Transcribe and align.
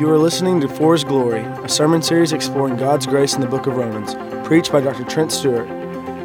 You 0.00 0.08
are 0.08 0.16
listening 0.16 0.62
to 0.62 0.68
For 0.68 0.94
His 0.94 1.04
Glory, 1.04 1.42
a 1.42 1.68
sermon 1.68 2.00
series 2.00 2.32
exploring 2.32 2.78
God's 2.78 3.06
grace 3.06 3.34
in 3.34 3.42
the 3.42 3.46
book 3.46 3.66
of 3.66 3.76
Romans, 3.76 4.14
preached 4.48 4.72
by 4.72 4.80
Dr. 4.80 5.04
Trent 5.04 5.30
Stewart. 5.30 5.68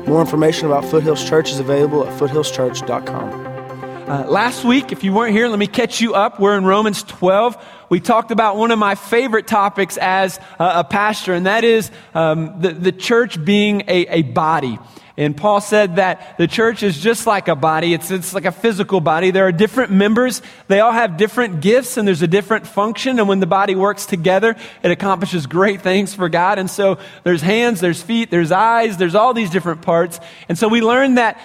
More 0.07 0.21
information 0.21 0.67
about 0.67 0.85
Foothills 0.85 1.27
Church 1.27 1.51
is 1.51 1.59
available 1.59 2.07
at 2.07 2.17
foothillschurch.com. 2.17 4.09
Uh, 4.09 4.27
last 4.29 4.63
week, 4.63 4.93
if 4.93 5.03
you 5.03 5.11
weren't 5.11 5.33
here, 5.33 5.49
let 5.49 5.59
me 5.59 5.67
catch 5.67 5.99
you 5.99 6.13
up. 6.13 6.39
We're 6.39 6.57
in 6.57 6.63
Romans 6.63 7.03
12. 7.03 7.61
We 7.89 7.99
talked 7.99 8.31
about 8.31 8.55
one 8.55 8.71
of 8.71 8.79
my 8.79 8.95
favorite 8.95 9.45
topics 9.45 9.97
as 9.97 10.39
a 10.57 10.85
pastor, 10.85 11.33
and 11.33 11.45
that 11.45 11.65
is 11.65 11.91
um, 12.13 12.61
the, 12.61 12.71
the 12.71 12.93
church 12.93 13.43
being 13.43 13.81
a, 13.89 14.07
a 14.07 14.21
body. 14.21 14.79
And 15.17 15.35
Paul 15.35 15.61
said 15.61 15.95
that 15.95 16.37
the 16.37 16.47
church 16.47 16.83
is 16.83 16.99
just 16.99 17.25
like 17.25 17.47
a 17.47 17.55
body. 17.55 17.93
It's, 17.93 18.11
it's 18.11 18.33
like 18.33 18.43
a 18.43 18.51
physical 18.51 18.99
body. 18.99 19.31
There 19.31 19.47
are 19.47 19.51
different 19.53 19.91
members. 19.91 20.41
They 20.67 20.81
all 20.81 20.91
have 20.91 21.15
different 21.15 21.61
gifts 21.61 21.95
and 21.95 22.05
there's 22.05 22.21
a 22.21 22.27
different 22.27 22.67
function. 22.67 23.17
And 23.19 23.27
when 23.29 23.39
the 23.39 23.47
body 23.47 23.75
works 23.75 24.05
together, 24.05 24.57
it 24.83 24.91
accomplishes 24.91 25.47
great 25.47 25.81
things 25.81 26.13
for 26.13 26.27
God. 26.27 26.59
And 26.59 26.69
so 26.69 26.97
there's 27.23 27.41
hands, 27.41 27.79
there's 27.79 28.01
feet, 28.01 28.29
there's 28.29 28.51
eyes, 28.51 28.97
there's 28.97 29.15
all 29.15 29.33
these 29.33 29.49
different 29.49 29.81
parts. 29.83 30.19
And 30.49 30.57
so 30.57 30.67
we 30.67 30.81
learn 30.81 31.15
that 31.15 31.39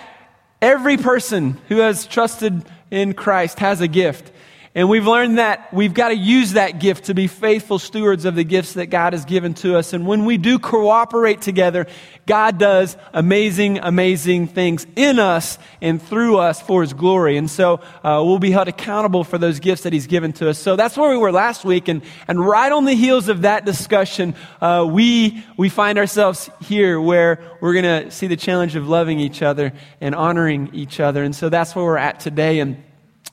every 0.60 0.96
person 0.96 1.58
who 1.68 1.76
has 1.76 2.06
trusted 2.06 2.64
in 2.90 3.14
Christ 3.14 3.60
has 3.60 3.80
a 3.80 3.88
gift. 3.88 4.32
And 4.72 4.88
we've 4.88 5.06
learned 5.06 5.38
that 5.38 5.74
we've 5.74 5.94
got 5.94 6.10
to 6.10 6.14
use 6.14 6.52
that 6.52 6.78
gift 6.78 7.06
to 7.06 7.14
be 7.14 7.26
faithful 7.26 7.80
stewards 7.80 8.24
of 8.24 8.36
the 8.36 8.44
gifts 8.44 8.74
that 8.74 8.86
God 8.86 9.14
has 9.14 9.24
given 9.24 9.52
to 9.54 9.76
us. 9.76 9.92
And 9.92 10.06
when 10.06 10.24
we 10.24 10.36
do 10.36 10.60
cooperate 10.60 11.40
together, 11.40 11.88
God 12.24 12.56
does 12.56 12.96
amazing, 13.12 13.80
amazing 13.80 14.46
things 14.46 14.86
in 14.94 15.18
us 15.18 15.58
and 15.82 16.00
through 16.00 16.38
us 16.38 16.62
for 16.62 16.82
His 16.82 16.92
glory. 16.92 17.36
And 17.36 17.50
so 17.50 17.80
uh, 18.04 18.22
we'll 18.24 18.38
be 18.38 18.52
held 18.52 18.68
accountable 18.68 19.24
for 19.24 19.38
those 19.38 19.58
gifts 19.58 19.82
that 19.82 19.92
He's 19.92 20.06
given 20.06 20.32
to 20.34 20.48
us. 20.48 20.58
So 20.60 20.76
that's 20.76 20.96
where 20.96 21.10
we 21.10 21.16
were 21.16 21.32
last 21.32 21.64
week. 21.64 21.88
And, 21.88 22.02
and 22.28 22.38
right 22.38 22.70
on 22.70 22.84
the 22.84 22.94
heels 22.94 23.28
of 23.28 23.42
that 23.42 23.64
discussion, 23.64 24.36
uh, 24.60 24.86
we, 24.88 25.44
we 25.56 25.68
find 25.68 25.98
ourselves 25.98 26.48
here 26.60 27.00
where 27.00 27.42
we're 27.60 27.72
going 27.72 28.04
to 28.04 28.10
see 28.12 28.28
the 28.28 28.36
challenge 28.36 28.76
of 28.76 28.88
loving 28.88 29.18
each 29.18 29.42
other 29.42 29.72
and 30.00 30.14
honoring 30.14 30.70
each 30.72 31.00
other. 31.00 31.24
And 31.24 31.34
so 31.34 31.48
that's 31.48 31.74
where 31.74 31.84
we're 31.84 31.96
at 31.96 32.20
today. 32.20 32.60
And 32.60 32.84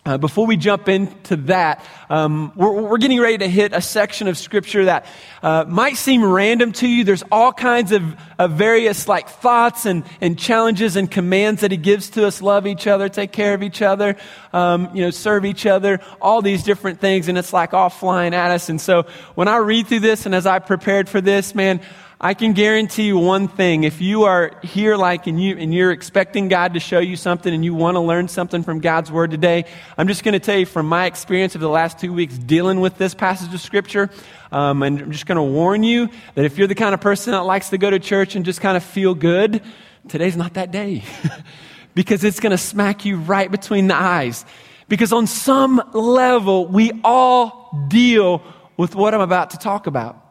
uh, 0.08 0.18
before 0.18 0.48
we 0.48 0.56
jump 0.56 0.88
into 0.88 1.36
that, 1.36 1.84
um, 2.10 2.54
we're, 2.56 2.72
we're, 2.72 2.98
getting 2.98 3.20
ready 3.20 3.40
to 3.40 3.48
hit 3.50 3.74
a 3.74 3.82
section 3.82 4.30
of 4.30 4.38
scripture 4.38 4.86
that 4.86 5.06
uh, 5.44 5.66
might 5.68 5.98
seem 5.98 6.24
random 6.24 6.72
to 6.72 6.88
you. 6.88 7.04
There's 7.04 7.26
all 7.30 7.52
kinds 7.52 7.92
of, 7.92 8.16
of, 8.40 8.52
various 8.52 9.10
like 9.10 9.28
thoughts 9.28 9.86
and, 9.86 10.06
and 10.22 10.40
challenges 10.40 10.96
and 10.96 11.12
commands 11.12 11.60
that 11.60 11.72
he 11.72 11.78
gives 11.78 12.12
to 12.12 12.26
us: 12.26 12.42
love 12.42 12.66
each 12.66 12.88
other, 12.88 13.10
take 13.10 13.34
care 13.34 13.54
of 13.54 13.62
each 13.62 13.82
other, 13.82 14.16
um, 14.54 14.90
you 14.96 15.02
know, 15.02 15.10
serve 15.10 15.44
each 15.44 15.66
other, 15.66 16.00
all 16.22 16.42
these 16.42 16.64
different 16.64 17.02
things, 17.02 17.28
and 17.28 17.38
it's 17.38 17.52
like 17.52 17.74
all 17.74 17.90
flying 17.90 18.34
at 18.34 18.52
us. 18.52 18.70
And 18.70 18.80
so, 18.80 19.08
when 19.36 19.50
I 19.50 19.58
read 19.58 19.88
through 19.88 20.00
this, 20.00 20.26
and 20.26 20.34
as 20.34 20.46
I 20.46 20.60
prepared 20.60 21.10
for 21.10 21.20
this, 21.20 21.54
man, 21.54 21.82
I 22.20 22.34
can 22.34 22.54
guarantee 22.54 23.04
you 23.04 23.20
one 23.20 23.48
thing. 23.48 23.84
If 23.84 24.02
you 24.02 24.24
are 24.24 24.60
here 24.64 24.98
like 24.98 25.28
and 25.28 25.40
you 25.40 25.56
and 25.56 25.72
you're 25.72 25.92
expecting 25.92 26.48
God 26.48 26.74
to 26.74 26.80
show 26.80 26.98
you 26.98 27.16
something 27.16 27.54
and 27.54 27.64
you 27.64 27.76
want 27.76 27.94
to 27.94 28.00
learn 28.00 28.28
something 28.28 28.64
from 28.64 28.80
God's 28.80 29.12
word 29.12 29.30
today, 29.30 29.66
I'm 30.00 30.08
just 30.08 30.24
going 30.24 30.34
to 30.34 30.40
tell 30.40 30.58
you 30.58 30.66
from 30.66 30.88
my 30.88 31.06
experience 31.06 31.54
of 31.54 31.62
the 31.62 31.70
last 31.70 32.00
two 32.00 32.12
weeks 32.12 32.36
dealing 32.36 32.80
with 32.80 32.98
this 32.98 33.14
passage 33.14 33.54
of 33.54 33.62
scripture, 33.62 34.10
um, 34.52 34.82
and 34.82 35.00
I'm 35.00 35.12
just 35.12 35.28
going 35.28 35.36
to 35.36 35.44
warn 35.44 35.84
you 35.84 36.10
that 36.34 36.44
if 36.44 36.58
you're 36.58 36.66
the 36.66 36.74
kind 36.74 36.96
of 36.96 37.02
person 37.02 37.34
that 37.34 37.42
likes 37.42 37.70
to 37.70 37.78
go 37.78 37.92
to 37.92 38.00
church 38.00 38.36
and 38.36 38.44
just 38.44 38.62
kind 38.62 38.76
of 38.76 38.84
feel 38.84 39.14
good, 39.14 39.62
today's 40.08 40.36
not 40.36 40.56
that 40.56 40.72
day. 40.72 41.04
because 41.94 42.24
it's 42.24 42.40
going 42.40 42.52
to 42.52 42.58
smack 42.58 43.06
you 43.06 43.18
right 43.18 43.52
between 43.52 43.86
the 43.86 43.96
eyes. 43.96 44.44
Because 44.88 45.14
on 45.14 45.28
some 45.28 45.80
level, 45.94 46.66
we 46.66 47.00
all 47.04 47.86
deal 47.90 48.42
with 48.76 48.96
what 48.96 49.14
I'm 49.14 49.22
about 49.22 49.52
to 49.52 49.58
talk 49.58 49.86
about. 49.86 50.27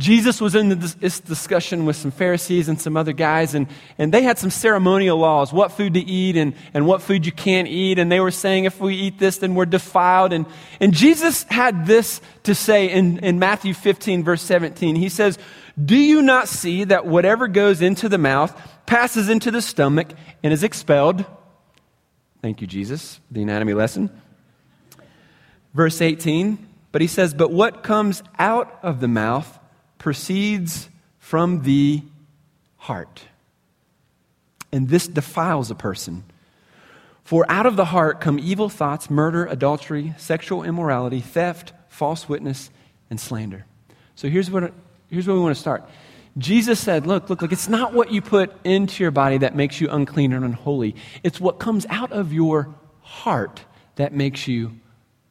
Jesus 0.00 0.40
was 0.40 0.54
in 0.54 0.80
this 0.80 1.20
discussion 1.20 1.84
with 1.84 1.94
some 1.94 2.10
Pharisees 2.10 2.68
and 2.68 2.80
some 2.80 2.96
other 2.96 3.12
guys, 3.12 3.54
and, 3.54 3.68
and 3.98 4.12
they 4.12 4.22
had 4.22 4.38
some 4.38 4.50
ceremonial 4.50 5.18
laws 5.18 5.52
what 5.52 5.72
food 5.72 5.94
to 5.94 6.00
eat 6.00 6.36
and, 6.36 6.54
and 6.72 6.86
what 6.86 7.02
food 7.02 7.26
you 7.26 7.32
can't 7.32 7.68
eat. 7.68 7.98
And 7.98 8.10
they 8.10 8.18
were 8.18 8.30
saying, 8.30 8.64
if 8.64 8.80
we 8.80 8.94
eat 8.94 9.18
this, 9.18 9.38
then 9.38 9.54
we're 9.54 9.66
defiled. 9.66 10.32
And, 10.32 10.46
and 10.80 10.94
Jesus 10.94 11.44
had 11.44 11.86
this 11.86 12.20
to 12.44 12.54
say 12.54 12.90
in, 12.90 13.18
in 13.18 13.38
Matthew 13.38 13.74
15, 13.74 14.24
verse 14.24 14.42
17. 14.42 14.96
He 14.96 15.10
says, 15.10 15.38
Do 15.82 15.96
you 15.96 16.22
not 16.22 16.48
see 16.48 16.84
that 16.84 17.06
whatever 17.06 17.46
goes 17.46 17.82
into 17.82 18.08
the 18.08 18.18
mouth 18.18 18.58
passes 18.86 19.28
into 19.28 19.50
the 19.50 19.62
stomach 19.62 20.08
and 20.42 20.52
is 20.52 20.64
expelled? 20.64 21.24
Thank 22.42 22.62
you, 22.62 22.66
Jesus, 22.66 23.20
the 23.30 23.42
anatomy 23.42 23.74
lesson. 23.74 24.10
Verse 25.74 26.00
18, 26.00 26.66
but 26.90 27.02
he 27.02 27.06
says, 27.06 27.34
But 27.34 27.52
what 27.52 27.82
comes 27.82 28.22
out 28.38 28.78
of 28.82 29.00
the 29.00 29.06
mouth 29.06 29.59
proceeds 30.00 30.88
from 31.18 31.62
the 31.62 32.02
heart. 32.78 33.22
And 34.72 34.88
this 34.88 35.06
defiles 35.06 35.70
a 35.70 35.76
person. 35.76 36.24
For 37.22 37.46
out 37.48 37.66
of 37.66 37.76
the 37.76 37.84
heart 37.84 38.20
come 38.20 38.40
evil 38.40 38.68
thoughts, 38.68 39.08
murder, 39.08 39.46
adultery, 39.46 40.14
sexual 40.16 40.64
immorality, 40.64 41.20
theft, 41.20 41.72
false 41.88 42.28
witness, 42.28 42.70
and 43.10 43.20
slander. 43.20 43.66
So 44.16 44.28
here's 44.28 44.50
what, 44.50 44.72
here's 45.08 45.28
where 45.28 45.36
we 45.36 45.42
want 45.42 45.54
to 45.54 45.60
start. 45.60 45.88
Jesus 46.38 46.80
said, 46.80 47.06
Look, 47.06 47.28
look, 47.28 47.42
look, 47.42 47.52
it's 47.52 47.68
not 47.68 47.92
what 47.92 48.10
you 48.10 48.22
put 48.22 48.52
into 48.64 49.04
your 49.04 49.10
body 49.10 49.38
that 49.38 49.54
makes 49.54 49.80
you 49.80 49.88
unclean 49.90 50.32
and 50.32 50.44
unholy. 50.44 50.96
It's 51.22 51.40
what 51.40 51.58
comes 51.58 51.86
out 51.90 52.12
of 52.12 52.32
your 52.32 52.74
heart 53.02 53.64
that 53.96 54.12
makes 54.14 54.48
you 54.48 54.72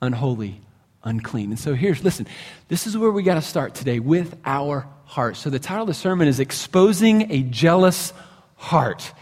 unholy 0.02 0.62
unclean. 1.04 1.52
And 1.52 1.60
so 1.60 1.74
here's, 1.74 2.04
listen, 2.04 2.28
this 2.68 2.88
is 2.88 2.98
where 2.98 3.12
we 3.12 3.24
got 3.24 3.36
to 3.36 3.42
start 3.42 3.76
today 3.76 4.00
with 4.00 4.38
our 4.46 4.88
heart. 5.06 5.38
So 5.38 5.50
the 5.50 5.60
title 5.60 5.84
of 5.84 5.88
the 5.88 5.94
sermon 5.94 6.28
is 6.28 6.40
Exposing 6.40 7.32
a 7.32 7.42
Jealous 7.44 8.14
Heart. 8.56 9.14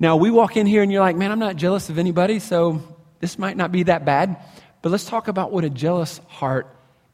Now, 0.00 0.16
we 0.16 0.30
walk 0.30 0.56
in 0.56 0.66
here 0.66 0.82
and 0.82 0.92
you're 0.92 1.00
like, 1.00 1.16
man, 1.16 1.32
I'm 1.32 1.38
not 1.38 1.56
jealous 1.56 1.88
of 1.90 1.98
anybody, 1.98 2.38
so 2.38 2.82
this 3.20 3.38
might 3.38 3.56
not 3.56 3.72
be 3.72 3.84
that 3.84 4.04
bad. 4.04 4.36
But 4.82 4.92
let's 4.92 5.04
talk 5.04 5.28
about 5.28 5.50
what 5.50 5.64
a 5.64 5.70
jealous 5.70 6.20
heart 6.28 6.68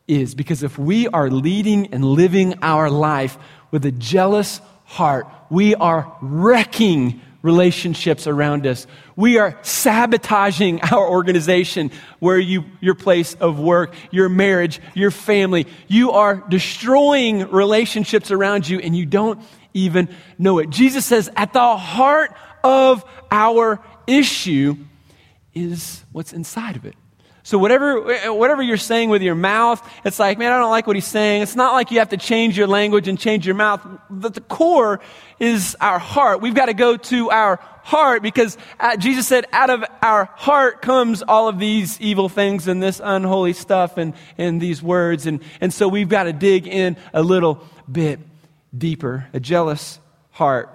is. 0.06 0.34
Because 0.34 0.62
if 0.62 0.78
we 0.78 1.08
are 1.08 1.30
leading 1.30 1.94
and 1.94 2.04
living 2.04 2.58
our 2.62 2.90
life 2.90 3.38
with 3.70 3.86
a 3.86 3.92
jealous 3.92 4.60
heart, 4.84 5.26
we 5.50 5.74
are 5.74 6.14
wrecking 6.20 7.20
relationships 7.44 8.26
around 8.26 8.66
us. 8.66 8.86
We 9.16 9.36
are 9.36 9.56
sabotaging 9.60 10.80
our 10.90 11.08
organization, 11.08 11.92
where 12.18 12.38
you, 12.38 12.64
your 12.80 12.94
place 12.94 13.34
of 13.34 13.60
work, 13.60 13.94
your 14.10 14.28
marriage, 14.30 14.80
your 14.94 15.10
family. 15.12 15.66
You 15.86 16.12
are 16.12 16.42
destroying 16.48 17.50
relationships 17.50 18.30
around 18.30 18.66
you 18.66 18.80
and 18.80 18.96
you 18.96 19.04
don't 19.04 19.40
even 19.74 20.08
know 20.38 20.58
it. 20.58 20.70
Jesus 20.70 21.04
says, 21.04 21.30
at 21.36 21.52
the 21.52 21.76
heart 21.76 22.34
of 22.64 23.04
our 23.30 23.78
issue 24.06 24.76
is 25.52 26.02
what's 26.12 26.32
inside 26.32 26.76
of 26.76 26.86
it. 26.86 26.96
So 27.46 27.58
whatever, 27.58 28.32
whatever 28.32 28.62
you're 28.62 28.78
saying 28.78 29.10
with 29.10 29.20
your 29.20 29.34
mouth, 29.34 29.86
it's 30.02 30.18
like, 30.18 30.38
man, 30.38 30.50
I 30.50 30.58
don't 30.58 30.70
like 30.70 30.86
what 30.86 30.96
he's 30.96 31.06
saying. 31.06 31.42
It's 31.42 31.54
not 31.54 31.74
like 31.74 31.90
you 31.90 31.98
have 31.98 32.08
to 32.08 32.16
change 32.16 32.56
your 32.56 32.66
language 32.66 33.06
and 33.06 33.18
change 33.18 33.44
your 33.44 33.54
mouth. 33.54 33.86
But 34.08 34.32
the 34.32 34.40
core 34.40 35.00
is 35.38 35.76
our 35.78 35.98
heart. 35.98 36.40
We've 36.40 36.54
got 36.54 36.66
to 36.66 36.74
go 36.74 36.96
to 36.96 37.30
our 37.30 37.56
heart 37.82 38.22
because 38.22 38.56
uh, 38.80 38.96
Jesus 38.96 39.28
said, 39.28 39.44
out 39.52 39.68
of 39.68 39.84
our 40.00 40.24
heart 40.36 40.80
comes 40.80 41.22
all 41.22 41.46
of 41.46 41.58
these 41.58 42.00
evil 42.00 42.30
things 42.30 42.66
and 42.66 42.82
this 42.82 42.98
unholy 43.04 43.52
stuff 43.52 43.98
and, 43.98 44.14
and 44.38 44.58
these 44.58 44.82
words. 44.82 45.26
And, 45.26 45.42
and 45.60 45.70
so 45.70 45.86
we've 45.86 46.08
got 46.08 46.22
to 46.22 46.32
dig 46.32 46.66
in 46.66 46.96
a 47.12 47.22
little 47.22 47.62
bit 47.92 48.20
deeper. 48.76 49.26
A 49.34 49.38
jealous 49.38 50.00
heart. 50.30 50.70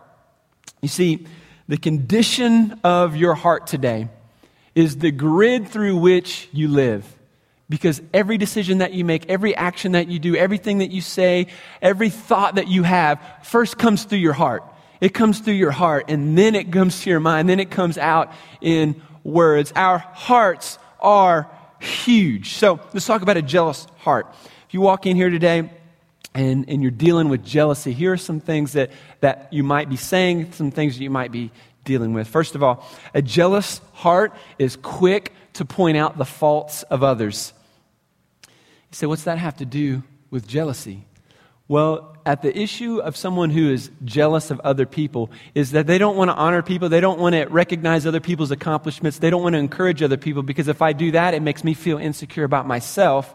You 0.84 0.88
see, 0.88 1.26
the 1.68 1.78
condition 1.78 2.80
of 2.84 3.16
your 3.16 3.34
heart 3.34 3.66
today 3.66 4.08
is 4.80 4.98
the 4.98 5.12
grid 5.12 5.68
through 5.68 5.98
which 5.98 6.48
you 6.54 6.70
live. 6.70 7.06
Because 7.68 8.02
every 8.14 8.38
decision 8.38 8.80
that 8.80 8.94
you 8.94 9.06
make, 9.06 9.30
every 9.30 9.56
action 9.56 9.92
that 9.92 10.08
you 10.08 10.18
do, 10.18 10.36
everything 10.36 10.80
that 10.80 10.90
you 10.90 11.02
say, 11.02 11.48
every 11.82 12.10
thought 12.10 12.56
that 12.56 12.68
you 12.68 12.84
have 12.84 13.22
first 13.44 13.78
comes 13.78 14.06
through 14.06 14.20
your 14.20 14.34
heart. 14.34 14.64
It 15.02 15.10
comes 15.10 15.40
through 15.40 15.54
your 15.54 15.72
heart 15.72 16.06
and 16.08 16.38
then 16.38 16.56
it 16.56 16.72
comes 16.72 17.02
to 17.02 17.10
your 17.10 17.20
mind, 17.20 17.48
then 17.48 17.60
it 17.60 17.70
comes 17.70 17.98
out 17.98 18.32
in 18.62 19.02
words. 19.24 19.72
Our 19.76 20.00
hearts 20.00 20.80
are 21.00 21.50
huge. 21.80 22.54
So 22.54 22.80
let's 22.94 23.06
talk 23.06 23.22
about 23.22 23.38
a 23.38 23.42
jealous 23.42 23.86
heart. 24.00 24.28
If 24.68 24.74
you 24.74 24.82
walk 24.82 25.06
in 25.06 25.16
here 25.16 25.30
today 25.30 25.70
and, 26.34 26.70
and 26.70 26.82
you're 26.82 26.92
dealing 26.92 27.30
with 27.30 27.46
jealousy, 27.46 27.92
here 27.92 28.14
are 28.14 28.18
some 28.18 28.40
things 28.40 28.74
that, 28.74 28.92
that 29.20 29.52
you 29.52 29.64
might 29.64 29.90
be 29.90 29.98
saying, 29.98 30.54
some 30.54 30.72
things 30.72 30.98
that 30.98 31.04
you 31.04 31.10
might 31.10 31.32
be 31.32 31.52
dealing 31.90 32.14
with. 32.14 32.28
First 32.28 32.54
of 32.54 32.62
all, 32.62 32.86
a 33.16 33.22
jealous 33.24 33.82
heart 33.94 34.32
is 34.60 34.76
quick 34.76 35.34
to 35.54 35.66
point 35.66 35.98
out 35.98 36.20
the 36.20 36.24
faults 36.24 36.84
of 36.84 37.02
others. 37.02 37.52
You 38.46 38.52
say, 38.92 39.08
what's 39.08 39.24
that 39.24 39.40
have 39.40 39.58
to 39.58 39.66
do 39.66 40.04
with 40.30 40.48
jealousy? 40.48 41.08
Well, 41.68 42.16
at 42.28 42.44
the 42.44 42.56
issue 42.56 43.00
of 43.00 43.18
someone 43.18 43.50
who 43.50 43.72
is 43.72 43.90
jealous 44.06 44.52
of 44.52 44.60
other 44.60 44.86
people 44.86 45.32
is 45.56 45.72
that 45.72 45.88
they 45.88 45.98
don't 45.98 46.16
want 46.16 46.30
to 46.30 46.36
honor 46.36 46.62
people. 46.62 46.90
They 46.90 47.02
don't 47.02 47.20
want 47.20 47.34
to 47.34 47.46
recognize 47.46 48.06
other 48.06 48.20
people's 48.20 48.52
accomplishments. 48.52 49.18
They 49.18 49.32
don't 49.32 49.42
want 49.42 49.54
to 49.54 49.60
encourage 49.60 50.04
other 50.04 50.18
people 50.18 50.44
because 50.44 50.68
if 50.68 50.84
I 50.84 50.94
do 50.94 51.10
that, 51.14 51.34
it 51.34 51.42
makes 51.42 51.64
me 51.64 51.74
feel 51.74 51.98
insecure 51.98 52.44
about 52.44 52.68
myself. 52.68 53.34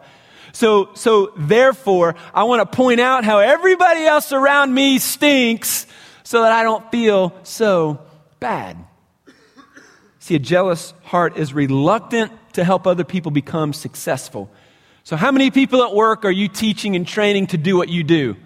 So, 0.52 0.90
so 0.94 1.32
therefore, 1.36 2.14
I 2.32 2.44
want 2.44 2.60
to 2.62 2.76
point 2.76 3.00
out 3.00 3.24
how 3.24 3.40
everybody 3.40 4.06
else 4.06 4.30
around 4.32 4.72
me 4.72 5.00
stinks 5.00 5.88
so 6.22 6.42
that 6.42 6.52
I 6.52 6.62
don't 6.62 6.88
feel 6.92 7.34
so 7.42 7.98
bad. 8.44 8.76
See, 10.18 10.34
a 10.34 10.38
jealous 10.38 10.92
heart 11.02 11.38
is 11.38 11.54
reluctant 11.54 12.30
to 12.52 12.62
help 12.62 12.86
other 12.86 13.02
people 13.02 13.30
become 13.30 13.72
successful. 13.72 14.50
So, 15.02 15.16
how 15.16 15.32
many 15.32 15.50
people 15.50 15.82
at 15.82 15.94
work 15.94 16.26
are 16.26 16.30
you 16.30 16.48
teaching 16.48 16.94
and 16.94 17.08
training 17.08 17.46
to 17.48 17.56
do 17.56 17.74
what 17.78 17.88
you 17.88 18.04
do? 18.04 18.36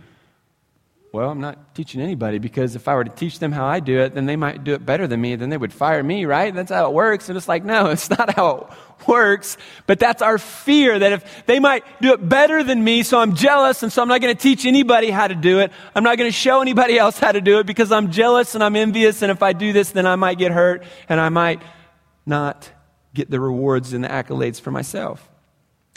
Well, 1.18 1.30
I'm 1.30 1.40
not 1.40 1.74
teaching 1.74 2.00
anybody 2.00 2.38
because 2.38 2.76
if 2.76 2.86
I 2.86 2.94
were 2.94 3.02
to 3.02 3.10
teach 3.10 3.40
them 3.40 3.50
how 3.50 3.66
I 3.66 3.80
do 3.80 3.98
it, 3.98 4.14
then 4.14 4.26
they 4.26 4.36
might 4.36 4.62
do 4.62 4.74
it 4.74 4.86
better 4.86 5.08
than 5.08 5.20
me. 5.20 5.34
Then 5.34 5.50
they 5.50 5.56
would 5.56 5.72
fire 5.72 6.00
me, 6.00 6.26
right? 6.26 6.54
That's 6.54 6.70
how 6.70 6.86
it 6.86 6.92
works. 6.92 7.28
And 7.28 7.36
it's 7.36 7.48
like, 7.48 7.64
no, 7.64 7.86
it's 7.90 8.08
not 8.08 8.36
how 8.36 8.68
it 8.70 9.08
works. 9.08 9.56
But 9.88 9.98
that's 9.98 10.22
our 10.22 10.38
fear 10.38 10.96
that 10.96 11.10
if 11.10 11.46
they 11.46 11.58
might 11.58 11.82
do 12.00 12.12
it 12.12 12.28
better 12.28 12.62
than 12.62 12.84
me, 12.84 13.02
so 13.02 13.18
I'm 13.18 13.34
jealous, 13.34 13.82
and 13.82 13.92
so 13.92 14.00
I'm 14.00 14.06
not 14.06 14.20
going 14.20 14.32
to 14.32 14.40
teach 14.40 14.64
anybody 14.64 15.10
how 15.10 15.26
to 15.26 15.34
do 15.34 15.58
it. 15.58 15.72
I'm 15.92 16.04
not 16.04 16.18
going 16.18 16.28
to 16.30 16.36
show 16.36 16.60
anybody 16.60 16.96
else 17.00 17.18
how 17.18 17.32
to 17.32 17.40
do 17.40 17.58
it 17.58 17.66
because 17.66 17.90
I'm 17.90 18.12
jealous 18.12 18.54
and 18.54 18.62
I'm 18.62 18.76
envious. 18.76 19.20
And 19.20 19.32
if 19.32 19.42
I 19.42 19.54
do 19.54 19.72
this, 19.72 19.90
then 19.90 20.06
I 20.06 20.14
might 20.14 20.38
get 20.38 20.52
hurt 20.52 20.84
and 21.08 21.20
I 21.20 21.30
might 21.30 21.60
not 22.26 22.70
get 23.12 23.28
the 23.28 23.40
rewards 23.40 23.92
and 23.92 24.04
the 24.04 24.08
accolades 24.08 24.60
for 24.60 24.70
myself. 24.70 25.28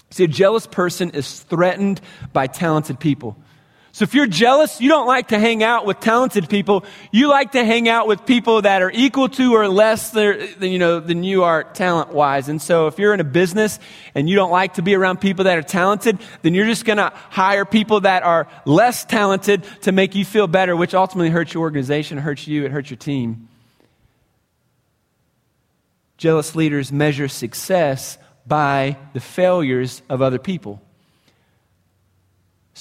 See, 0.09 0.23
a 0.23 0.27
jealous 0.27 0.65
person 0.65 1.11
is 1.11 1.41
threatened 1.41 2.01
by 2.33 2.47
talented 2.47 2.99
people. 2.99 3.37
So 3.93 4.03
if 4.03 4.13
you're 4.13 4.27
jealous, 4.27 4.79
you 4.79 4.87
don't 4.87 5.05
like 5.05 5.29
to 5.29 5.39
hang 5.39 5.63
out 5.63 5.85
with 5.85 5.99
talented 5.99 6.47
people. 6.49 6.85
You 7.11 7.27
like 7.27 7.51
to 7.51 7.65
hang 7.65 7.89
out 7.89 8.07
with 8.07 8.25
people 8.25 8.61
that 8.61 8.81
are 8.81 8.91
equal 8.91 9.27
to 9.29 9.53
or 9.53 9.67
less 9.67 10.11
than, 10.11 10.47
you 10.61 10.79
know, 10.79 11.01
than 11.01 11.25
you 11.25 11.43
are 11.43 11.65
talent 11.65 12.13
wise. 12.13 12.47
And 12.47 12.61
so 12.61 12.87
if 12.87 12.97
you're 12.97 13.13
in 13.13 13.19
a 13.19 13.25
business 13.25 13.79
and 14.15 14.29
you 14.29 14.37
don't 14.37 14.51
like 14.51 14.75
to 14.75 14.81
be 14.81 14.95
around 14.95 15.19
people 15.19 15.43
that 15.43 15.57
are 15.57 15.63
talented, 15.63 16.19
then 16.41 16.53
you're 16.53 16.65
just 16.65 16.85
going 16.85 16.97
to 16.97 17.11
hire 17.29 17.65
people 17.65 18.01
that 18.01 18.23
are 18.23 18.47
less 18.65 19.03
talented 19.03 19.65
to 19.81 19.91
make 19.91 20.15
you 20.15 20.23
feel 20.23 20.47
better, 20.47 20.73
which 20.73 20.93
ultimately 20.93 21.29
hurts 21.29 21.53
your 21.53 21.61
organization, 21.61 22.17
hurts 22.17 22.47
you, 22.47 22.63
it 22.63 22.71
hurts 22.71 22.89
your 22.89 22.97
team. 22.97 23.49
Jealous 26.15 26.55
leaders 26.55 26.93
measure 26.93 27.27
success 27.27 28.17
by 28.47 28.95
the 29.13 29.19
failures 29.19 30.01
of 30.07 30.21
other 30.21 30.39
people. 30.39 30.81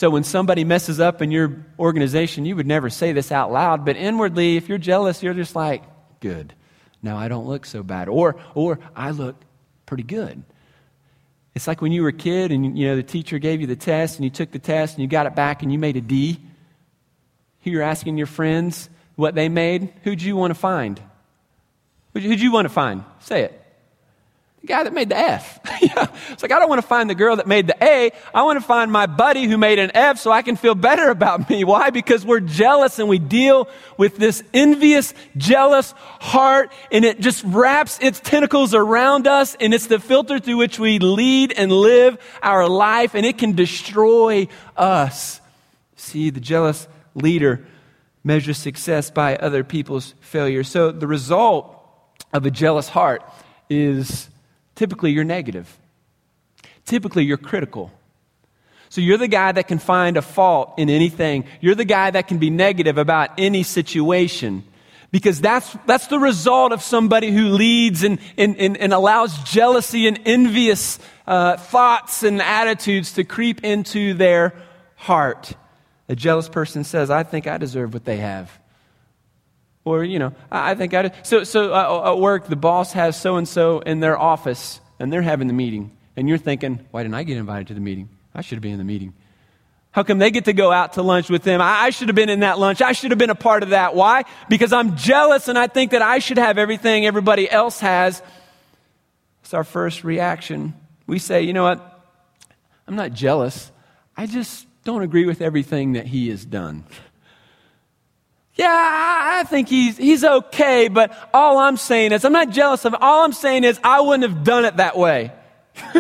So 0.01 0.09
when 0.09 0.25
somebody 0.25 0.65
messes 0.65 0.99
up 0.99 1.21
in 1.21 1.31
your 1.31 1.63
organization, 1.79 2.47
you 2.47 2.57
would 2.57 2.67
never 2.67 2.89
say 2.89 3.13
this 3.13 3.31
out 3.31 3.53
loud, 3.53 3.85
but 3.85 3.99
inwardly, 3.99 4.57
if 4.57 4.67
you're 4.67 4.79
jealous, 4.79 5.23
you're 5.23 5.35
just 5.35 5.55
like, 5.55 5.83
good. 6.21 6.55
Now 7.03 7.19
I 7.19 7.29
don't 7.29 7.47
look 7.47 7.67
so 7.67 7.83
bad. 7.83 8.09
Or, 8.09 8.37
or 8.55 8.79
I 8.97 9.11
look 9.11 9.37
pretty 9.85 10.05
good. 10.05 10.43
It's 11.55 11.67
like 11.67 11.83
when 11.83 11.93
you 11.93 12.01
were 12.01 12.09
a 12.09 12.15
kid 12.15 12.51
and 12.51 12.79
you 12.79 12.87
know 12.87 12.97
the 12.97 13.03
teacher 13.03 13.39
gave 13.39 13.61
you 13.61 13.67
the 13.67 13.77
test 13.77 14.17
and 14.17 14.25
you 14.25 14.31
took 14.31 14.51
the 14.53 14.59
test 14.59 14.95
and 14.95 15.03
you 15.03 15.07
got 15.07 15.27
it 15.27 15.35
back 15.35 15.63
and 15.63 15.71
you 15.71 15.79
made 15.79 15.99
a 15.99 16.01
D. 16.01 16.41
You're 17.63 17.83
asking 17.83 18.17
your 18.17 18.27
friends 18.27 18.89
what 19.17 19.35
they 19.35 19.51
made. 19.51 19.93
Who'd 20.05 20.23
you 20.23 20.35
want 20.35 20.53
to 20.53 20.59
find? 20.59 20.99
Who'd 22.15 22.41
you 22.41 22.53
want 22.53 22.65
to 22.65 22.71
find? 22.71 23.05
Say 23.19 23.43
it. 23.43 23.60
The 24.61 24.67
guy 24.67 24.83
that 24.85 24.93
made 24.93 25.09
the 25.09 25.17
F. 25.17 25.59
It's 26.31 26.43
like, 26.43 26.53
I 26.53 26.59
don't 26.59 26.69
want 26.69 26.81
to 26.81 26.87
find 26.87 27.11
the 27.11 27.15
girl 27.15 27.37
that 27.37 27.47
made 27.47 27.67
the 27.67 27.77
A. 27.83 28.13
I 28.33 28.43
want 28.45 28.59
to 28.61 28.65
find 28.65 28.93
my 28.93 29.07
buddy 29.07 29.47
who 29.47 29.59
made 29.59 29.79
an 29.79 29.91
F 29.95 30.19
so 30.19 30.31
I 30.31 30.43
can 30.43 30.57
feel 30.57 30.75
better 30.75 31.11
about 31.11 31.51
me. 31.51 31.65
Why? 31.73 31.91
Because 31.91 32.25
we're 32.25 32.41
jealous 32.41 32.99
and 32.99 33.09
we 33.09 33.19
deal 33.19 33.69
with 33.97 34.17
this 34.17 34.43
envious, 34.55 35.13
jealous 35.37 35.93
heart 36.21 36.73
and 36.93 37.05
it 37.05 37.21
just 37.21 37.43
wraps 37.45 37.99
its 38.01 38.21
tentacles 38.21 38.75
around 38.75 39.27
us 39.27 39.57
and 39.61 39.75
it's 39.75 39.87
the 39.87 39.99
filter 39.99 40.39
through 40.39 40.59
which 40.59 40.79
we 40.79 40.99
lead 40.99 41.53
and 41.53 41.73
live 41.73 42.19
our 42.43 42.69
life 42.69 43.15
and 43.15 43.27
it 43.27 43.39
can 43.39 43.55
destroy 43.55 44.47
us. 44.77 45.41
See, 45.97 46.31
the 46.31 46.41
jealous 46.41 46.87
leader 47.15 47.67
measures 48.23 48.59
success 48.59 49.11
by 49.11 49.37
other 49.37 49.65
people's 49.65 50.15
failure. 50.21 50.65
So 50.65 50.93
the 50.93 51.07
result 51.07 51.77
of 52.33 52.47
a 52.47 52.51
jealous 52.51 52.89
heart 52.89 53.23
is 53.69 54.29
typically 54.81 55.13
you're 55.13 55.25
negative. 55.25 55.79
Typically 56.87 57.23
you're 57.23 57.37
critical. 57.37 57.93
So 58.89 59.03
you're 59.03 59.19
the 59.19 59.29
guy 59.29 59.53
that 59.53 59.69
can 59.69 59.79
find 59.79 60.17
a 60.17 60.23
fault 60.23 60.73
in 60.79 60.89
anything. 60.89 61.45
You're 61.61 61.75
the 61.75 61.85
guy 61.85 62.11
that 62.11 62.29
can 62.29 62.39
be 62.39 62.49
negative 62.49 62.97
about 62.97 63.29
any 63.37 63.63
situation. 63.63 64.65
Because 65.13 65.39
that's, 65.39 65.77
that's 65.85 66.07
the 66.07 66.19
result 66.19 66.73
of 66.73 66.81
somebody 66.81 67.31
who 67.31 67.51
leads 67.51 68.05
and, 68.05 68.19
and, 68.39 68.57
and, 68.57 68.79
and 68.79 68.95
allows 68.95 69.37
jealousy 69.45 70.07
and 70.07 70.19
envious 70.25 70.99
uh, 71.27 71.59
thoughts 71.59 72.23
and 72.23 72.41
attitudes 72.41 73.13
to 73.13 73.25
creep 73.25 73.63
into 73.63 74.15
their 74.15 74.55
heart. 74.97 75.53
A 76.09 76.17
jealous 76.17 76.49
person 76.49 76.85
says, 76.85 77.11
I 77.11 77.23
think 77.23 77.47
I 77.47 77.59
deserve 77.59 77.93
what 77.93 78.07
they 78.07 78.17
have. 78.17 78.60
Or, 79.85 80.05
you 80.05 80.19
know, 80.19 80.33
I 80.51 80.75
think 80.75 80.93
I. 80.93 81.13
So, 81.23 81.45
so 81.45 81.73
uh, 81.73 82.13
at 82.13 82.19
work, 82.19 82.47
the 82.47 82.57
boss 82.57 82.93
has 82.93 83.19
so 83.19 83.37
and 83.37 83.49
so 83.49 83.81
in 83.81 84.01
their 84.01 84.19
office, 84.19 84.81
and 84.99 85.13
they're 85.13 85.23
having 85.23 85.47
the 85.47 85.55
meeting. 85.55 85.97
And 86.17 86.29
you're 86.29 86.39
thinking, 86.39 86.81
why 86.91 87.03
didn't 87.03 87.15
I 87.15 87.23
get 87.23 87.39
invited 87.39 87.69
to 87.69 87.75
the 87.75 87.81
meeting? 87.81 88.09
I 88.35 88.43
should 88.43 88.57
have 88.57 88.63
been 88.63 88.73
in 88.73 88.79
the 88.79 88.85
meeting. 88.85 89.15
How 89.93 90.05
come 90.05 90.19
they 90.19 90.31
get 90.31 90.45
to 90.45 90.53
go 90.53 90.71
out 90.71 90.93
to 90.95 91.03
lunch 91.03 91.31
with 91.31 91.43
them? 91.43 91.61
I, 91.61 91.85
I 91.85 91.91
should 91.91 92.09
have 92.09 92.15
been 92.15 92.29
in 92.29 92.41
that 92.41 92.59
lunch. 92.59 92.81
I 92.81 92.93
should 92.93 93.11
have 93.11 93.19
been 93.19 93.31
a 93.31 93.35
part 93.35 93.63
of 93.63 93.71
that. 93.71 93.95
Why? 93.95 94.25
Because 94.49 94.73
I'm 94.73 94.97
jealous 94.97 95.49
and 95.49 95.59
I 95.59 95.67
think 95.67 95.93
that 95.93 96.03
I 96.03 96.21
should 96.21 96.39
have 96.39 96.59
everything 96.59 97.07
everybody 97.07 97.51
else 97.51 97.81
has. 97.81 98.23
It's 99.43 99.53
our 99.53 99.65
first 99.65 100.05
reaction. 100.05 100.75
We 101.09 101.19
say, 101.19 101.43
you 101.43 101.53
know 101.53 101.65
what? 101.65 102.05
I'm 102.87 102.95
not 102.95 103.13
jealous. 103.13 103.73
I 104.17 104.27
just 104.27 104.67
don't 104.85 105.03
agree 105.03 105.25
with 105.25 105.41
everything 105.41 105.95
that 105.95 106.07
he 106.07 106.29
has 106.29 106.45
done. 106.45 106.85
Yeah, 108.61 108.69
I 109.41 109.45
think 109.45 109.71
he's, 109.71 109.97
he's 109.97 110.23
okay, 110.23 110.89
but 110.89 111.17
all 111.33 111.57
I'm 111.57 111.79
saying 111.79 112.13
is, 112.13 112.27
I'm 112.27 112.33
not 112.35 112.51
jealous 112.51 112.85
of 112.85 112.93
him. 112.93 112.99
All 113.01 113.25
I'm 113.25 113.33
saying 113.33 113.65
is, 113.65 113.81
I 113.83 114.03
wouldn't 114.03 114.31
have 114.31 114.45
done 114.45 114.67
it 114.67 114.77
that 114.77 114.99
way. 114.99 115.33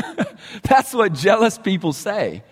That's 0.64 0.92
what 0.92 1.14
jealous 1.14 1.56
people 1.56 1.94
say. 1.94 2.42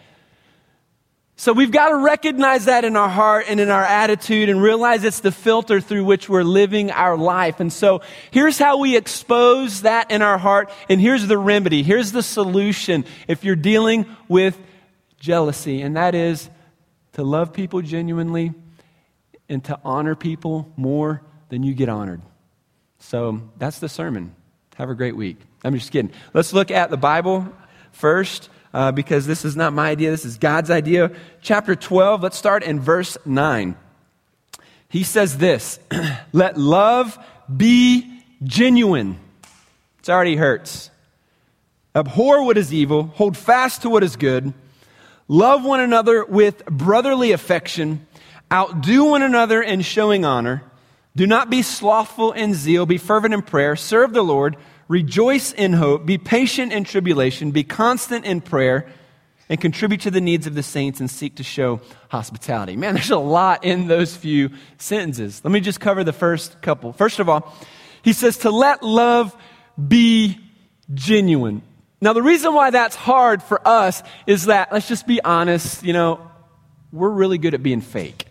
So 1.36 1.52
we've 1.52 1.70
got 1.70 1.90
to 1.90 1.96
recognize 1.96 2.64
that 2.64 2.86
in 2.86 2.96
our 2.96 3.10
heart 3.10 3.44
and 3.50 3.60
in 3.60 3.68
our 3.68 3.84
attitude 3.84 4.48
and 4.48 4.62
realize 4.62 5.04
it's 5.04 5.20
the 5.20 5.30
filter 5.30 5.78
through 5.78 6.04
which 6.06 6.26
we're 6.26 6.42
living 6.42 6.90
our 6.90 7.18
life. 7.18 7.60
And 7.60 7.70
so 7.70 8.00
here's 8.30 8.58
how 8.58 8.78
we 8.78 8.96
expose 8.96 9.82
that 9.82 10.10
in 10.10 10.22
our 10.22 10.38
heart. 10.38 10.70
And 10.88 11.02
here's 11.02 11.26
the 11.26 11.36
remedy. 11.36 11.82
Here's 11.82 12.12
the 12.12 12.22
solution 12.22 13.04
if 13.28 13.44
you're 13.44 13.56
dealing 13.56 14.06
with 14.26 14.58
jealousy. 15.20 15.82
And 15.82 15.98
that 15.98 16.14
is 16.14 16.48
to 17.12 17.22
love 17.22 17.52
people 17.52 17.82
genuinely 17.82 18.54
and 19.48 19.64
to 19.64 19.78
honor 19.84 20.14
people 20.14 20.72
more 20.76 21.22
than 21.48 21.62
you 21.62 21.74
get 21.74 21.88
honored. 21.88 22.20
So 22.98 23.40
that's 23.58 23.78
the 23.78 23.88
sermon. 23.88 24.34
Have 24.76 24.90
a 24.90 24.94
great 24.94 25.16
week. 25.16 25.38
I'm 25.64 25.74
just 25.74 25.90
kidding. 25.90 26.12
Let's 26.34 26.52
look 26.52 26.70
at 26.70 26.90
the 26.90 26.96
Bible 26.96 27.48
first 27.92 28.48
uh, 28.72 28.92
because 28.92 29.26
this 29.26 29.44
is 29.44 29.56
not 29.56 29.72
my 29.72 29.90
idea, 29.90 30.10
this 30.10 30.24
is 30.24 30.38
God's 30.38 30.70
idea. 30.70 31.10
Chapter 31.40 31.74
12, 31.74 32.22
let's 32.22 32.36
start 32.36 32.62
in 32.62 32.80
verse 32.80 33.16
9. 33.24 33.76
He 34.88 35.02
says 35.02 35.38
this 35.38 35.78
Let 36.32 36.56
love 36.56 37.18
be 37.54 38.22
genuine. 38.42 39.18
It 40.00 40.08
already 40.08 40.36
hurts. 40.36 40.90
Abhor 41.94 42.44
what 42.44 42.56
is 42.56 42.72
evil, 42.72 43.04
hold 43.04 43.36
fast 43.36 43.82
to 43.82 43.90
what 43.90 44.04
is 44.04 44.16
good, 44.16 44.54
love 45.26 45.64
one 45.64 45.80
another 45.80 46.24
with 46.24 46.64
brotherly 46.66 47.32
affection 47.32 48.06
Outdo 48.52 49.04
one 49.04 49.22
another 49.22 49.62
in 49.62 49.82
showing 49.82 50.24
honor. 50.24 50.62
Do 51.16 51.26
not 51.26 51.50
be 51.50 51.62
slothful 51.62 52.32
in 52.32 52.54
zeal. 52.54 52.86
Be 52.86 52.98
fervent 52.98 53.34
in 53.34 53.42
prayer. 53.42 53.76
Serve 53.76 54.12
the 54.12 54.22
Lord. 54.22 54.56
Rejoice 54.86 55.52
in 55.52 55.72
hope. 55.72 56.06
Be 56.06 56.16
patient 56.16 56.72
in 56.72 56.84
tribulation. 56.84 57.50
Be 57.50 57.64
constant 57.64 58.24
in 58.24 58.40
prayer. 58.40 58.88
And 59.50 59.60
contribute 59.60 60.02
to 60.02 60.10
the 60.10 60.20
needs 60.20 60.46
of 60.46 60.54
the 60.54 60.62
saints 60.62 61.00
and 61.00 61.10
seek 61.10 61.36
to 61.36 61.42
show 61.42 61.80
hospitality. 62.10 62.76
Man, 62.76 62.94
there's 62.94 63.10
a 63.10 63.18
lot 63.18 63.64
in 63.64 63.88
those 63.88 64.14
few 64.14 64.50
sentences. 64.76 65.40
Let 65.42 65.50
me 65.50 65.60
just 65.60 65.80
cover 65.80 66.04
the 66.04 66.12
first 66.12 66.60
couple. 66.60 66.92
First 66.92 67.18
of 67.18 67.30
all, 67.30 67.54
he 68.02 68.12
says 68.12 68.38
to 68.38 68.50
let 68.50 68.82
love 68.82 69.34
be 69.76 70.38
genuine. 70.92 71.62
Now, 72.00 72.12
the 72.12 72.22
reason 72.22 72.54
why 72.54 72.70
that's 72.70 72.94
hard 72.94 73.42
for 73.42 73.66
us 73.66 74.02
is 74.26 74.46
that, 74.46 74.70
let's 74.70 74.86
just 74.86 75.06
be 75.06 75.20
honest, 75.22 75.82
you 75.82 75.92
know, 75.94 76.30
we're 76.92 77.10
really 77.10 77.38
good 77.38 77.54
at 77.54 77.62
being 77.62 77.80
fake. 77.80 78.27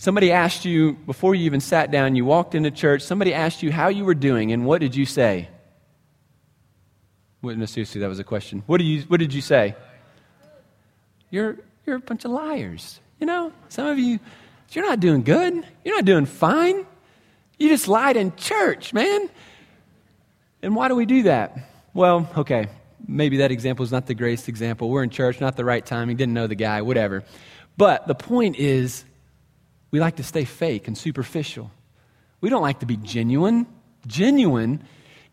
Somebody 0.00 0.32
asked 0.32 0.64
you, 0.64 0.94
before 0.94 1.34
you 1.34 1.44
even 1.44 1.60
sat 1.60 1.90
down, 1.90 2.16
you 2.16 2.24
walked 2.24 2.54
into 2.54 2.70
church, 2.70 3.02
somebody 3.02 3.34
asked 3.34 3.62
you 3.62 3.70
how 3.70 3.88
you 3.88 4.06
were 4.06 4.14
doing, 4.14 4.50
and 4.50 4.64
what 4.64 4.80
did 4.80 4.96
you 4.96 5.04
say? 5.04 5.50
Well, 7.42 7.54
no, 7.54 7.66
that 7.66 8.08
was 8.08 8.18
a 8.18 8.24
question. 8.24 8.62
What, 8.64 8.78
do 8.78 8.84
you, 8.84 9.02
what 9.02 9.20
did 9.20 9.34
you 9.34 9.42
say? 9.42 9.74
You're, 11.28 11.58
you're 11.84 11.96
a 11.96 12.00
bunch 12.00 12.24
of 12.24 12.30
liars. 12.30 12.98
You 13.18 13.26
know, 13.26 13.52
some 13.68 13.88
of 13.88 13.98
you, 13.98 14.18
you're 14.70 14.86
not 14.86 15.00
doing 15.00 15.22
good. 15.22 15.66
You're 15.84 15.96
not 15.96 16.06
doing 16.06 16.24
fine. 16.24 16.86
You 17.58 17.68
just 17.68 17.86
lied 17.86 18.16
in 18.16 18.34
church, 18.36 18.94
man. 18.94 19.28
And 20.62 20.74
why 20.74 20.88
do 20.88 20.94
we 20.94 21.04
do 21.04 21.24
that? 21.24 21.58
Well, 21.92 22.26
okay, 22.38 22.68
maybe 23.06 23.36
that 23.36 23.50
example 23.50 23.84
is 23.84 23.92
not 23.92 24.06
the 24.06 24.14
greatest 24.14 24.48
example. 24.48 24.88
We're 24.88 25.02
in 25.02 25.10
church, 25.10 25.42
not 25.42 25.58
the 25.58 25.64
right 25.66 25.84
timing, 25.84 26.16
didn't 26.16 26.32
know 26.32 26.46
the 26.46 26.54
guy, 26.54 26.80
whatever. 26.80 27.22
But 27.76 28.06
the 28.06 28.14
point 28.14 28.56
is, 28.56 29.04
we 29.90 30.00
like 30.00 30.16
to 30.16 30.22
stay 30.22 30.44
fake 30.44 30.86
and 30.86 30.96
superficial. 30.96 31.70
We 32.40 32.48
don't 32.48 32.62
like 32.62 32.80
to 32.80 32.86
be 32.86 32.96
genuine. 32.96 33.66
Genuine 34.06 34.82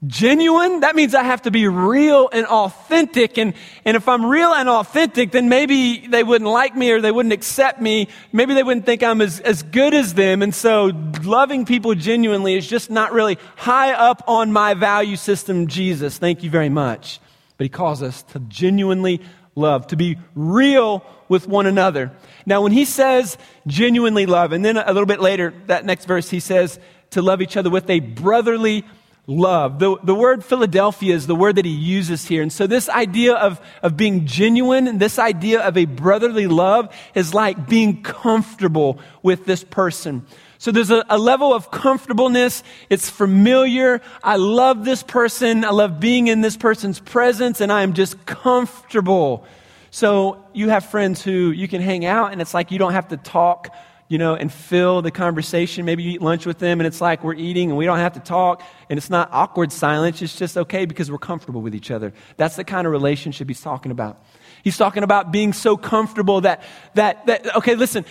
genuine, 0.05 0.81
that 0.81 0.95
means 0.95 1.15
I 1.15 1.23
have 1.23 1.43
to 1.43 1.51
be 1.51 1.67
real 1.67 2.29
and 2.31 2.45
authentic. 2.45 3.37
And, 3.37 3.53
and 3.83 3.97
if 3.97 4.07
I'm 4.07 4.25
real 4.25 4.53
and 4.53 4.69
authentic, 4.69 5.31
then 5.31 5.49
maybe 5.49 6.05
they 6.07 6.23
wouldn't 6.23 6.49
like 6.49 6.75
me 6.75 6.91
or 6.91 7.01
they 7.01 7.11
wouldn't 7.11 7.33
accept 7.33 7.81
me. 7.81 8.07
Maybe 8.31 8.53
they 8.53 8.63
wouldn't 8.63 8.85
think 8.85 9.01
I'm 9.01 9.21
as, 9.21 9.39
as 9.39 9.63
good 9.63 9.93
as 9.93 10.13
them. 10.13 10.41
And 10.41 10.53
so 10.53 10.91
loving 11.23 11.65
people 11.65 11.95
genuinely 11.95 12.55
is 12.55 12.67
just 12.67 12.91
not 12.91 13.11
really 13.11 13.39
high 13.55 13.93
up 13.93 14.23
on 14.27 14.51
my 14.51 14.75
value 14.75 15.15
system, 15.15 15.67
Jesus. 15.67 16.17
Thank 16.17 16.43
you 16.43 16.49
very 16.49 16.69
much. 16.69 17.19
But 17.57 17.65
he 17.65 17.69
calls 17.69 18.03
us 18.03 18.21
to 18.23 18.39
genuinely 18.39 19.21
love, 19.57 19.87
to 19.87 19.95
be 19.95 20.17
real 20.35 21.03
with 21.27 21.47
one 21.47 21.65
another. 21.65 22.11
Now, 22.45 22.61
when 22.61 22.71
he 22.71 22.85
says 22.85 23.37
genuinely 23.65 24.25
love, 24.25 24.53
and 24.53 24.63
then 24.63 24.77
a 24.77 24.87
little 24.87 25.05
bit 25.05 25.19
later, 25.19 25.53
that 25.65 25.83
next 25.83 26.05
verse, 26.05 26.29
he 26.29 26.39
says 26.39 26.79
to 27.11 27.21
love 27.21 27.41
each 27.41 27.57
other 27.57 27.69
with 27.69 27.89
a 27.89 27.99
brotherly 27.99 28.85
love. 29.27 29.79
The, 29.79 29.97
the 30.03 30.15
word 30.15 30.43
Philadelphia 30.43 31.13
is 31.13 31.27
the 31.27 31.35
word 31.35 31.57
that 31.57 31.65
he 31.65 31.71
uses 31.71 32.25
here. 32.25 32.41
And 32.41 32.51
so 32.51 32.65
this 32.65 32.87
idea 32.87 33.35
of, 33.35 33.59
of 33.83 33.97
being 33.97 34.25
genuine 34.25 34.87
and 34.87 34.99
this 34.99 35.19
idea 35.19 35.61
of 35.61 35.77
a 35.77 35.85
brotherly 35.85 36.47
love 36.47 36.95
is 37.13 37.33
like 37.33 37.67
being 37.67 38.01
comfortable 38.03 38.99
with 39.21 39.45
this 39.45 39.65
person. 39.65 40.25
So 40.59 40.71
there's 40.71 40.89
a, 40.89 41.05
a, 41.09 41.17
level 41.17 41.53
of 41.53 41.69
comfortableness. 41.69 42.63
It's 42.89 43.09
familiar. 43.09 44.01
I 44.23 44.37
love 44.37 44.85
this 44.85 45.03
person. 45.03 45.63
I 45.63 45.69
love 45.69 45.99
being 45.99 46.27
in 46.27 46.41
this 46.41 46.57
person's 46.57 46.99
presence 46.99 47.61
and 47.61 47.71
I 47.71 47.83
am 47.83 47.93
just 47.93 48.25
comfortable. 48.25 49.45
So 49.91 50.43
you 50.53 50.69
have 50.69 50.85
friends 50.85 51.23
who 51.23 51.51
you 51.51 51.67
can 51.67 51.81
hang 51.81 52.05
out 52.05 52.31
and 52.31 52.41
it's 52.41 52.53
like 52.53 52.71
you 52.71 52.79
don't 52.79 52.93
have 52.93 53.09
to 53.09 53.17
talk 53.17 53.69
you 54.09 54.17
know, 54.17 54.35
and 54.35 54.51
fill 54.51 55.01
the 55.01 55.11
conversation. 55.11 55.83
Maybe 55.83 56.03
you 56.03 56.11
eat 56.11 56.21
lunch 56.21 56.45
with 56.45 56.59
them 56.59 56.79
and 56.79 56.87
it's 56.87 57.01
like 57.01 57.23
we're 57.23 57.33
eating 57.33 57.69
and 57.69 57.77
we 57.77 57.85
don't 57.85 57.99
have 57.99 58.13
to 58.13 58.19
talk 58.19 58.63
and 58.89 58.97
it's 58.97 59.09
not 59.09 59.29
awkward 59.33 59.71
silence. 59.71 60.21
It's 60.21 60.35
just 60.35 60.57
okay 60.57 60.85
because 60.85 61.11
we're 61.11 61.17
comfortable 61.17 61.61
with 61.61 61.75
each 61.75 61.91
other. 61.91 62.13
That's 62.37 62.55
the 62.55 62.63
kind 62.63 62.87
of 62.87 62.93
relationship 62.93 63.49
he's 63.49 63.61
talking 63.61 63.91
about. 63.91 64.23
He's 64.63 64.77
talking 64.77 65.03
about 65.03 65.31
being 65.31 65.51
so 65.51 65.75
comfortable 65.75 66.41
that, 66.41 66.63
that, 66.93 67.25
that 67.27 67.55
okay, 67.57 67.75
listen, 67.75 68.05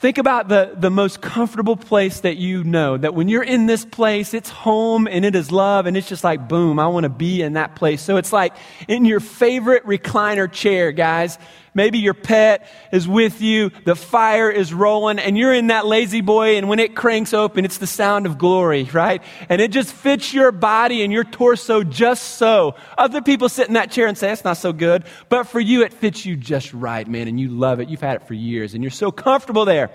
Think 0.00 0.18
about 0.18 0.46
the, 0.48 0.76
the 0.76 0.90
most 0.90 1.20
comfortable 1.20 1.76
place 1.76 2.20
that 2.20 2.36
you 2.36 2.62
know. 2.62 2.96
That 2.96 3.14
when 3.14 3.26
you're 3.26 3.42
in 3.42 3.66
this 3.66 3.84
place, 3.84 4.32
it's 4.32 4.48
home 4.48 5.08
and 5.08 5.24
it 5.24 5.34
is 5.34 5.50
love, 5.50 5.86
and 5.86 5.96
it's 5.96 6.08
just 6.08 6.22
like, 6.22 6.48
boom, 6.48 6.78
I 6.78 6.86
want 6.86 7.02
to 7.02 7.10
be 7.10 7.42
in 7.42 7.54
that 7.54 7.74
place. 7.74 8.00
So 8.00 8.16
it's 8.16 8.32
like 8.32 8.54
in 8.86 9.04
your 9.04 9.18
favorite 9.18 9.84
recliner 9.84 10.50
chair, 10.50 10.92
guys. 10.92 11.36
Maybe 11.78 12.00
your 12.00 12.12
pet 12.12 12.66
is 12.90 13.06
with 13.06 13.40
you, 13.40 13.70
the 13.84 13.94
fire 13.94 14.50
is 14.50 14.74
rolling, 14.74 15.20
and 15.20 15.38
you're 15.38 15.54
in 15.54 15.68
that 15.68 15.86
La-Z-Boy, 15.86 16.56
and 16.56 16.68
when 16.68 16.80
it 16.80 16.96
cranks 16.96 17.32
open, 17.32 17.64
it's 17.64 17.78
the 17.78 17.86
sound 17.86 18.26
of 18.26 18.36
glory, 18.36 18.82
right? 18.92 19.22
And 19.48 19.60
it 19.60 19.70
just 19.70 19.92
fits 19.92 20.34
your 20.34 20.50
body 20.50 21.04
and 21.04 21.12
your 21.12 21.22
torso 21.22 21.84
just 21.84 22.30
so. 22.30 22.74
Other 22.98 23.22
people 23.22 23.48
sit 23.48 23.68
in 23.68 23.74
that 23.74 23.92
chair 23.92 24.08
and 24.08 24.18
say, 24.18 24.26
that's 24.26 24.42
not 24.42 24.56
so 24.56 24.72
good. 24.72 25.04
But 25.28 25.44
for 25.44 25.60
you, 25.60 25.82
it 25.82 25.92
fits 25.92 26.26
you 26.26 26.34
just 26.34 26.74
right, 26.74 27.06
man, 27.06 27.28
and 27.28 27.38
you 27.38 27.48
love 27.48 27.78
it. 27.78 27.88
You've 27.88 28.00
had 28.00 28.16
it 28.16 28.26
for 28.26 28.34
years, 28.34 28.74
and 28.74 28.82
you're 28.82 28.90
so 28.90 29.12
comfortable 29.12 29.64
there. 29.64 29.92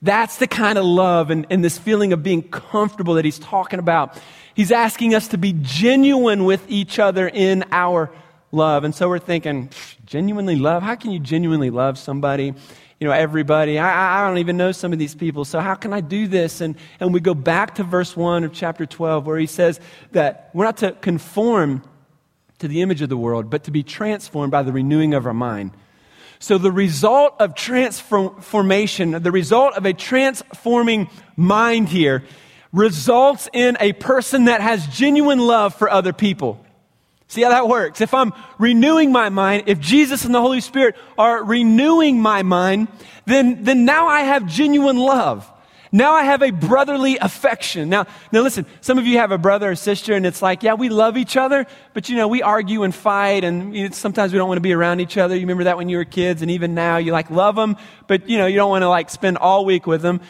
That's 0.00 0.38
the 0.38 0.46
kind 0.46 0.78
of 0.78 0.86
love 0.86 1.28
and, 1.28 1.46
and 1.50 1.62
this 1.62 1.76
feeling 1.76 2.14
of 2.14 2.22
being 2.22 2.42
comfortable 2.42 3.14
that 3.14 3.26
he's 3.26 3.38
talking 3.38 3.80
about. 3.80 4.18
He's 4.54 4.72
asking 4.72 5.14
us 5.14 5.28
to 5.28 5.36
be 5.36 5.54
genuine 5.60 6.46
with 6.46 6.64
each 6.70 6.98
other 6.98 7.28
in 7.28 7.66
our 7.70 8.10
love. 8.52 8.84
And 8.84 8.94
so 8.94 9.08
we're 9.08 9.18
thinking, 9.18 9.70
genuinely 10.06 10.56
love? 10.56 10.82
How 10.82 10.94
can 10.94 11.10
you 11.10 11.18
genuinely 11.18 11.70
love 11.70 11.98
somebody? 11.98 12.54
You 13.00 13.08
know, 13.08 13.12
everybody. 13.12 13.78
I, 13.78 14.20
I 14.20 14.28
don't 14.28 14.38
even 14.38 14.56
know 14.56 14.70
some 14.70 14.92
of 14.92 14.98
these 14.98 15.14
people. 15.14 15.44
So 15.44 15.58
how 15.58 15.74
can 15.74 15.92
I 15.92 16.00
do 16.00 16.28
this? 16.28 16.60
And, 16.60 16.76
and 17.00 17.12
we 17.12 17.20
go 17.20 17.34
back 17.34 17.76
to 17.76 17.82
verse 17.82 18.16
1 18.16 18.44
of 18.44 18.52
chapter 18.52 18.86
12 18.86 19.26
where 19.26 19.38
he 19.38 19.46
says 19.46 19.80
that 20.12 20.50
we're 20.54 20.64
not 20.64 20.76
to 20.78 20.92
conform 20.92 21.82
to 22.60 22.68
the 22.68 22.82
image 22.82 23.02
of 23.02 23.08
the 23.08 23.16
world, 23.16 23.50
but 23.50 23.64
to 23.64 23.72
be 23.72 23.82
transformed 23.82 24.52
by 24.52 24.62
the 24.62 24.72
renewing 24.72 25.14
of 25.14 25.26
our 25.26 25.34
mind. 25.34 25.72
So 26.38 26.58
the 26.58 26.72
result 26.72 27.36
of 27.40 27.54
transformation, 27.54 29.10
the 29.22 29.32
result 29.32 29.74
of 29.74 29.86
a 29.86 29.92
transforming 29.92 31.08
mind 31.36 31.88
here, 31.88 32.24
results 32.72 33.48
in 33.52 33.76
a 33.80 33.92
person 33.92 34.44
that 34.44 34.60
has 34.60 34.86
genuine 34.86 35.38
love 35.38 35.74
for 35.74 35.90
other 35.90 36.12
people. 36.12 36.61
See 37.32 37.40
how 37.40 37.48
that 37.48 37.66
works? 37.66 38.02
If 38.02 38.12
I'm 38.12 38.34
renewing 38.58 39.10
my 39.10 39.30
mind, 39.30 39.62
if 39.64 39.80
Jesus 39.80 40.26
and 40.26 40.34
the 40.34 40.40
Holy 40.42 40.60
Spirit 40.60 40.96
are 41.16 41.42
renewing 41.42 42.20
my 42.20 42.42
mind, 42.42 42.88
then, 43.24 43.64
then 43.64 43.86
now 43.86 44.06
I 44.06 44.20
have 44.20 44.44
genuine 44.44 44.98
love. 44.98 45.50
Now 45.90 46.12
I 46.12 46.24
have 46.24 46.42
a 46.42 46.50
brotherly 46.50 47.16
affection. 47.16 47.88
Now, 47.88 48.06
now 48.32 48.42
listen, 48.42 48.66
some 48.82 48.98
of 48.98 49.06
you 49.06 49.16
have 49.16 49.32
a 49.32 49.38
brother 49.38 49.70
or 49.70 49.76
sister 49.76 50.12
and 50.12 50.26
it's 50.26 50.42
like, 50.42 50.62
yeah, 50.62 50.74
we 50.74 50.90
love 50.90 51.16
each 51.16 51.38
other, 51.38 51.66
but 51.94 52.10
you 52.10 52.16
know, 52.16 52.28
we 52.28 52.42
argue 52.42 52.82
and 52.82 52.94
fight 52.94 53.44
and 53.44 53.94
sometimes 53.94 54.30
we 54.32 54.38
don't 54.38 54.48
want 54.48 54.58
to 54.58 54.62
be 54.62 54.74
around 54.74 55.00
each 55.00 55.16
other. 55.16 55.34
You 55.34 55.40
remember 55.40 55.64
that 55.64 55.78
when 55.78 55.88
you 55.88 55.96
were 55.96 56.04
kids 56.04 56.42
and 56.42 56.50
even 56.50 56.74
now 56.74 56.98
you 56.98 57.12
like 57.12 57.30
love 57.30 57.56
them, 57.56 57.78
but 58.08 58.28
you 58.28 58.36
know, 58.36 58.44
you 58.44 58.56
don't 58.56 58.68
want 58.68 58.82
to 58.82 58.90
like 58.90 59.08
spend 59.08 59.38
all 59.38 59.64
week 59.64 59.86
with 59.86 60.02
them. 60.02 60.20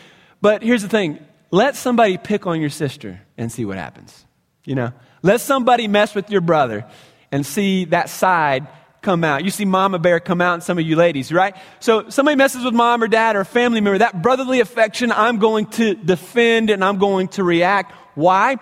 But 0.40 0.62
here's 0.62 0.82
the 0.82 0.88
thing. 0.88 1.18
Let 1.50 1.74
somebody 1.74 2.16
pick 2.16 2.46
on 2.46 2.60
your 2.60 2.70
sister 2.70 3.22
and 3.36 3.50
see 3.50 3.64
what 3.64 3.76
happens. 3.76 4.24
You 4.64 4.76
know, 4.76 4.92
let 5.22 5.40
somebody 5.40 5.88
mess 5.88 6.14
with 6.14 6.30
your 6.30 6.40
brother 6.40 6.84
and 7.30 7.46
see 7.46 7.86
that 7.86 8.10
side 8.10 8.66
come 9.00 9.24
out. 9.24 9.44
You 9.44 9.50
see 9.50 9.64
mama 9.64 9.98
bear 9.98 10.20
come 10.20 10.40
out 10.40 10.54
in 10.54 10.60
some 10.60 10.78
of 10.78 10.84
you 10.84 10.96
ladies, 10.96 11.32
right? 11.32 11.56
So 11.80 12.08
somebody 12.08 12.36
messes 12.36 12.64
with 12.64 12.74
mom 12.74 13.02
or 13.02 13.08
dad 13.08 13.36
or 13.36 13.40
a 13.40 13.44
family 13.44 13.80
member, 13.80 13.98
that 13.98 14.22
brotherly 14.22 14.60
affection, 14.60 15.10
I'm 15.12 15.38
going 15.38 15.66
to 15.66 15.94
defend 15.94 16.70
and 16.70 16.84
I'm 16.84 16.98
going 16.98 17.28
to 17.28 17.44
react. 17.44 17.92
Why? 18.14 18.58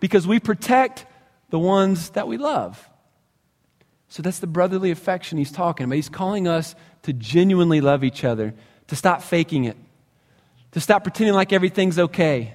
Because 0.00 0.26
we 0.26 0.40
protect 0.40 1.06
the 1.50 1.58
ones 1.58 2.10
that 2.10 2.26
we 2.26 2.36
love. 2.36 2.88
So 4.08 4.22
that's 4.22 4.38
the 4.38 4.46
brotherly 4.46 4.90
affection 4.90 5.38
he's 5.38 5.52
talking 5.52 5.84
about. 5.84 5.94
He's 5.94 6.08
calling 6.08 6.48
us 6.48 6.74
to 7.02 7.12
genuinely 7.12 7.80
love 7.80 8.04
each 8.04 8.24
other, 8.24 8.54
to 8.88 8.96
stop 8.96 9.22
faking 9.22 9.64
it, 9.64 9.76
to 10.72 10.80
stop 10.80 11.04
pretending 11.04 11.34
like 11.34 11.52
everything's 11.52 11.98
okay 11.98 12.54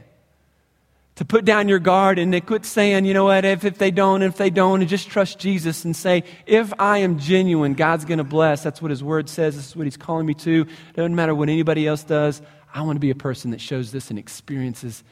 to 1.20 1.26
put 1.26 1.44
down 1.44 1.68
your 1.68 1.80
guard 1.80 2.18
and 2.18 2.32
to 2.32 2.40
quit 2.40 2.64
saying, 2.64 3.04
you 3.04 3.14
know 3.14 3.26
what, 3.26 3.44
if, 3.44 3.66
if 3.66 3.78
they 3.78 3.92
don't, 3.92 4.22
if 4.22 4.38
they 4.38 4.50
don't, 4.50 4.80
and 4.80 4.90
just 4.90 5.10
trust 5.10 5.38
Jesus 5.38 5.84
and 5.84 5.94
say, 5.94 6.24
if 6.46 6.72
I 6.80 7.00
am 7.00 7.20
genuine, 7.20 7.74
God's 7.74 8.06
going 8.06 8.20
to 8.20 8.24
bless. 8.24 8.64
That's 8.64 8.82
what 8.82 8.90
His 8.90 9.04
Word 9.04 9.28
says. 9.28 9.58
This 9.58 9.68
is 9.68 9.76
what 9.76 9.86
He's 9.86 9.98
calling 9.98 10.26
me 10.26 10.34
to. 10.36 10.62
It 10.62 10.96
doesn't 10.96 11.14
matter 11.14 11.36
what 11.36 11.50
anybody 11.50 11.86
else 11.86 12.06
does. 12.06 12.42
I 12.74 12.84
want 12.84 12.96
to 12.96 13.02
be 13.02 13.10
a 13.10 13.16
person 13.16 13.52
that 13.52 13.60
shows 13.60 13.92
this 13.92 14.10
and 14.10 14.18
experiences 14.18 15.04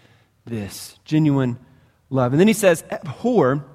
this 0.45 0.97
genuine 1.03 1.59
love. 2.09 2.31
And 2.31 2.39
then 2.39 2.47
He 2.47 2.53
says, 2.53 2.85
abhor 2.89 3.65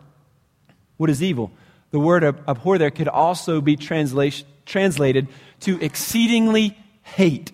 what 0.97 1.11
is 1.11 1.23
evil. 1.23 1.53
The 1.91 1.99
word 1.99 2.25
abhor 2.25 2.79
there 2.79 2.91
could 2.91 3.09
also 3.09 3.61
be 3.61 3.77
translated 3.77 5.29
to 5.61 5.85
exceedingly 5.85 6.79
hate. 7.03 7.53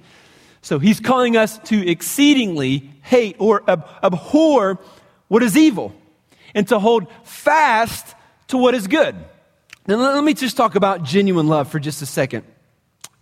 So 0.68 0.78
he's 0.78 1.00
calling 1.00 1.34
us 1.34 1.58
to 1.60 1.88
exceedingly 1.90 2.90
hate 3.00 3.36
or 3.38 3.62
ab- 3.66 3.88
abhor 4.02 4.78
what 5.28 5.42
is 5.42 5.56
evil 5.56 5.94
and 6.54 6.68
to 6.68 6.78
hold 6.78 7.06
fast 7.24 8.14
to 8.48 8.58
what 8.58 8.74
is 8.74 8.86
good. 8.86 9.16
Now, 9.86 9.96
let 9.96 10.22
me 10.22 10.34
just 10.34 10.58
talk 10.58 10.74
about 10.74 11.04
genuine 11.04 11.48
love 11.48 11.70
for 11.70 11.80
just 11.80 12.02
a 12.02 12.06
second. 12.06 12.44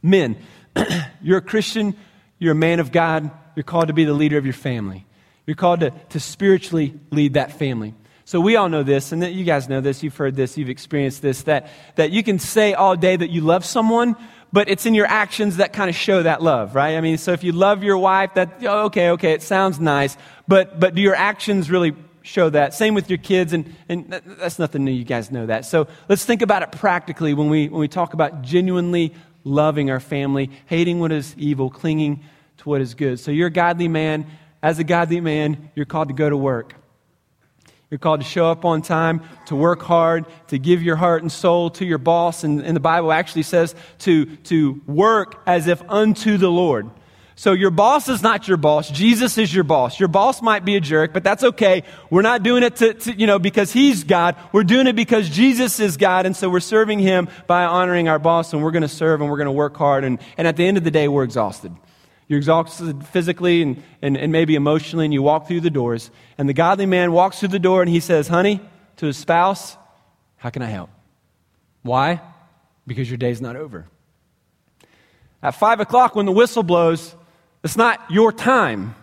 Men, 0.03 0.39
you're 1.23 1.39
a 1.39 1.41
Christian, 1.41 1.95
you're 2.41 2.51
a 2.51 2.57
man 2.57 2.81
of 2.81 2.91
God, 2.91 3.31
you're 3.55 3.63
called 3.63 3.87
to 3.87 3.95
be 3.95 4.05
the 4.05 4.13
leader 4.13 4.39
of 4.39 4.45
your 4.45 4.53
family. 4.53 5.07
You're 5.47 5.55
called 5.55 5.79
to, 5.79 5.91
to 5.91 6.19
spiritually 6.19 6.99
lead 7.13 7.35
that 7.35 7.53
family. 7.53 7.95
So 8.25 8.41
we 8.41 8.57
all 8.57 8.69
know 8.69 8.83
this, 8.83 9.13
and 9.13 9.23
you 9.23 9.45
guys 9.45 9.69
know 9.69 9.81
this, 9.81 10.03
you've 10.03 10.17
heard 10.17 10.35
this, 10.35 10.59
you've 10.59 10.69
experienced 10.69 11.23
this, 11.23 11.45
that, 11.45 11.71
that 11.95 12.11
you 12.11 12.25
can 12.25 12.41
say 12.41 12.75
all 12.75 12.97
day 12.97 13.15
that 13.15 13.31
you 13.31 13.41
love 13.41 13.65
someone, 13.65 14.17
but 14.57 14.71
it's 14.71 14.87
in 14.87 14.95
your 14.95 15.05
actions 15.05 15.59
that 15.59 15.75
kind 15.75 15.91
of 15.91 15.95
show 15.95 16.23
that 16.23 16.43
love, 16.43 16.75
right? 16.75 16.97
I 16.97 17.03
mean, 17.03 17.19
so 17.19 17.33
if 17.33 17.45
you 17.45 17.53
love 17.53 17.83
your 17.83 17.99
wife, 17.99 18.33
that, 18.37 18.63
oh, 18.63 18.87
okay, 18.87 19.11
okay, 19.11 19.35
it 19.35 19.43
sounds 19.43 19.79
nice, 19.79 20.17
but, 20.49 20.81
but 20.81 20.95
do 20.95 21.03
your 21.03 21.15
actions 21.15 21.71
really 21.71 21.95
show 22.23 22.49
that? 22.49 22.73
Same 22.73 22.95
with 22.95 23.11
your 23.11 23.19
kids, 23.19 23.53
and, 23.53 23.71
and 23.91 24.09
that's 24.09 24.59
nothing 24.59 24.83
new, 24.83 24.93
you 24.93 25.05
guys 25.05 25.31
know 25.31 25.45
that. 25.45 25.67
So 25.67 25.89
let's 26.09 26.25
think 26.25 26.41
about 26.41 26.63
it 26.63 26.73
practically 26.73 27.35
when 27.35 27.51
we, 27.51 27.69
when 27.69 27.81
we 27.81 27.87
talk 27.87 28.15
about 28.15 28.41
genuinely 28.41 29.13
loving 29.45 29.91
our 29.91 30.01
family, 30.01 30.51
hating 30.65 31.01
what 31.01 31.13
is 31.13 31.35
evil, 31.37 31.69
clinging 31.69 32.25
to 32.57 32.67
what 32.67 32.81
is 32.81 32.95
good. 32.95 33.21
So 33.21 33.33
you're 33.33 33.49
a 33.49 33.51
godly 33.51 33.89
man. 33.89 34.25
As 34.63 34.79
a 34.79 34.85
godly 34.85 35.21
man, 35.21 35.71
you're 35.75 35.85
called 35.85 36.09
to 36.09 36.15
go 36.15 36.31
to 36.31 36.37
work. 36.39 36.77
You're 37.91 37.99
called 37.99 38.21
to 38.21 38.27
show 38.27 38.51
up 38.51 38.65
on 38.65 38.83
time, 38.83 39.23
to 39.47 39.55
work 39.55 39.81
hard, 39.83 40.27
to 40.49 40.59
give 40.59 40.83
your 40.83 40.97
heart 40.97 41.23
and 41.23 41.31
soul 41.31 41.71
to 41.71 41.85
your 41.85 41.99
boss. 41.99 42.43
And, 42.43 42.61
and 42.61 42.75
the 42.75 42.81
Bible 42.81 43.13
actually 43.13 43.45
says 43.45 43.77
to, 44.01 44.27
to 44.37 44.81
work 44.87 45.41
as 45.47 45.69
if 45.69 45.83
unto 45.89 46.37
the 46.37 46.51
Lord. 46.51 46.91
So 47.39 47.53
your 47.53 47.71
boss 47.71 48.09
is 48.09 48.23
not 48.23 48.49
your 48.49 48.57
boss. 48.57 48.91
Jesus 48.91 49.37
is 49.39 49.55
your 49.55 49.63
boss. 49.63 50.01
Your 50.01 50.09
boss 50.09 50.41
might 50.43 50.65
be 50.65 50.75
a 50.75 50.81
jerk, 50.81 51.13
but 51.13 51.23
that's 51.23 51.45
okay. 51.45 51.85
We're 52.11 52.23
not 52.23 52.43
doing 52.43 52.63
it 52.63 52.77
to, 52.77 52.95
to, 52.95 53.13
you 53.13 53.27
know, 53.27 53.39
because 53.39 53.73
he's 53.73 54.05
God. 54.05 54.37
We're 54.53 54.65
doing 54.65 54.87
it 54.87 54.97
because 54.97 55.29
Jesus 55.29 55.79
is 55.79 55.99
God. 55.99 56.25
And 56.25 56.35
so 56.35 56.49
we're 56.49 56.61
serving 56.61 56.99
him 56.99 57.29
by 57.47 57.67
honoring 57.67 58.09
our 58.09 58.19
boss 58.19 58.53
and 58.53 58.65
we're 58.65 58.71
going 58.71 58.83
to 58.83 58.89
serve 58.89 59.21
and 59.21 59.31
we're 59.31 59.37
going 59.37 59.47
to 59.47 59.53
work 59.53 59.77
hard. 59.77 60.03
And, 60.03 60.19
and 60.39 60.49
at 60.49 60.57
the 60.57 60.67
end 60.67 60.79
of 60.79 60.85
the 60.85 60.91
day, 60.91 61.09
we're 61.09 61.25
exhausted. 61.25 61.77
You're 62.29 62.39
exhausted 62.39 63.07
physically 63.07 63.63
and, 63.63 63.83
and, 64.03 64.17
and 64.17 64.33
maybe 64.33 64.57
emotionally, 64.57 65.05
and 65.05 65.15
you 65.15 65.23
walk 65.23 65.47
through 65.47 65.61
the 65.61 65.71
doors. 65.71 66.11
And 66.39 66.49
the 66.49 66.55
godly 66.55 66.87
man 66.87 67.13
walks 67.13 67.39
through 67.39 67.51
the 67.51 67.59
door 67.59 67.83
and 67.83 67.91
he 67.91 68.01
says, 68.01 68.27
Honey, 68.27 68.61
to 68.97 69.07
his 69.07 69.17
spouse, 69.17 69.77
how 70.37 70.51
can 70.51 70.63
I 70.63 70.67
help? 70.67 70.91
Why? 71.83 72.21
Because 72.87 73.09
your 73.09 73.19
day's 73.19 73.41
not 73.41 73.57
over. 73.57 73.87
At 75.43 75.53
five 75.53 75.81
o'clock, 75.81 76.17
when 76.17 76.27
the 76.27 76.33
whistle 76.33 76.63
blows, 76.63 77.15
it's 77.63 77.77
not 77.77 78.01
your 78.11 78.33
time, 78.33 78.95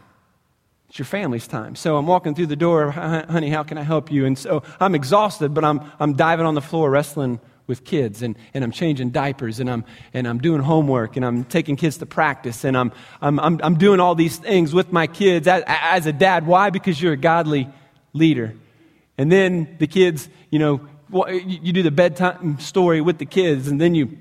it's 0.90 1.00
your 1.00 1.06
family's 1.06 1.48
time. 1.48 1.76
So 1.76 1.96
I'm 1.96 2.08
walking 2.08 2.36
through 2.36 2.48
the 2.48 2.56
door, 2.56 2.92
honey, 2.92 3.50
how 3.50 3.64
can 3.64 3.78
I 3.78 3.84
help 3.84 4.12
you? 4.12 4.26
And 4.26 4.38
so 4.38 4.64
I'm 4.80 4.96
exhausted, 4.96 5.54
but 5.54 5.64
I'm, 5.64 5.82
I'm 6.00 6.14
diving 6.14 6.46
on 6.46 6.56
the 6.56 6.62
floor 6.62 6.90
wrestling 6.90 7.40
with 7.66 7.86
kids 7.86 8.22
and, 8.22 8.38
and 8.54 8.64
I'm 8.64 8.72
changing 8.72 9.12
diapers 9.12 9.60
and 9.60 9.70
I'm, 9.70 9.86
and 10.14 10.28
I'm 10.28 10.40
doing 10.40 10.62
homework 10.62 11.16
and 11.16 11.26
I'm 11.26 11.46
taking 11.46 11.76
kids 11.76 11.98
to 12.00 12.06
practice 12.06 12.64
and 12.66 12.76
I'm, 12.76 12.92
I'm, 13.22 13.40
I'm, 13.40 13.60
I'm 13.64 13.76
doing 13.76 14.00
all 14.00 14.16
these 14.16 14.38
things 14.38 14.74
with 14.74 14.92
my 14.92 15.08
kids 15.08 15.48
as, 15.48 15.64
as 15.66 16.06
a 16.06 16.14
dad. 16.14 16.46
Why? 16.46 16.70
Because 16.70 17.02
you're 17.02 17.14
a 17.14 17.18
godly 17.18 17.70
leader. 18.12 18.54
And 19.18 19.32
then 19.32 19.78
the 19.80 19.88
kids, 19.88 20.28
you 20.50 20.60
know, 20.60 20.88
you 21.46 21.72
do 21.72 21.84
the 21.84 21.92
bedtime 21.92 22.60
story 22.60 23.00
with 23.00 23.18
the 23.18 23.26
kids 23.26 23.68
and 23.68 23.80
then 23.80 23.96
you 23.96 24.18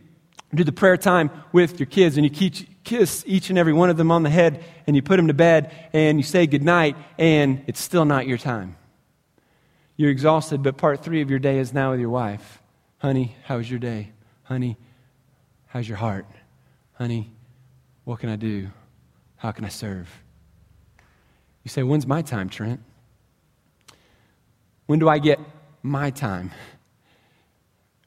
do 0.55 0.63
the 0.65 0.73
prayer 0.73 0.97
time 0.97 1.31
with 1.53 1.81
your 1.81 1.87
kids 1.87 2.17
and 2.17 2.25
you 2.25 2.51
kiss 2.85 3.25
each 3.27 3.49
and 3.49 3.59
every 3.59 3.73
one 3.73 3.91
of 3.91 3.97
them 3.97 4.11
on 4.11 4.23
the 4.23 4.31
head 4.31 4.63
and 4.87 4.95
you 4.95 5.03
put 5.03 5.17
them 5.17 5.29
to 5.29 5.35
bed 5.35 5.75
and 5.93 6.19
you 6.19 6.23
say 6.23 6.47
goodnight 6.47 6.97
and 7.19 7.65
it's 7.67 7.81
still 7.81 8.05
not 8.05 8.27
your 8.27 8.39
time. 8.39 8.77
You're 9.97 10.11
exhausted, 10.11 10.63
but 10.63 10.77
part 10.77 11.03
three 11.03 11.23
of 11.23 11.31
your 11.31 11.39
day 11.39 11.59
is 11.59 11.73
now 11.73 11.93
with 11.93 12.01
your 12.01 12.11
wife. 12.11 12.62
Honey, 13.03 13.35
how's 13.43 13.69
your 13.69 13.81
day? 13.81 14.13
Honey, 14.45 14.77
how's 15.67 15.89
your 15.89 15.99
heart? 15.99 16.25
Honey, 16.93 17.33
what 18.05 18.21
can 18.21 18.29
I 18.29 18.37
do? 18.37 18.71
How 19.35 19.51
can 19.51 19.65
I 19.65 19.71
serve? 19.71 20.09
You 21.65 21.69
say, 21.69 21.83
When's 21.83 22.07
my 22.07 22.23
time, 22.23 22.49
Trent? 22.49 22.79
When 24.87 25.01
do 25.01 25.09
I 25.09 25.19
get 25.19 25.41
my 25.83 26.11
time? 26.11 26.53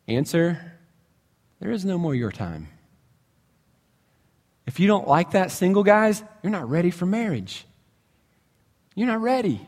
Answer 0.08 0.72
there 1.60 1.72
is 1.72 1.84
no 1.84 1.98
more 1.98 2.16
your 2.16 2.32
time. 2.32 2.70
If 4.66 4.80
you 4.80 4.88
don't 4.88 5.10
like 5.10 5.32
that, 5.32 5.52
single 5.52 5.84
guys, 5.84 6.24
you're 6.42 6.54
not 6.54 6.70
ready 6.70 6.90
for 6.90 7.06
marriage. 7.06 7.66
You're 8.96 9.08
not 9.08 9.22
ready. 9.22 9.68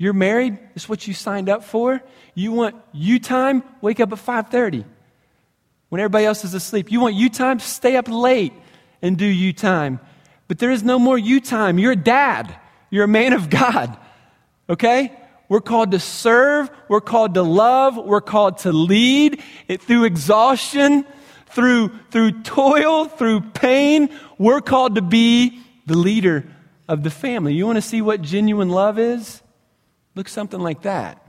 You're 0.00 0.14
married, 0.14 0.58
it's 0.74 0.88
what 0.88 1.06
you 1.06 1.12
signed 1.12 1.50
up 1.50 1.62
for. 1.62 2.00
You 2.34 2.52
want 2.52 2.74
you 2.90 3.20
time, 3.20 3.62
wake 3.82 4.00
up 4.00 4.10
at 4.10 4.18
5:30 4.18 4.86
when 5.90 6.00
everybody 6.00 6.24
else 6.24 6.42
is 6.42 6.54
asleep. 6.54 6.90
You 6.90 7.00
want 7.00 7.16
you 7.16 7.28
time, 7.28 7.58
stay 7.58 7.96
up 7.96 8.08
late 8.08 8.54
and 9.02 9.18
do 9.18 9.26
you 9.26 9.52
time. 9.52 10.00
But 10.48 10.58
there 10.58 10.70
is 10.70 10.82
no 10.82 10.98
more 10.98 11.18
you 11.18 11.38
time. 11.38 11.78
You're 11.78 11.92
a 11.92 11.96
dad. 11.96 12.56
You're 12.88 13.04
a 13.04 13.08
man 13.08 13.34
of 13.34 13.50
God. 13.50 13.94
Okay? 14.70 15.12
We're 15.50 15.60
called 15.60 15.90
to 15.90 15.98
serve. 15.98 16.70
We're 16.88 17.02
called 17.02 17.34
to 17.34 17.42
love. 17.42 17.98
We're 17.98 18.22
called 18.22 18.56
to 18.58 18.72
lead 18.72 19.42
it 19.68 19.82
through 19.82 20.04
exhaustion, 20.04 21.04
through, 21.48 21.90
through 22.10 22.40
toil, 22.40 23.04
through 23.04 23.42
pain. 23.50 24.08
We're 24.38 24.62
called 24.62 24.94
to 24.94 25.02
be 25.02 25.60
the 25.84 25.98
leader 25.98 26.46
of 26.88 27.02
the 27.02 27.10
family. 27.10 27.52
You 27.52 27.66
want 27.66 27.76
to 27.76 27.82
see 27.82 28.00
what 28.00 28.22
genuine 28.22 28.70
love 28.70 28.98
is? 28.98 29.42
Look 30.14 30.28
something 30.28 30.60
like 30.60 30.82
that. 30.82 31.24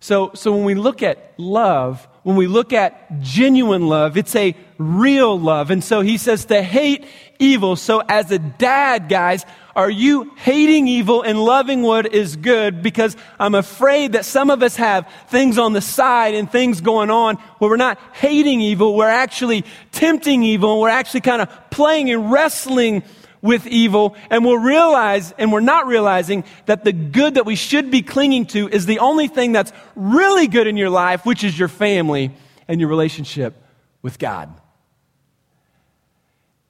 So, 0.00 0.32
so 0.34 0.52
when 0.52 0.64
we 0.64 0.74
look 0.74 1.02
at 1.02 1.32
love, 1.38 2.06
when 2.24 2.36
we 2.36 2.46
look 2.46 2.74
at 2.74 3.20
genuine 3.20 3.86
love, 3.86 4.18
it's 4.18 4.36
a 4.36 4.54
real 4.76 5.40
love. 5.40 5.70
And 5.70 5.82
so 5.82 6.02
he 6.02 6.18
says 6.18 6.44
to 6.46 6.62
hate 6.62 7.06
evil. 7.38 7.74
So 7.76 8.00
as 8.06 8.30
a 8.30 8.38
dad, 8.38 9.08
guys, 9.08 9.46
are 9.74 9.90
you 9.90 10.32
hating 10.36 10.88
evil 10.88 11.22
and 11.22 11.42
loving 11.42 11.82
what 11.82 12.12
is 12.12 12.36
good? 12.36 12.82
Because 12.82 13.16
I'm 13.38 13.54
afraid 13.54 14.12
that 14.12 14.26
some 14.26 14.50
of 14.50 14.62
us 14.62 14.76
have 14.76 15.10
things 15.28 15.56
on 15.56 15.72
the 15.72 15.80
side 15.80 16.34
and 16.34 16.50
things 16.50 16.80
going 16.82 17.10
on 17.10 17.36
where 17.58 17.70
we're 17.70 17.76
not 17.76 17.98
hating 18.12 18.60
evil, 18.60 18.94
we're 18.94 19.08
actually 19.08 19.64
tempting 19.90 20.42
evil, 20.42 20.72
and 20.72 20.80
we're 20.82 20.90
actually 20.90 21.22
kind 21.22 21.42
of 21.42 21.48
playing 21.70 22.10
and 22.10 22.30
wrestling 22.30 23.02
with 23.44 23.66
evil, 23.66 24.16
and 24.30 24.42
we'll 24.42 24.56
realize, 24.56 25.32
and 25.32 25.52
we're 25.52 25.60
not 25.60 25.86
realizing, 25.86 26.44
that 26.64 26.82
the 26.82 26.94
good 26.94 27.34
that 27.34 27.44
we 27.44 27.54
should 27.54 27.90
be 27.90 28.00
clinging 28.00 28.46
to 28.46 28.70
is 28.70 28.86
the 28.86 29.00
only 29.00 29.28
thing 29.28 29.52
that's 29.52 29.70
really 29.94 30.46
good 30.46 30.66
in 30.66 30.78
your 30.78 30.88
life, 30.88 31.26
which 31.26 31.44
is 31.44 31.56
your 31.58 31.68
family 31.68 32.34
and 32.66 32.80
your 32.80 32.88
relationship 32.88 33.54
with 34.00 34.18
God. 34.18 34.50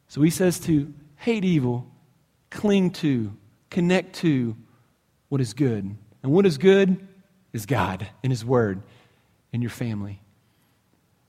So 0.08 0.20
he 0.20 0.30
says 0.30 0.58
to 0.60 0.92
hate 1.14 1.44
evil, 1.44 1.86
cling 2.50 2.90
to, 2.90 3.32
connect 3.70 4.16
to 4.16 4.56
what 5.28 5.40
is 5.40 5.54
good. 5.54 5.96
And 6.24 6.32
what 6.32 6.44
is 6.44 6.58
good 6.58 7.06
is 7.52 7.66
God 7.66 8.04
and 8.24 8.32
His 8.32 8.44
Word 8.44 8.82
and 9.52 9.62
your 9.62 9.70
family. 9.70 10.20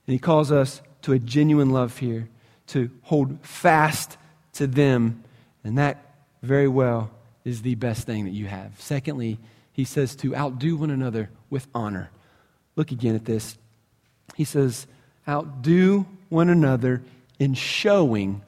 And 0.07 0.13
He 0.13 0.17
calls 0.19 0.51
us 0.51 0.81
to 1.03 1.13
a 1.13 1.19
genuine 1.19 1.69
love 1.69 1.99
here, 1.99 2.29
to 2.67 2.89
hold 3.03 3.45
fast 3.45 4.17
to 4.53 4.65
them 4.65 5.23
and 5.65 5.77
that 5.77 6.15
very 6.41 6.67
well 6.67 7.09
is 7.43 7.63
the 7.63 7.75
best 7.75 8.05
thing 8.05 8.23
that 8.25 8.31
you 8.31 8.45
have. 8.45 8.79
Secondly, 8.79 9.39
he 9.73 9.83
says 9.83 10.15
to 10.17 10.35
outdo 10.35 10.77
one 10.77 10.91
another 10.91 11.29
with 11.49 11.67
honor. 11.75 12.09
Look 12.75 12.91
again 12.91 13.15
at 13.15 13.25
this. 13.25 13.57
He 14.35 14.45
says, 14.45 14.87
outdo 15.27 16.05
one 16.29 16.49
another 16.49 17.01
in 17.39 17.55
showing 17.55 18.41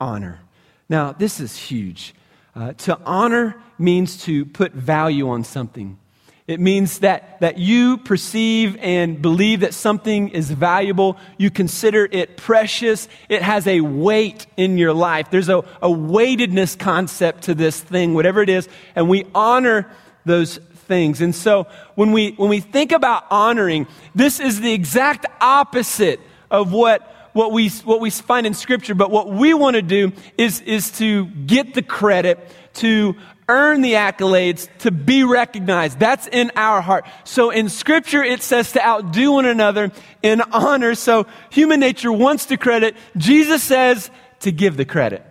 honor. 0.00 0.40
Now, 0.88 1.12
this 1.12 1.40
is 1.40 1.56
huge. 1.56 2.14
Uh, 2.54 2.72
to 2.72 2.98
honor 3.04 3.56
means 3.78 4.22
to 4.24 4.44
put 4.44 4.72
value 4.72 5.28
on 5.28 5.44
something. 5.44 5.98
It 6.46 6.60
means 6.60 6.98
that, 6.98 7.40
that 7.40 7.56
you 7.56 7.96
perceive 7.96 8.76
and 8.76 9.22
believe 9.22 9.60
that 9.60 9.72
something 9.72 10.28
is 10.28 10.50
valuable. 10.50 11.16
You 11.38 11.50
consider 11.50 12.06
it 12.10 12.36
precious. 12.36 13.08
It 13.30 13.40
has 13.40 13.66
a 13.66 13.80
weight 13.80 14.46
in 14.58 14.76
your 14.76 14.92
life. 14.92 15.30
There's 15.30 15.48
a, 15.48 15.64
a 15.80 15.90
weightedness 15.90 16.76
concept 16.76 17.44
to 17.44 17.54
this 17.54 17.80
thing, 17.80 18.12
whatever 18.12 18.42
it 18.42 18.50
is, 18.50 18.68
and 18.94 19.08
we 19.08 19.24
honor 19.34 19.90
those 20.26 20.58
things. 20.86 21.22
And 21.22 21.34
so 21.34 21.66
when 21.94 22.12
we, 22.12 22.32
when 22.32 22.50
we 22.50 22.60
think 22.60 22.92
about 22.92 23.24
honoring, 23.30 23.86
this 24.14 24.38
is 24.38 24.60
the 24.60 24.72
exact 24.72 25.24
opposite 25.40 26.20
of 26.50 26.72
what 26.72 27.10
what 27.32 27.50
we, 27.50 27.68
what 27.68 28.00
we 28.00 28.10
find 28.10 28.46
in 28.46 28.54
Scripture, 28.54 28.94
but 28.94 29.10
what 29.10 29.28
we 29.28 29.54
want 29.54 29.74
to 29.74 29.82
do 29.82 30.12
is, 30.38 30.60
is 30.60 30.92
to 30.98 31.26
get 31.26 31.74
the 31.74 31.82
credit, 31.82 32.38
to 32.74 33.16
earn 33.48 33.82
the 33.82 33.92
accolades, 33.92 34.68
to 34.78 34.90
be 34.90 35.24
recognized. 35.24 35.98
That's 35.98 36.26
in 36.26 36.50
our 36.56 36.80
heart. 36.80 37.06
So 37.24 37.50
in 37.50 37.68
scripture, 37.68 38.22
it 38.22 38.42
says 38.42 38.72
to 38.72 38.84
outdo 38.84 39.32
one 39.32 39.46
another 39.46 39.92
in 40.22 40.40
honor. 40.52 40.94
So 40.94 41.26
human 41.50 41.80
nature 41.80 42.12
wants 42.12 42.46
to 42.46 42.56
credit. 42.56 42.96
Jesus 43.16 43.62
says 43.62 44.10
to 44.40 44.52
give 44.52 44.76
the 44.76 44.84
credit. 44.84 45.24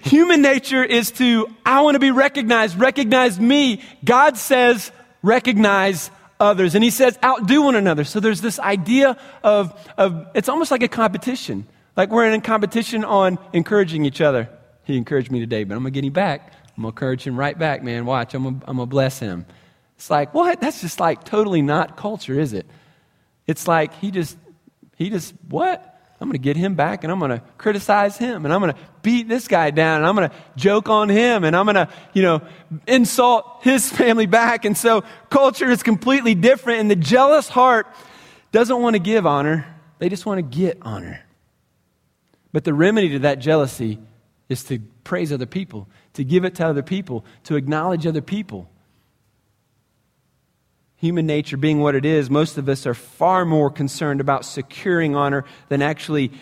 Human 0.00 0.42
nature 0.42 0.84
is 0.84 1.10
to, 1.12 1.48
I 1.64 1.80
want 1.80 1.94
to 1.94 1.98
be 1.98 2.10
recognized, 2.10 2.78
recognize 2.78 3.40
me. 3.40 3.80
God 4.04 4.36
says, 4.36 4.92
recognize 5.22 6.10
others. 6.38 6.74
And 6.74 6.84
he 6.84 6.90
says, 6.90 7.18
outdo 7.24 7.62
one 7.62 7.74
another. 7.74 8.04
So 8.04 8.20
there's 8.20 8.42
this 8.42 8.58
idea 8.58 9.16
of, 9.42 9.72
of 9.96 10.26
it's 10.34 10.50
almost 10.50 10.70
like 10.70 10.82
a 10.82 10.88
competition. 10.88 11.66
Like 11.96 12.10
we're 12.10 12.26
in 12.26 12.34
a 12.34 12.40
competition 12.40 13.04
on 13.04 13.38
encouraging 13.52 14.04
each 14.04 14.20
other. 14.20 14.50
He 14.84 14.96
encouraged 14.96 15.30
me 15.30 15.40
today, 15.40 15.64
but 15.64 15.74
I'm 15.74 15.82
going 15.82 15.92
to 15.92 16.00
get 16.00 16.06
him 16.06 16.12
back. 16.12 16.52
I'm 16.76 16.82
going 16.82 16.92
to 16.92 16.96
encourage 16.96 17.26
him 17.26 17.38
right 17.38 17.58
back, 17.58 17.82
man. 17.82 18.04
Watch, 18.06 18.34
I'm 18.34 18.42
going 18.42 18.62
I'm 18.66 18.76
to 18.76 18.86
bless 18.86 19.18
him. 19.18 19.46
It's 19.96 20.10
like, 20.10 20.34
what? 20.34 20.60
That's 20.60 20.80
just 20.80 21.00
like 21.00 21.24
totally 21.24 21.62
not 21.62 21.96
culture, 21.96 22.38
is 22.38 22.52
it? 22.52 22.66
It's 23.46 23.68
like 23.68 23.94
he 23.94 24.10
just, 24.10 24.36
he 24.96 25.10
just, 25.10 25.34
what? 25.48 25.90
I'm 26.20 26.28
going 26.28 26.40
to 26.40 26.42
get 26.42 26.56
him 26.56 26.74
back 26.74 27.04
and 27.04 27.12
I'm 27.12 27.18
going 27.18 27.32
to 27.32 27.42
criticize 27.58 28.16
him 28.16 28.44
and 28.44 28.54
I'm 28.54 28.60
going 28.60 28.72
to 28.72 28.78
beat 29.02 29.28
this 29.28 29.48
guy 29.48 29.70
down 29.70 29.98
and 29.98 30.06
I'm 30.06 30.14
going 30.14 30.30
to 30.30 30.34
joke 30.56 30.88
on 30.88 31.08
him 31.08 31.44
and 31.44 31.54
I'm 31.54 31.66
going 31.66 31.74
to, 31.74 31.88
you 32.12 32.22
know, 32.22 32.40
insult 32.86 33.58
his 33.62 33.90
family 33.92 34.26
back. 34.26 34.64
And 34.64 34.76
so 34.76 35.04
culture 35.28 35.70
is 35.70 35.82
completely 35.82 36.34
different 36.34 36.80
and 36.80 36.90
the 36.90 36.96
jealous 36.96 37.48
heart 37.48 37.86
doesn't 38.52 38.80
want 38.80 38.94
to 38.94 39.00
give 39.00 39.26
honor. 39.26 39.66
They 39.98 40.08
just 40.08 40.24
want 40.24 40.38
to 40.38 40.42
get 40.42 40.78
honor. 40.82 41.20
But 42.52 42.64
the 42.64 42.72
remedy 42.72 43.10
to 43.10 43.18
that 43.20 43.40
jealousy 43.40 43.98
is 44.48 44.64
to 44.64 44.78
praise 45.04 45.32
other 45.32 45.46
people, 45.46 45.88
to 46.14 46.24
give 46.24 46.44
it 46.44 46.54
to 46.56 46.66
other 46.66 46.82
people, 46.82 47.24
to 47.44 47.56
acknowledge 47.56 48.06
other 48.06 48.22
people. 48.22 48.68
Human 50.96 51.26
nature 51.26 51.56
being 51.56 51.80
what 51.80 51.94
it 51.94 52.04
is, 52.04 52.30
most 52.30 52.56
of 52.56 52.68
us 52.68 52.86
are 52.86 52.94
far 52.94 53.44
more 53.44 53.70
concerned 53.70 54.20
about 54.20 54.44
securing 54.44 55.16
honor 55.16 55.44
than 55.68 55.82
actually 55.82 56.32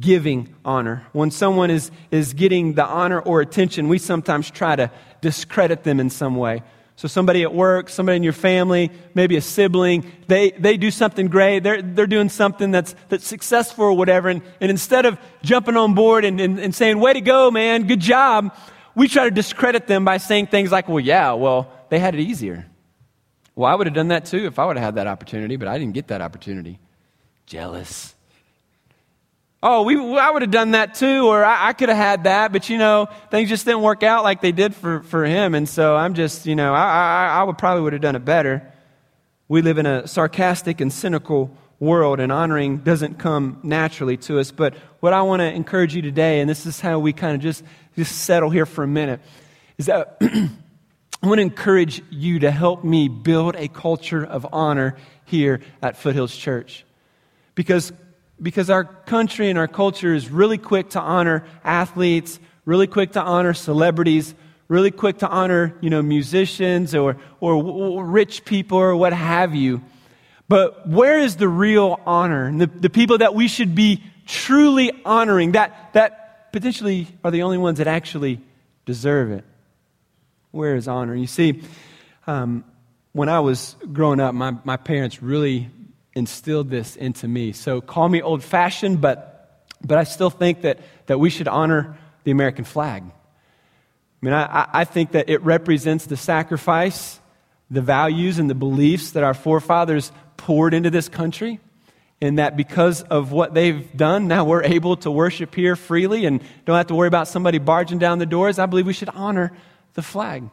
giving 0.00 0.54
honor. 0.64 1.06
When 1.12 1.30
someone 1.30 1.70
is, 1.70 1.90
is 2.10 2.34
getting 2.34 2.74
the 2.74 2.84
honor 2.84 3.20
or 3.20 3.40
attention, 3.40 3.88
we 3.88 3.98
sometimes 3.98 4.50
try 4.50 4.76
to 4.76 4.90
discredit 5.20 5.84
them 5.84 5.98
in 5.98 6.10
some 6.10 6.36
way. 6.36 6.62
So, 6.98 7.06
somebody 7.06 7.44
at 7.44 7.54
work, 7.54 7.90
somebody 7.90 8.16
in 8.16 8.24
your 8.24 8.32
family, 8.32 8.90
maybe 9.14 9.36
a 9.36 9.40
sibling, 9.40 10.10
they, 10.26 10.50
they 10.50 10.76
do 10.76 10.90
something 10.90 11.28
great. 11.28 11.60
They're, 11.60 11.80
they're 11.80 12.08
doing 12.08 12.28
something 12.28 12.72
that's, 12.72 12.96
that's 13.08 13.24
successful 13.24 13.84
or 13.84 13.92
whatever. 13.92 14.28
And, 14.28 14.42
and 14.60 14.68
instead 14.68 15.06
of 15.06 15.16
jumping 15.44 15.76
on 15.76 15.94
board 15.94 16.24
and, 16.24 16.40
and, 16.40 16.58
and 16.58 16.74
saying, 16.74 16.98
Way 16.98 17.12
to 17.12 17.20
go, 17.20 17.52
man, 17.52 17.86
good 17.86 18.00
job, 18.00 18.52
we 18.96 19.06
try 19.06 19.22
to 19.22 19.30
discredit 19.30 19.86
them 19.86 20.04
by 20.04 20.16
saying 20.16 20.48
things 20.48 20.72
like, 20.72 20.88
Well, 20.88 20.98
yeah, 20.98 21.34
well, 21.34 21.70
they 21.88 22.00
had 22.00 22.16
it 22.16 22.20
easier. 22.20 22.66
Well, 23.54 23.70
I 23.70 23.76
would 23.76 23.86
have 23.86 23.94
done 23.94 24.08
that 24.08 24.26
too 24.26 24.46
if 24.46 24.58
I 24.58 24.66
would 24.66 24.76
have 24.76 24.84
had 24.84 24.94
that 24.96 25.06
opportunity, 25.06 25.54
but 25.54 25.68
I 25.68 25.78
didn't 25.78 25.94
get 25.94 26.08
that 26.08 26.20
opportunity. 26.20 26.80
Jealous. 27.46 28.12
Oh, 29.60 29.82
we, 29.82 29.96
I 29.96 30.30
would 30.30 30.42
have 30.42 30.52
done 30.52 30.70
that 30.72 30.94
too, 30.94 31.26
or 31.26 31.44
I, 31.44 31.68
I 31.68 31.72
could 31.72 31.88
have 31.88 31.98
had 31.98 32.24
that, 32.24 32.52
but 32.52 32.68
you 32.68 32.78
know, 32.78 33.08
things 33.30 33.48
just 33.48 33.64
didn't 33.64 33.82
work 33.82 34.04
out 34.04 34.22
like 34.22 34.40
they 34.40 34.52
did 34.52 34.72
for, 34.72 35.02
for 35.02 35.24
him. 35.24 35.54
And 35.56 35.68
so 35.68 35.96
I'm 35.96 36.14
just, 36.14 36.46
you 36.46 36.54
know, 36.54 36.72
I, 36.72 36.84
I, 36.84 37.38
I 37.40 37.42
would 37.42 37.58
probably 37.58 37.82
would 37.82 37.92
have 37.92 38.02
done 38.02 38.14
it 38.14 38.24
better. 38.24 38.72
We 39.48 39.62
live 39.62 39.78
in 39.78 39.86
a 39.86 40.06
sarcastic 40.06 40.80
and 40.80 40.92
cynical 40.92 41.50
world, 41.80 42.20
and 42.20 42.30
honoring 42.30 42.78
doesn't 42.78 43.18
come 43.18 43.58
naturally 43.64 44.16
to 44.16 44.38
us. 44.38 44.52
But 44.52 44.74
what 45.00 45.12
I 45.12 45.22
want 45.22 45.40
to 45.40 45.52
encourage 45.52 45.94
you 45.94 46.02
today, 46.02 46.40
and 46.40 46.48
this 46.48 46.64
is 46.64 46.80
how 46.80 47.00
we 47.00 47.12
kind 47.12 47.34
of 47.34 47.40
just, 47.40 47.64
just 47.96 48.16
settle 48.16 48.50
here 48.50 48.66
for 48.66 48.84
a 48.84 48.88
minute, 48.88 49.20
is 49.76 49.86
that 49.86 50.18
I 50.20 51.26
want 51.26 51.38
to 51.38 51.42
encourage 51.42 52.00
you 52.10 52.40
to 52.40 52.50
help 52.52 52.84
me 52.84 53.08
build 53.08 53.56
a 53.56 53.66
culture 53.66 54.24
of 54.24 54.46
honor 54.52 54.96
here 55.24 55.62
at 55.82 55.96
Foothills 55.96 56.36
Church. 56.36 56.84
Because 57.56 57.92
because 58.40 58.70
our 58.70 58.84
country 58.84 59.50
and 59.50 59.58
our 59.58 59.68
culture 59.68 60.14
is 60.14 60.30
really 60.30 60.58
quick 60.58 60.90
to 60.90 61.00
honor 61.00 61.44
athletes, 61.64 62.38
really 62.64 62.86
quick 62.86 63.12
to 63.12 63.20
honor 63.20 63.54
celebrities, 63.54 64.34
really 64.68 64.90
quick 64.90 65.18
to 65.18 65.28
honor, 65.28 65.74
you 65.80 65.90
know, 65.90 66.02
musicians 66.02 66.94
or, 66.94 67.16
or 67.40 68.04
rich 68.04 68.44
people 68.44 68.78
or 68.78 68.94
what 68.94 69.12
have 69.12 69.54
you. 69.54 69.82
But 70.48 70.88
where 70.88 71.18
is 71.18 71.36
the 71.36 71.48
real 71.48 72.00
honor? 72.06 72.46
And 72.46 72.60
the, 72.60 72.66
the 72.66 72.90
people 72.90 73.18
that 73.18 73.34
we 73.34 73.48
should 73.48 73.74
be 73.74 74.02
truly 74.26 74.92
honoring, 75.04 75.52
that, 75.52 75.92
that 75.94 76.52
potentially 76.52 77.08
are 77.24 77.30
the 77.30 77.42
only 77.42 77.58
ones 77.58 77.78
that 77.78 77.86
actually 77.86 78.40
deserve 78.86 79.30
it. 79.30 79.44
Where 80.50 80.76
is 80.76 80.88
honor? 80.88 81.14
You 81.14 81.26
see, 81.26 81.62
um, 82.26 82.64
when 83.12 83.28
I 83.28 83.40
was 83.40 83.76
growing 83.92 84.20
up, 84.20 84.34
my, 84.34 84.54
my 84.64 84.76
parents 84.76 85.22
really 85.22 85.70
instilled 86.18 86.68
this 86.68 86.96
into 86.96 87.26
me. 87.28 87.52
So 87.52 87.80
call 87.80 88.08
me 88.08 88.20
old 88.20 88.42
fashioned, 88.42 89.00
but, 89.00 89.64
but 89.86 89.96
I 89.96 90.04
still 90.04 90.30
think 90.30 90.62
that, 90.62 90.80
that 91.06 91.18
we 91.18 91.30
should 91.30 91.48
honor 91.48 91.96
the 92.24 92.32
American 92.32 92.64
flag. 92.64 93.04
I 93.04 94.26
mean, 94.26 94.34
I, 94.34 94.68
I 94.72 94.84
think 94.84 95.12
that 95.12 95.30
it 95.30 95.40
represents 95.42 96.06
the 96.06 96.16
sacrifice, 96.16 97.20
the 97.70 97.80
values, 97.80 98.38
and 98.38 98.50
the 98.50 98.54
beliefs 98.54 99.12
that 99.12 99.22
our 99.22 99.34
forefathers 99.34 100.10
poured 100.36 100.74
into 100.74 100.90
this 100.90 101.08
country. 101.08 101.60
And 102.20 102.40
that 102.40 102.56
because 102.56 103.02
of 103.02 103.30
what 103.30 103.54
they've 103.54 103.96
done, 103.96 104.26
now 104.26 104.44
we're 104.44 104.64
able 104.64 104.96
to 104.98 105.10
worship 105.10 105.54
here 105.54 105.76
freely 105.76 106.26
and 106.26 106.42
don't 106.64 106.76
have 106.76 106.88
to 106.88 106.96
worry 106.96 107.06
about 107.06 107.28
somebody 107.28 107.58
barging 107.58 107.98
down 107.98 108.18
the 108.18 108.26
doors. 108.26 108.58
I 108.58 108.66
believe 108.66 108.86
we 108.86 108.92
should 108.92 109.10
honor 109.10 109.52
the 109.94 110.02
flag. 110.02 110.50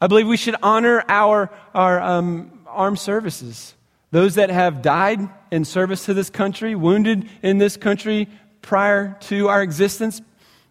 I 0.00 0.08
believe 0.08 0.26
we 0.26 0.36
should 0.36 0.56
honor 0.60 1.04
our, 1.08 1.50
our 1.72 2.00
um, 2.00 2.66
armed 2.66 2.98
services. 2.98 3.74
Those 4.12 4.36
that 4.36 4.50
have 4.50 4.82
died 4.82 5.28
in 5.50 5.64
service 5.64 6.04
to 6.04 6.14
this 6.14 6.30
country, 6.30 6.74
wounded 6.74 7.28
in 7.42 7.58
this 7.58 7.76
country 7.76 8.28
prior 8.60 9.16
to 9.22 9.48
our 9.48 9.62
existence, 9.62 10.20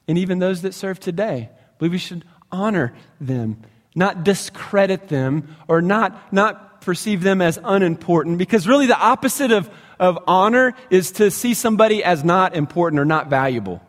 and 0.07 0.17
even 0.17 0.39
those 0.39 0.61
that 0.61 0.73
serve 0.73 0.99
today. 0.99 1.49
I 1.51 1.77
believe 1.77 1.91
we 1.91 1.97
should 1.97 2.23
honor 2.51 2.93
them, 3.19 3.61
not 3.95 4.23
discredit 4.23 5.07
them, 5.09 5.55
or 5.67 5.81
not, 5.81 6.31
not 6.31 6.81
perceive 6.81 7.23
them 7.23 7.41
as 7.41 7.59
unimportant, 7.63 8.37
because 8.37 8.67
really 8.67 8.85
the 8.85 8.97
opposite 8.97 9.51
of, 9.51 9.69
of 9.99 10.19
honor 10.27 10.73
is 10.91 11.11
to 11.13 11.31
see 11.31 11.55
somebody 11.55 12.03
as 12.03 12.23
not 12.23 12.55
important 12.55 12.99
or 12.99 13.05
not 13.05 13.27
valuable. 13.27 13.81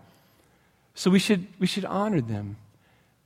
So 0.94 1.10
we 1.10 1.18
should, 1.18 1.46
we 1.58 1.66
should 1.66 1.84
honor 1.84 2.20
them. 2.22 2.56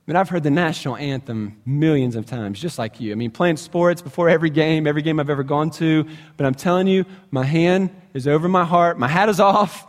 I 0.07 0.11
mean, 0.11 0.15
I've 0.15 0.29
heard 0.29 0.43
the 0.43 0.51
national 0.51 0.95
anthem 0.95 1.61
millions 1.65 2.15
of 2.15 2.25
times, 2.25 2.61
just 2.61 2.77
like 2.79 3.01
you. 3.01 3.11
I 3.11 3.15
mean, 3.15 3.29
playing 3.29 3.57
sports 3.57 4.01
before 4.01 4.29
every 4.29 4.49
game, 4.49 4.87
every 4.87 5.01
game 5.01 5.19
I've 5.19 5.29
ever 5.29 5.43
gone 5.43 5.69
to. 5.71 6.07
But 6.37 6.45
I'm 6.45 6.55
telling 6.55 6.87
you, 6.87 7.03
my 7.29 7.43
hand 7.43 7.89
is 8.13 8.25
over 8.25 8.47
my 8.47 8.63
heart, 8.63 8.97
my 8.97 9.09
hat 9.09 9.27
is 9.27 9.41
off. 9.41 9.85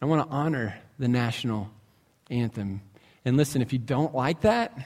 I 0.00 0.06
want 0.06 0.24
to 0.28 0.32
honor 0.32 0.78
the 1.00 1.08
national 1.08 1.68
anthem. 2.30 2.80
And 3.24 3.36
listen, 3.36 3.60
if 3.60 3.72
you 3.72 3.80
don't 3.80 4.14
like 4.14 4.42
that, 4.42 4.78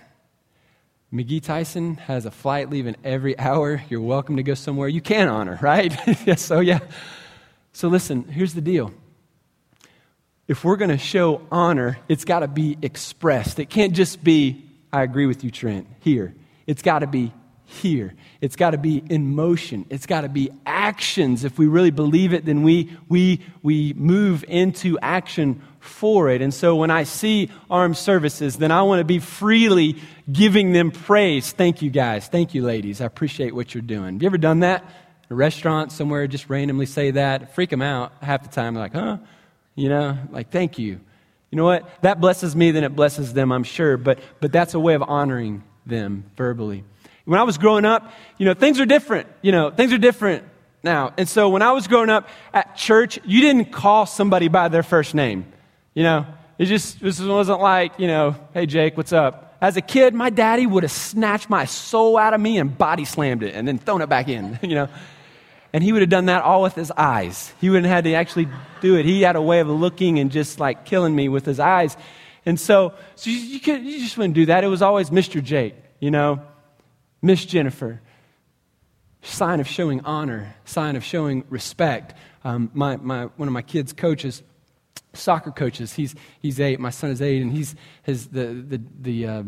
McGhee 1.13 1.43
Tyson 1.43 1.97
has 1.97 2.25
a 2.25 2.31
flight 2.31 2.71
leaving 2.71 2.97
every 3.05 3.39
hour. 3.39 3.83
You're 3.91 4.01
welcome 4.01 4.37
to 4.37 4.43
go 4.43 4.55
somewhere 4.55 4.89
you 4.89 5.03
can 5.03 5.29
honor, 5.29 5.59
right? 5.63 5.93
so, 6.39 6.57
oh, 6.57 6.61
yeah. 6.61 6.79
So, 7.73 7.89
listen, 7.89 8.25
here's 8.25 8.55
the 8.55 8.63
deal 8.63 8.95
if 10.49 10.65
we're 10.65 10.77
going 10.77 10.91
to 10.91 10.99
show 10.99 11.43
honor, 11.51 11.99
it's 12.09 12.25
got 12.25 12.41
to 12.41 12.49
be 12.49 12.79
expressed. 12.83 13.59
It 13.59 13.71
can't 13.71 13.95
just 13.95 14.23
be, 14.23 14.65
I 14.93 15.03
agree 15.03 15.27
with 15.27 15.43
you, 15.45 15.51
Trent, 15.51 15.89
here. 16.01 16.35
It's 16.67 16.83
got 16.83 17.01
to 17.01 17.07
be 17.07 17.33
here. 17.65 18.15
It's 18.41 18.55
got 18.55 18.71
to 18.71 18.79
be 18.79 19.03
in 19.11 19.35
motion. 19.35 19.87
It's 19.91 20.07
got 20.07 20.21
to 20.21 20.29
be 20.29 20.51
actions. 20.65 21.43
If 21.43 21.59
we 21.59 21.67
really 21.67 21.91
believe 21.91 22.33
it, 22.33 22.45
then 22.45 22.63
we, 22.63 22.97
we, 23.09 23.45
we 23.63 23.93
move 23.95 24.45
into 24.47 24.99
action 25.01 25.63
for 25.81 26.31
it. 26.31 26.43
And 26.43 26.55
so 26.55 26.77
when 26.77 26.91
I 26.91 27.03
see 27.03 27.51
armed 27.69 27.97
services, 27.97 28.57
then 28.57 28.71
I 28.71 28.83
want 28.83 29.01
to 29.01 29.05
be 29.05 29.19
freely 29.19 29.97
giving 30.31 30.73
them 30.73 30.93
praise. 30.93 31.53
Thank 31.53 31.83
you, 31.83 31.91
guys. 31.91 32.29
Thank 32.29 32.55
you, 32.55 32.65
ladies. 32.65 33.01
I 33.01 33.07
appreciate 33.07 33.53
what 33.53 33.75
you're 33.75 33.83
doing. 33.83 34.15
Have 34.15 34.23
you 34.23 34.27
ever 34.27 34.39
done 34.39 34.61
that? 34.61 34.85
A 35.29 35.35
restaurant 35.35 35.91
somewhere, 35.91 36.29
just 36.29 36.49
randomly 36.49 36.87
say 36.87 37.11
that, 37.13 37.53
freak 37.57 37.71
them 37.71 37.83
out 37.83 38.13
half 38.23 38.45
the 38.45 38.49
time. 38.49 38.77
Like, 38.77 38.93
huh? 38.93 39.19
You 39.77 39.91
know, 39.91 40.19
like, 40.31 40.51
thank 40.51 40.79
you. 40.79 41.01
You 41.51 41.57
know 41.57 41.65
what? 41.65 41.89
That 42.03 42.21
blesses 42.21 42.57
me, 42.57 42.73
then 42.73 42.83
it 42.83 42.97
blesses 42.97 43.33
them, 43.33 43.53
I'm 43.53 43.63
sure. 43.63 43.97
But, 43.97 44.19
but 44.41 44.51
that's 44.51 44.75
a 44.75 44.81
way 44.81 44.95
of 44.95 45.03
honoring 45.03 45.63
them 45.85 46.25
verbally. 46.37 46.83
When 47.25 47.39
I 47.39 47.45
was 47.45 47.59
growing 47.59 47.85
up, 47.85 48.13
you 48.39 48.47
know, 48.47 48.55
things 48.55 48.81
are 48.81 48.87
different. 48.87 49.29
You 49.43 49.53
know, 49.53 49.71
things 49.71 49.93
are 49.93 49.99
different 49.99 50.45
now. 50.83 51.13
And 51.17 51.29
so 51.29 51.49
when 51.49 51.63
I 51.63 51.73
was 51.73 51.87
growing 51.87 52.11
up 52.11 52.29
at 52.53 52.77
church, 52.77 53.19
you 53.25 53.41
didn't 53.41 53.73
call 53.73 54.07
somebody 54.07 54.49
by 54.49 54.69
their 54.69 54.83
first 54.83 55.15
name. 55.15 55.45
You 55.95 56.03
know, 56.03 56.27
it 56.59 56.67
just 56.67 57.01
this 57.01 57.21
wasn't 57.21 57.61
like, 57.61 57.99
you 57.99 58.07
know, 58.07 58.37
hey, 58.55 58.67
Jake, 58.67 58.97
what's 58.97 59.13
up? 59.13 59.57
As 59.61 59.77
a 59.77 59.81
kid, 59.81 60.15
my 60.15 60.31
daddy 60.31 60.67
would 60.67 60.83
have 60.83 60.93
snatched 60.93 61.51
my 61.51 61.65
soul 61.65 62.17
out 62.17 62.35
of 62.35 62.41
me 62.41 62.59
and 62.59 62.77
body 62.77 63.05
slammed 63.05 63.43
it 63.43 63.55
and 63.55 63.67
then 63.67 63.79
thrown 63.79 64.03
it 64.03 64.09
back 64.09 64.29
in, 64.29 64.59
you 64.63 64.75
know. 64.75 64.89
And 65.77 65.85
he 65.85 65.93
would 65.93 66.01
have 66.01 66.09
done 66.09 66.25
that 66.25 66.43
all 66.43 66.63
with 66.63 66.75
his 66.75 66.91
eyes. 66.93 67.53
He 67.61 67.69
wouldn't 67.69 67.85
have 67.85 67.97
had 67.97 68.05
to 68.05 68.15
actually 68.15 68.49
do 68.81 68.97
it. 68.97 69.05
He 69.05 69.21
had 69.21 69.37
a 69.37 69.43
way 69.43 69.61
of 69.61 69.69
looking 69.69 70.19
and 70.19 70.33
just 70.33 70.59
like 70.59 70.87
killing 70.87 71.15
me 71.15 71.29
with 71.29 71.45
his 71.45 71.61
eyes. 71.61 71.99
And 72.47 72.59
so, 72.59 72.95
so 73.15 73.29
you, 73.29 73.37
you, 73.37 73.61
could, 73.61 73.85
you 73.85 74.01
just 74.01 74.17
wouldn't 74.17 74.33
do 74.33 74.47
that. 74.47 74.65
It 74.65 74.69
was 74.69 74.81
always 74.81 75.11
Mr. 75.11 75.45
Jake, 75.45 75.75
you 76.01 76.11
know, 76.11 76.41
Miss 77.21 77.45
Jennifer. 77.45 78.01
Sign 79.21 79.61
of 79.61 79.69
showing 79.69 80.01
honor, 80.01 80.57
sign 80.65 80.97
of 80.97 81.05
showing 81.05 81.45
respect. 81.51 82.15
Um, 82.43 82.71
my, 82.73 82.97
my, 82.97 83.25
one 83.37 83.47
of 83.47 83.53
my 83.53 83.61
kids' 83.61 83.93
coaches, 83.93 84.43
soccer 85.13 85.51
coaches, 85.51 85.93
he's, 85.93 86.15
he's 86.41 86.59
eight, 86.59 86.81
my 86.81 86.89
son 86.89 87.11
is 87.11 87.21
eight, 87.21 87.43
and 87.43 87.53
he's, 87.53 87.75
his, 88.03 88.29
the, 88.29 88.47
the, 88.47 88.81
the 88.99 89.27
uh, 89.27 89.43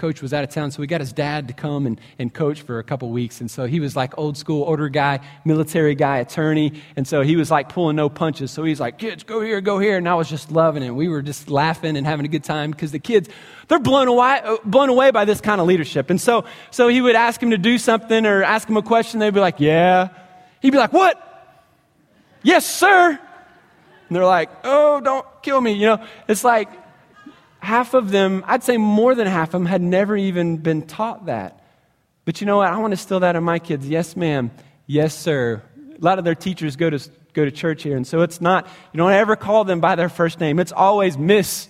coach 0.00 0.22
was 0.22 0.32
out 0.32 0.42
of 0.42 0.48
town, 0.48 0.70
so 0.70 0.80
we 0.80 0.86
got 0.86 1.02
his 1.02 1.12
dad 1.12 1.46
to 1.48 1.54
come 1.54 1.86
and, 1.86 2.00
and 2.18 2.32
coach 2.32 2.62
for 2.62 2.78
a 2.78 2.82
couple 2.82 3.10
weeks. 3.10 3.42
And 3.42 3.50
so 3.50 3.66
he 3.66 3.80
was 3.80 3.94
like 3.94 4.16
old 4.16 4.38
school, 4.38 4.64
older 4.66 4.88
guy, 4.88 5.20
military 5.44 5.94
guy, 5.94 6.18
attorney. 6.18 6.72
And 6.96 7.06
so 7.06 7.20
he 7.20 7.36
was 7.36 7.50
like 7.50 7.68
pulling 7.68 7.96
no 7.96 8.08
punches. 8.08 8.50
So 8.50 8.64
he's 8.64 8.80
like, 8.80 8.96
kids, 8.96 9.24
go 9.24 9.42
here, 9.42 9.60
go 9.60 9.78
here. 9.78 9.98
And 9.98 10.08
I 10.08 10.14
was 10.14 10.30
just 10.30 10.50
loving 10.50 10.82
it. 10.82 10.90
We 10.90 11.08
were 11.08 11.20
just 11.20 11.50
laughing 11.50 11.98
and 11.98 12.06
having 12.06 12.24
a 12.24 12.30
good 12.30 12.44
time 12.44 12.70
because 12.70 12.92
the 12.92 12.98
kids, 12.98 13.28
they're 13.68 13.78
blown 13.78 14.08
away, 14.08 14.40
blown 14.64 14.88
away 14.88 15.10
by 15.10 15.26
this 15.26 15.42
kind 15.42 15.60
of 15.60 15.66
leadership. 15.66 16.08
And 16.08 16.18
so, 16.18 16.46
so 16.70 16.88
he 16.88 17.02
would 17.02 17.14
ask 17.14 17.42
him 17.42 17.50
to 17.50 17.58
do 17.58 17.76
something 17.76 18.24
or 18.24 18.42
ask 18.42 18.66
him 18.68 18.78
a 18.78 18.82
question. 18.82 19.20
They'd 19.20 19.34
be 19.34 19.40
like, 19.40 19.60
yeah. 19.60 20.08
He'd 20.62 20.70
be 20.70 20.78
like, 20.78 20.94
what? 20.94 21.20
Yes, 22.42 22.64
sir. 22.64 23.10
And 23.10 24.16
they're 24.16 24.24
like, 24.24 24.50
oh, 24.64 25.02
don't 25.02 25.26
kill 25.42 25.60
me. 25.60 25.72
You 25.72 25.86
know, 25.88 26.06
it's 26.26 26.42
like, 26.42 26.70
half 27.60 27.94
of 27.94 28.10
them, 28.10 28.44
I'd 28.46 28.62
say 28.62 28.76
more 28.76 29.14
than 29.14 29.26
half 29.26 29.48
of 29.48 29.52
them, 29.52 29.66
had 29.66 29.82
never 29.82 30.16
even 30.16 30.56
been 30.56 30.82
taught 30.82 31.26
that. 31.26 31.64
But 32.24 32.40
you 32.40 32.46
know 32.46 32.58
what? 32.58 32.68
I 32.68 32.76
want 32.78 32.90
to 32.90 32.92
instill 32.92 33.20
that 33.20 33.36
in 33.36 33.44
my 33.44 33.58
kids. 33.58 33.88
Yes, 33.88 34.16
ma'am. 34.16 34.50
Yes, 34.86 35.14
sir. 35.14 35.62
A 35.96 36.04
lot 36.04 36.18
of 36.18 36.24
their 36.24 36.34
teachers 36.34 36.76
go 36.76 36.90
to, 36.90 36.98
go 37.32 37.44
to 37.44 37.50
church 37.50 37.82
here. 37.82 37.96
And 37.96 38.06
so 38.06 38.22
it's 38.22 38.40
not, 38.40 38.66
you 38.92 38.98
don't 38.98 39.12
ever 39.12 39.36
call 39.36 39.64
them 39.64 39.80
by 39.80 39.94
their 39.94 40.08
first 40.08 40.40
name. 40.40 40.58
It's 40.58 40.72
always 40.72 41.16
Miss 41.16 41.68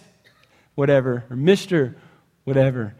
whatever 0.75 1.25
or 1.29 1.37
Mr. 1.37 1.95
whatever. 2.45 2.95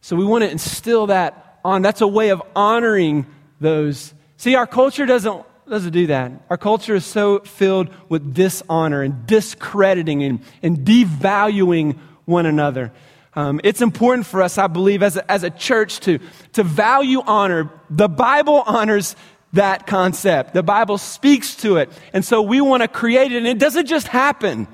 So 0.00 0.16
we 0.16 0.24
want 0.24 0.44
to 0.44 0.50
instill 0.50 1.08
that 1.08 1.58
on. 1.64 1.82
That's 1.82 2.00
a 2.00 2.06
way 2.06 2.30
of 2.30 2.42
honoring 2.54 3.26
those. 3.60 4.14
See, 4.36 4.54
our 4.54 4.66
culture 4.66 5.06
doesn't 5.06 5.44
doesn't 5.68 5.92
do 5.92 6.08
that. 6.08 6.30
Our 6.50 6.58
culture 6.58 6.94
is 6.94 7.06
so 7.06 7.38
filled 7.40 7.88
with 8.08 8.34
dishonor 8.34 9.02
and 9.02 9.26
discrediting 9.26 10.22
and, 10.22 10.40
and 10.62 10.78
devaluing 10.78 11.98
one 12.24 12.46
another. 12.46 12.92
Um, 13.34 13.60
it's 13.64 13.82
important 13.82 14.26
for 14.26 14.42
us, 14.42 14.58
I 14.58 14.68
believe, 14.68 15.02
as 15.02 15.16
a, 15.16 15.30
as 15.30 15.42
a 15.42 15.50
church 15.50 16.00
to, 16.00 16.20
to 16.52 16.62
value 16.62 17.20
honor. 17.26 17.70
The 17.90 18.08
Bible 18.08 18.62
honors 18.66 19.16
that 19.52 19.86
concept, 19.86 20.54
the 20.54 20.62
Bible 20.62 20.98
speaks 20.98 21.56
to 21.56 21.76
it. 21.76 21.90
And 22.12 22.24
so 22.24 22.42
we 22.42 22.60
want 22.60 22.82
to 22.82 22.88
create 22.88 23.32
it, 23.32 23.38
and 23.38 23.46
it 23.46 23.58
doesn't 23.58 23.86
just 23.86 24.08
happen. 24.08 24.68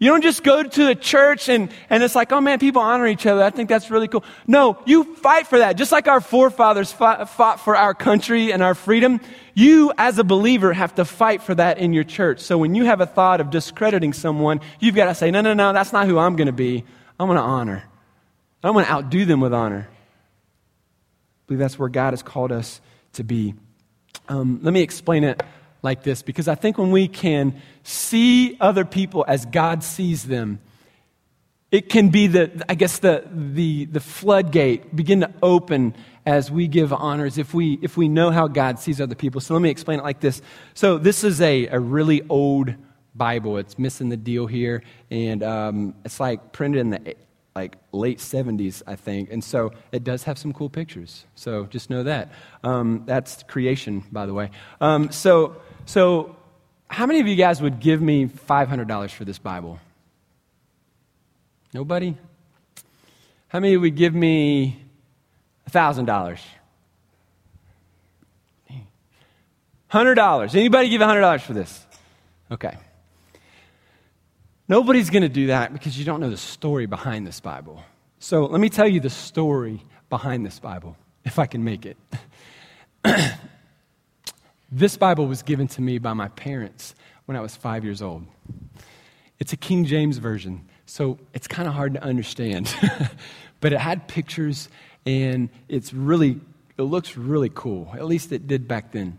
You 0.00 0.08
don't 0.08 0.22
just 0.22 0.42
go 0.42 0.62
to 0.62 0.88
a 0.88 0.94
church 0.94 1.50
and, 1.50 1.70
and 1.90 2.02
it's 2.02 2.14
like, 2.14 2.32
oh 2.32 2.40
man, 2.40 2.58
people 2.58 2.80
honor 2.80 3.06
each 3.06 3.26
other. 3.26 3.44
I 3.44 3.50
think 3.50 3.68
that's 3.68 3.90
really 3.90 4.08
cool. 4.08 4.24
No, 4.46 4.78
you 4.86 5.04
fight 5.16 5.46
for 5.46 5.58
that. 5.58 5.74
Just 5.74 5.92
like 5.92 6.08
our 6.08 6.22
forefathers 6.22 6.90
fought, 6.90 7.28
fought, 7.28 7.60
for 7.60 7.76
our 7.76 7.92
country 7.92 8.50
and 8.50 8.62
our 8.62 8.74
freedom, 8.74 9.20
you 9.52 9.92
as 9.98 10.18
a 10.18 10.24
believer 10.24 10.72
have 10.72 10.94
to 10.94 11.04
fight 11.04 11.42
for 11.42 11.54
that 11.54 11.76
in 11.76 11.92
your 11.92 12.04
church. 12.04 12.40
So 12.40 12.56
when 12.56 12.74
you 12.74 12.86
have 12.86 13.02
a 13.02 13.06
thought 13.06 13.42
of 13.42 13.50
discrediting 13.50 14.14
someone, 14.14 14.62
you've 14.80 14.94
got 14.94 15.04
to 15.04 15.14
say, 15.14 15.30
no, 15.30 15.42
no, 15.42 15.52
no, 15.52 15.74
that's 15.74 15.92
not 15.92 16.06
who 16.06 16.16
I'm 16.16 16.34
going 16.34 16.46
to 16.46 16.52
be. 16.52 16.82
I'm 17.18 17.26
going 17.26 17.36
to 17.36 17.42
honor. 17.42 17.84
I'm 18.64 18.72
going 18.72 18.86
to 18.86 18.90
outdo 18.90 19.26
them 19.26 19.42
with 19.42 19.52
honor. 19.52 19.86
I 19.90 21.42
believe 21.46 21.58
that's 21.58 21.78
where 21.78 21.90
God 21.90 22.14
has 22.14 22.22
called 22.22 22.52
us 22.52 22.80
to 23.14 23.22
be. 23.22 23.52
Um, 24.30 24.60
let 24.62 24.72
me 24.72 24.80
explain 24.80 25.24
it 25.24 25.42
like 25.82 26.02
this 26.02 26.22
because 26.22 26.48
I 26.48 26.54
think 26.54 26.78
when 26.78 26.90
we 26.90 27.08
can 27.08 27.60
see 27.82 28.56
other 28.60 28.84
people 28.84 29.24
as 29.26 29.46
God 29.46 29.82
sees 29.82 30.24
them, 30.24 30.60
it 31.70 31.88
can 31.88 32.08
be 32.08 32.26
the, 32.26 32.64
I 32.68 32.74
guess, 32.74 32.98
the, 32.98 33.24
the, 33.32 33.84
the 33.84 34.00
floodgate 34.00 34.94
begin 34.94 35.20
to 35.20 35.32
open 35.42 35.94
as 36.26 36.50
we 36.50 36.66
give 36.66 36.92
honors 36.92 37.38
if 37.38 37.54
we, 37.54 37.78
if 37.80 37.96
we 37.96 38.08
know 38.08 38.30
how 38.30 38.48
God 38.48 38.78
sees 38.78 39.00
other 39.00 39.14
people. 39.14 39.40
So 39.40 39.54
let 39.54 39.62
me 39.62 39.70
explain 39.70 40.00
it 40.00 40.02
like 40.02 40.20
this. 40.20 40.42
So 40.74 40.98
this 40.98 41.22
is 41.22 41.40
a, 41.40 41.68
a 41.68 41.78
really 41.78 42.22
old 42.28 42.74
Bible. 43.14 43.56
It's 43.56 43.78
missing 43.78 44.08
the 44.08 44.16
deal 44.16 44.46
here, 44.46 44.82
and 45.10 45.42
um, 45.42 45.94
it's 46.04 46.20
like 46.20 46.52
printed 46.52 46.80
in 46.80 46.90
the 46.90 47.16
like 47.54 47.76
late 47.92 48.18
70s, 48.18 48.82
I 48.86 48.96
think. 48.96 49.30
And 49.30 49.42
so 49.42 49.72
it 49.92 50.04
does 50.04 50.22
have 50.24 50.38
some 50.38 50.52
cool 50.52 50.70
pictures. 50.70 51.26
So 51.34 51.66
just 51.66 51.90
know 51.90 52.04
that. 52.04 52.32
Um, 52.62 53.02
that's 53.06 53.42
creation, 53.42 54.04
by 54.12 54.26
the 54.26 54.34
way. 54.34 54.50
Um, 54.80 55.10
so 55.10 55.60
so, 55.90 56.36
how 56.86 57.04
many 57.04 57.18
of 57.18 57.26
you 57.26 57.34
guys 57.34 57.60
would 57.60 57.80
give 57.80 58.00
me 58.00 58.26
$500 58.26 59.10
for 59.10 59.24
this 59.24 59.40
Bible? 59.40 59.80
Nobody? 61.74 62.16
How 63.48 63.58
many 63.58 63.76
would 63.76 63.96
give 63.96 64.14
me 64.14 64.80
$1,000? 65.68 66.38
$100. 69.90 70.54
Anybody 70.54 70.88
give 70.90 71.00
$100 71.00 71.40
for 71.40 71.54
this? 71.54 71.84
Okay. 72.52 72.76
Nobody's 74.68 75.10
going 75.10 75.24
to 75.24 75.28
do 75.28 75.48
that 75.48 75.72
because 75.72 75.98
you 75.98 76.04
don't 76.04 76.20
know 76.20 76.30
the 76.30 76.36
story 76.36 76.86
behind 76.86 77.26
this 77.26 77.40
Bible. 77.40 77.82
So 78.20 78.44
let 78.44 78.60
me 78.60 78.68
tell 78.68 78.86
you 78.86 79.00
the 79.00 79.10
story 79.10 79.82
behind 80.08 80.46
this 80.46 80.60
Bible, 80.60 80.96
if 81.24 81.40
I 81.40 81.46
can 81.46 81.64
make 81.64 81.84
it. 81.84 81.96
This 84.72 84.96
Bible 84.96 85.26
was 85.26 85.42
given 85.42 85.66
to 85.68 85.82
me 85.82 85.98
by 85.98 86.12
my 86.12 86.28
parents 86.28 86.94
when 87.24 87.36
I 87.36 87.40
was 87.40 87.56
five 87.56 87.84
years 87.84 88.00
old. 88.00 88.26
It's 89.40 89.52
a 89.52 89.56
King 89.56 89.84
James 89.84 90.18
version, 90.18 90.68
so 90.86 91.18
it's 91.34 91.48
kind 91.48 91.66
of 91.66 91.74
hard 91.74 91.94
to 91.94 92.02
understand. 92.02 92.72
but 93.60 93.72
it 93.72 93.80
had 93.80 94.06
pictures, 94.06 94.68
and 95.04 95.48
it's 95.68 95.92
really, 95.92 96.40
it 96.78 96.82
looks 96.82 97.16
really 97.16 97.50
cool. 97.52 97.90
At 97.94 98.04
least 98.04 98.30
it 98.30 98.46
did 98.46 98.68
back 98.68 98.92
then. 98.92 99.18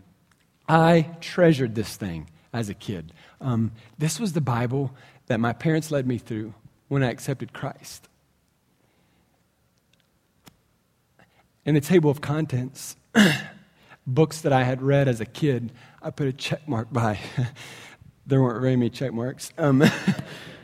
I 0.68 1.10
treasured 1.20 1.74
this 1.74 1.96
thing 1.96 2.30
as 2.54 2.70
a 2.70 2.74
kid. 2.74 3.12
Um, 3.40 3.72
this 3.98 4.18
was 4.18 4.32
the 4.32 4.40
Bible 4.40 4.94
that 5.26 5.38
my 5.38 5.52
parents 5.52 5.90
led 5.90 6.06
me 6.06 6.16
through 6.16 6.54
when 6.88 7.02
I 7.02 7.10
accepted 7.10 7.52
Christ. 7.52 8.08
In 11.66 11.74
the 11.74 11.80
table 11.80 12.10
of 12.10 12.22
contents, 12.22 12.96
books 14.06 14.40
that 14.42 14.52
I 14.52 14.64
had 14.64 14.82
read 14.82 15.08
as 15.08 15.20
a 15.20 15.26
kid, 15.26 15.72
I 16.02 16.10
put 16.10 16.26
a 16.26 16.32
check 16.32 16.66
mark 16.68 16.92
by. 16.92 17.18
there 18.26 18.40
weren't 18.40 18.60
very 18.60 18.76
many 18.76 18.90
check 18.90 19.12
marks. 19.12 19.52
Um, 19.58 19.84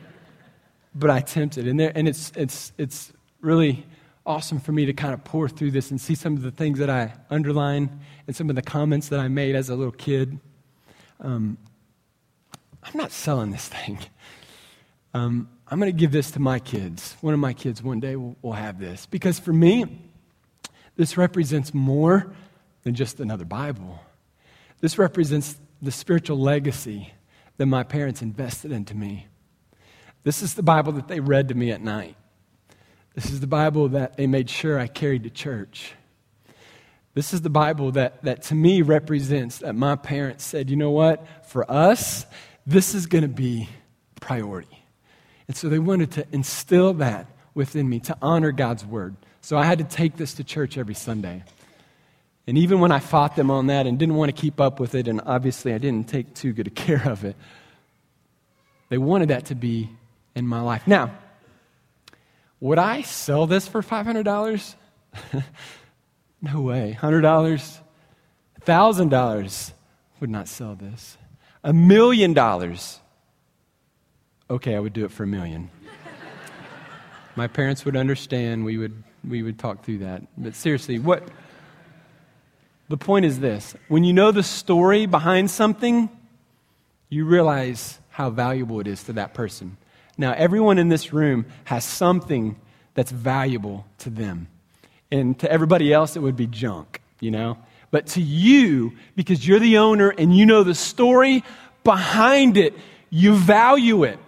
but 0.95 1.09
I 1.09 1.19
attempted. 1.19 1.67
And, 1.67 1.79
there, 1.79 1.91
and 1.95 2.07
it's, 2.07 2.31
it's, 2.35 2.73
it's 2.77 3.13
really 3.41 3.85
awesome 4.25 4.59
for 4.59 4.71
me 4.71 4.85
to 4.85 4.93
kind 4.93 5.13
of 5.13 5.23
pour 5.23 5.49
through 5.49 5.71
this 5.71 5.91
and 5.91 5.99
see 5.99 6.15
some 6.15 6.35
of 6.35 6.41
the 6.41 6.51
things 6.51 6.79
that 6.79 6.89
I 6.89 7.13
underline 7.29 7.99
and 8.27 8.35
some 8.35 8.49
of 8.49 8.55
the 8.55 8.61
comments 8.61 9.09
that 9.09 9.19
I 9.19 9.27
made 9.27 9.55
as 9.55 9.69
a 9.69 9.75
little 9.75 9.91
kid. 9.91 10.39
Um, 11.19 11.57
I'm 12.83 12.97
not 12.97 13.11
selling 13.11 13.51
this 13.51 13.67
thing. 13.67 13.99
Um, 15.13 15.49
I'm 15.67 15.79
going 15.79 15.91
to 15.91 15.97
give 15.97 16.11
this 16.11 16.31
to 16.31 16.39
my 16.39 16.59
kids. 16.59 17.15
One 17.21 17.33
of 17.33 17.39
my 17.39 17.53
kids 17.53 17.81
one 17.81 17.99
day 17.99 18.15
will, 18.15 18.35
will 18.41 18.53
have 18.53 18.79
this. 18.79 19.05
Because 19.05 19.39
for 19.39 19.53
me, 19.53 19.85
this 20.95 21.17
represents 21.17 21.73
more 21.73 22.33
than 22.83 22.95
just 22.95 23.19
another 23.19 23.45
Bible. 23.45 23.99
This 24.79 24.97
represents 24.97 25.57
the 25.81 25.91
spiritual 25.91 26.39
legacy 26.39 27.13
that 27.57 27.65
my 27.65 27.83
parents 27.83 28.21
invested 28.21 28.71
into 28.71 28.95
me. 28.95 29.27
This 30.23 30.41
is 30.41 30.53
the 30.53 30.63
Bible 30.63 30.93
that 30.93 31.07
they 31.07 31.19
read 31.19 31.49
to 31.49 31.55
me 31.55 31.71
at 31.71 31.81
night. 31.81 32.15
This 33.15 33.31
is 33.31 33.39
the 33.39 33.47
Bible 33.47 33.89
that 33.89 34.17
they 34.17 34.27
made 34.27 34.49
sure 34.49 34.79
I 34.79 34.87
carried 34.87 35.23
to 35.23 35.29
church. 35.29 35.93
This 37.13 37.33
is 37.33 37.41
the 37.41 37.49
Bible 37.49 37.91
that, 37.93 38.23
that 38.23 38.43
to 38.43 38.55
me 38.55 38.81
represents 38.81 39.59
that 39.59 39.73
my 39.75 39.95
parents 39.95 40.45
said, 40.45 40.69
you 40.69 40.75
know 40.75 40.91
what? 40.91 41.25
For 41.47 41.69
us, 41.69 42.25
this 42.65 42.93
is 42.93 43.07
going 43.07 43.23
to 43.23 43.27
be 43.27 43.67
priority. 44.21 44.85
And 45.47 45.57
so 45.57 45.67
they 45.67 45.79
wanted 45.79 46.11
to 46.11 46.27
instill 46.31 46.93
that 46.95 47.27
within 47.53 47.89
me 47.89 47.99
to 48.01 48.17
honor 48.21 48.51
God's 48.51 48.85
word. 48.85 49.15
So 49.41 49.57
I 49.57 49.65
had 49.65 49.79
to 49.79 49.83
take 49.83 50.15
this 50.17 50.35
to 50.35 50.43
church 50.43 50.77
every 50.77 50.93
Sunday. 50.93 51.43
And 52.49 52.57
even 52.57 52.79
when 52.79 52.91
I 52.91 52.97
fought 52.97 53.35
them 53.35 53.51
on 53.51 53.67
that 53.67 53.85
and 53.85 53.99
didn't 53.99 54.15
want 54.15 54.35
to 54.35 54.41
keep 54.41 54.59
up 54.59 54.79
with 54.79 54.95
it, 54.95 55.07
and 55.07 55.21
obviously 55.23 55.71
I 55.71 55.77
didn't 55.77 56.07
take 56.07 56.33
too 56.33 56.51
good 56.51 56.65
a 56.65 56.71
care 56.71 57.07
of 57.07 57.23
it, 57.23 57.35
they 58.89 58.97
wanted 58.97 59.27
that 59.27 59.45
to 59.45 59.55
be 59.55 59.91
in 60.33 60.47
my 60.47 60.59
life. 60.59 60.87
Now, 60.87 61.11
would 62.59 62.79
I 62.79 63.03
sell 63.03 63.45
this 63.45 63.67
for 63.67 63.83
$500? 63.83 64.73
no 66.41 66.61
way. 66.61 66.97
$100? 66.99 67.77
$1,000 68.61 69.73
would 70.19 70.29
not 70.31 70.47
sell 70.47 70.73
this. 70.73 71.19
A 71.63 71.71
million 71.71 72.33
dollars. 72.33 72.99
Okay, 74.49 74.75
I 74.75 74.79
would 74.79 74.93
do 74.93 75.05
it 75.05 75.11
for 75.11 75.21
a 75.21 75.27
million. 75.27 75.69
My 77.35 77.45
parents 77.45 77.85
would 77.85 77.95
understand. 77.95 78.65
We 78.65 78.79
would, 78.79 79.03
we 79.23 79.43
would 79.43 79.59
talk 79.59 79.83
through 79.83 79.99
that. 79.99 80.23
But 80.35 80.55
seriously, 80.55 80.97
what, 80.97 81.29
the 82.89 82.97
point 82.97 83.25
is 83.25 83.39
this 83.39 83.75
when 83.87 84.03
you 84.03 84.13
know 84.13 84.31
the 84.31 84.43
story 84.43 85.05
behind 85.05 85.49
something, 85.49 86.09
you 87.07 87.25
realize 87.25 87.99
how 88.09 88.29
valuable 88.29 88.79
it 88.79 88.87
is 88.87 89.03
to 89.05 89.13
that 89.13 89.33
person. 89.33 89.77
Now, 90.17 90.33
everyone 90.33 90.77
in 90.77 90.89
this 90.89 91.13
room 91.13 91.45
has 91.63 91.85
something 91.85 92.57
that's 92.93 93.11
valuable 93.11 93.85
to 93.99 94.09
them. 94.09 94.49
And 95.09 95.39
to 95.39 95.49
everybody 95.49 95.93
else, 95.93 96.17
it 96.17 96.19
would 96.19 96.35
be 96.35 96.47
junk, 96.47 97.01
you 97.21 97.31
know? 97.31 97.57
But 97.91 98.07
to 98.07 98.21
you, 98.21 98.93
because 99.15 99.47
you're 99.47 99.59
the 99.59 99.77
owner 99.77 100.09
and 100.09 100.35
you 100.35 100.45
know 100.45 100.63
the 100.63 100.75
story 100.75 101.43
behind 101.83 102.57
it, 102.57 102.73
you 103.09 103.35
value 103.35 104.03
it. 104.03 104.19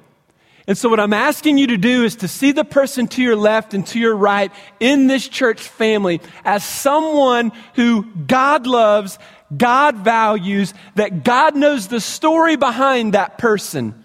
And 0.71 0.77
so, 0.77 0.87
what 0.87 1.01
I'm 1.01 1.11
asking 1.11 1.57
you 1.57 1.67
to 1.67 1.75
do 1.75 2.05
is 2.05 2.15
to 2.15 2.29
see 2.29 2.53
the 2.53 2.63
person 2.63 3.05
to 3.09 3.21
your 3.21 3.35
left 3.35 3.73
and 3.73 3.85
to 3.87 3.99
your 3.99 4.15
right 4.15 4.53
in 4.79 5.07
this 5.07 5.27
church 5.27 5.59
family 5.59 6.21
as 6.45 6.63
someone 6.63 7.51
who 7.73 8.03
God 8.05 8.65
loves, 8.65 9.19
God 9.57 9.97
values, 9.97 10.73
that 10.95 11.25
God 11.25 11.57
knows 11.57 11.89
the 11.89 11.99
story 11.99 12.55
behind 12.55 13.15
that 13.15 13.37
person. 13.37 14.01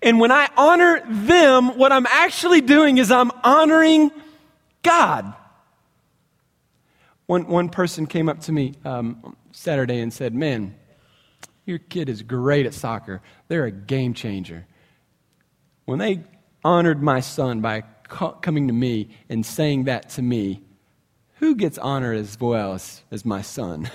And 0.00 0.20
when 0.20 0.30
I 0.30 0.48
honor 0.56 1.02
them, 1.04 1.76
what 1.76 1.90
I'm 1.90 2.06
actually 2.06 2.60
doing 2.60 2.98
is 2.98 3.10
I'm 3.10 3.32
honoring 3.42 4.12
God. 4.84 5.34
One, 7.26 7.48
one 7.48 7.68
person 7.70 8.06
came 8.06 8.28
up 8.28 8.38
to 8.42 8.52
me 8.52 8.74
um, 8.84 9.36
Saturday 9.50 9.98
and 9.98 10.12
said, 10.12 10.32
Man, 10.32 10.76
your 11.66 11.78
kid 11.78 12.08
is 12.08 12.22
great 12.22 12.66
at 12.66 12.72
soccer. 12.72 13.20
They're 13.48 13.64
a 13.64 13.72
game 13.72 14.14
changer. 14.14 14.64
When 15.84 15.98
they 15.98 16.24
honored 16.64 17.02
my 17.02 17.20
son 17.20 17.60
by 17.60 17.82
coming 18.08 18.68
to 18.68 18.74
me 18.74 19.10
and 19.28 19.44
saying 19.44 19.84
that 19.84 20.10
to 20.10 20.22
me, 20.22 20.62
who 21.36 21.54
gets 21.56 21.78
honor 21.78 22.12
as 22.12 22.38
well 22.38 22.74
as, 22.74 23.02
as 23.10 23.24
my 23.24 23.42
son? 23.42 23.90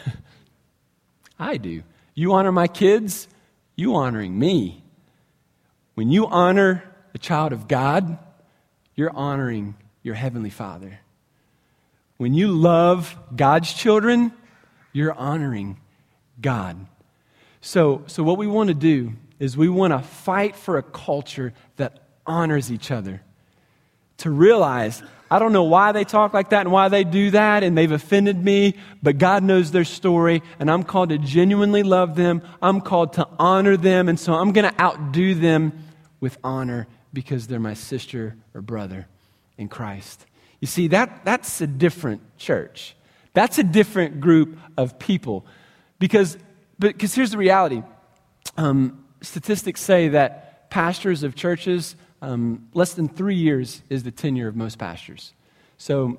I 1.39 1.58
do. 1.58 1.84
You 2.13 2.34
honor 2.34 2.52
my 2.52 2.67
kids, 2.67 3.28
you 3.76 3.95
honoring 3.95 4.38
me. 4.38 4.84
When 5.95 6.12
you 6.12 6.28
honor 6.28 6.84
a 7.13 7.17
child 7.17 7.54
of 7.54 7.67
God, 7.67 8.17
you're 8.95 9.15
honoring 9.15 9.76
your 10.04 10.15
heavenly 10.15 10.50
Father. 10.50 11.00
When 12.17 12.34
you 12.34 12.47
love 12.50 13.15
God's 13.36 13.71
children, 13.71 14.34
you're 14.91 15.13
honoring 15.13 15.80
God. 16.41 16.88
So, 17.62 18.04
so 18.08 18.23
what 18.23 18.38
we 18.38 18.47
want 18.47 18.69
to 18.69 18.73
do 18.73 19.13
is 19.39 19.56
we 19.56 19.69
want 19.69 19.93
to 19.93 20.00
fight 20.00 20.56
for 20.56 20.78
a 20.78 20.84
culture 20.84 21.54
that 21.78 22.00
honors 22.26 22.71
each 22.71 22.91
other. 22.91 23.21
To 24.19 24.32
realize, 24.32 25.04
I 25.30 25.39
don't 25.39 25.54
know 25.54 25.63
why 25.63 25.91
they 25.91 26.04
talk 26.04 26.34
like 26.34 26.50
that 26.50 26.62
and 26.62 26.71
why 26.71 26.89
they 26.89 27.04
do 27.04 27.32
that, 27.32 27.63
and 27.63 27.78
they've 27.78 27.91
offended 27.91 28.43
me, 28.43 28.76
but 29.04 29.17
God 29.17 29.43
knows 29.43 29.71
their 29.71 29.84
story, 29.84 30.41
and 30.60 30.71
I'm 30.71 30.84
called 30.84 31.10
to 31.10 31.17
genuinely 31.17 31.84
love 31.84 32.15
them. 32.15 32.41
I'm 32.62 32.82
called 32.82 33.13
to 33.13 33.28
honor 33.38 33.78
them, 33.78 34.10
and 34.10 34.19
so 34.19 34.34
I'm 34.34 34.54
going 34.54 34.71
to 34.71 34.82
outdo 34.82 35.36
them 35.36 35.73
with 36.19 36.38
honor 36.43 36.88
because 37.13 37.47
they're 37.47 37.60
my 37.60 37.73
sister 37.73 38.36
or 38.54 38.62
brother 38.62 39.08
in 39.58 39.67
Christ. 39.67 40.26
You 40.60 40.67
see, 40.67 40.88
that, 40.88 41.23
that's 41.26 41.62
a 41.62 41.67
different 41.67 42.21
church. 42.38 42.95
That's 43.34 43.60
a 43.60 43.63
different 43.63 44.19
group 44.19 44.58
of 44.78 44.97
people. 44.97 45.45
Because, 46.00 46.38
because 46.80 47.13
here's 47.13 47.32
the 47.32 47.38
reality 47.38 47.84
um, 48.56 49.04
statistics 49.22 49.82
say 49.82 50.10
that 50.10 50.70
pastors 50.70 51.24
of 51.24 51.36
churches, 51.36 51.96
um, 52.22 52.68
less 52.74 52.94
than 52.94 53.08
three 53.08 53.36
years 53.36 53.82
is 53.90 54.04
the 54.04 54.12
tenure 54.12 54.48
of 54.48 54.56
most 54.56 54.78
pastors. 54.78 55.34
So 55.78 56.18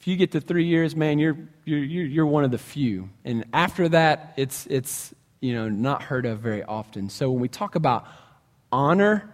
if 0.00 0.06
you 0.06 0.16
get 0.16 0.32
to 0.32 0.40
three 0.40 0.66
years, 0.66 0.94
man, 0.94 1.18
you're, 1.18 1.36
you're, 1.64 1.78
you're 1.78 2.26
one 2.26 2.44
of 2.44 2.50
the 2.50 2.58
few. 2.58 3.08
And 3.24 3.44
after 3.52 3.88
that, 3.90 4.34
it's, 4.36 4.66
it's 4.66 5.14
you 5.40 5.54
know, 5.54 5.68
not 5.68 6.02
heard 6.02 6.26
of 6.26 6.40
very 6.40 6.64
often. 6.64 7.10
So 7.10 7.30
when 7.30 7.40
we 7.40 7.48
talk 7.48 7.74
about 7.74 8.06
honor, 8.70 9.30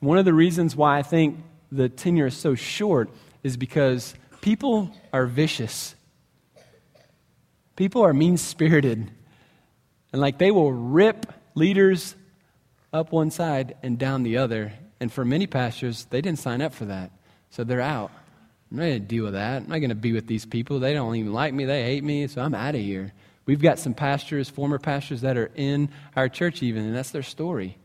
one 0.00 0.18
of 0.18 0.24
the 0.24 0.34
reasons 0.34 0.76
why 0.76 0.98
I 0.98 1.02
think 1.02 1.38
the 1.70 1.88
tenure 1.88 2.26
is 2.26 2.36
so 2.36 2.54
short 2.54 3.10
is 3.42 3.56
because 3.56 4.14
people 4.40 4.90
are 5.12 5.26
vicious. 5.26 5.94
People 7.76 8.02
are 8.02 8.12
mean 8.12 8.36
spirited. 8.36 9.10
And 10.12 10.20
like 10.20 10.38
they 10.38 10.50
will 10.50 10.72
rip 10.72 11.32
leaders 11.54 12.14
up 12.92 13.12
one 13.12 13.30
side 13.30 13.76
and 13.82 13.98
down 13.98 14.22
the 14.22 14.36
other. 14.36 14.72
And 15.00 15.12
for 15.12 15.24
many 15.24 15.46
pastors, 15.46 16.06
they 16.06 16.20
didn't 16.20 16.38
sign 16.38 16.62
up 16.62 16.72
for 16.72 16.86
that. 16.86 17.10
So 17.50 17.64
they're 17.64 17.80
out. 17.80 18.10
I'm 18.70 18.78
not 18.78 18.84
going 18.84 19.02
to 19.02 19.06
deal 19.06 19.24
with 19.24 19.34
that. 19.34 19.62
I'm 19.62 19.68
not 19.68 19.78
going 19.78 19.90
to 19.90 19.94
be 19.94 20.12
with 20.12 20.26
these 20.26 20.46
people. 20.46 20.80
They 20.80 20.94
don't 20.94 21.14
even 21.16 21.32
like 21.32 21.54
me. 21.54 21.64
They 21.64 21.82
hate 21.84 22.02
me. 22.02 22.26
So 22.26 22.42
I'm 22.42 22.54
out 22.54 22.74
of 22.74 22.80
here. 22.80 23.12
We've 23.46 23.60
got 23.60 23.78
some 23.78 23.94
pastors, 23.94 24.48
former 24.48 24.78
pastors, 24.78 25.20
that 25.20 25.36
are 25.36 25.50
in 25.54 25.90
our 26.16 26.28
church 26.28 26.62
even, 26.62 26.84
and 26.84 26.96
that's 26.96 27.10
their 27.10 27.22
story. 27.22 27.76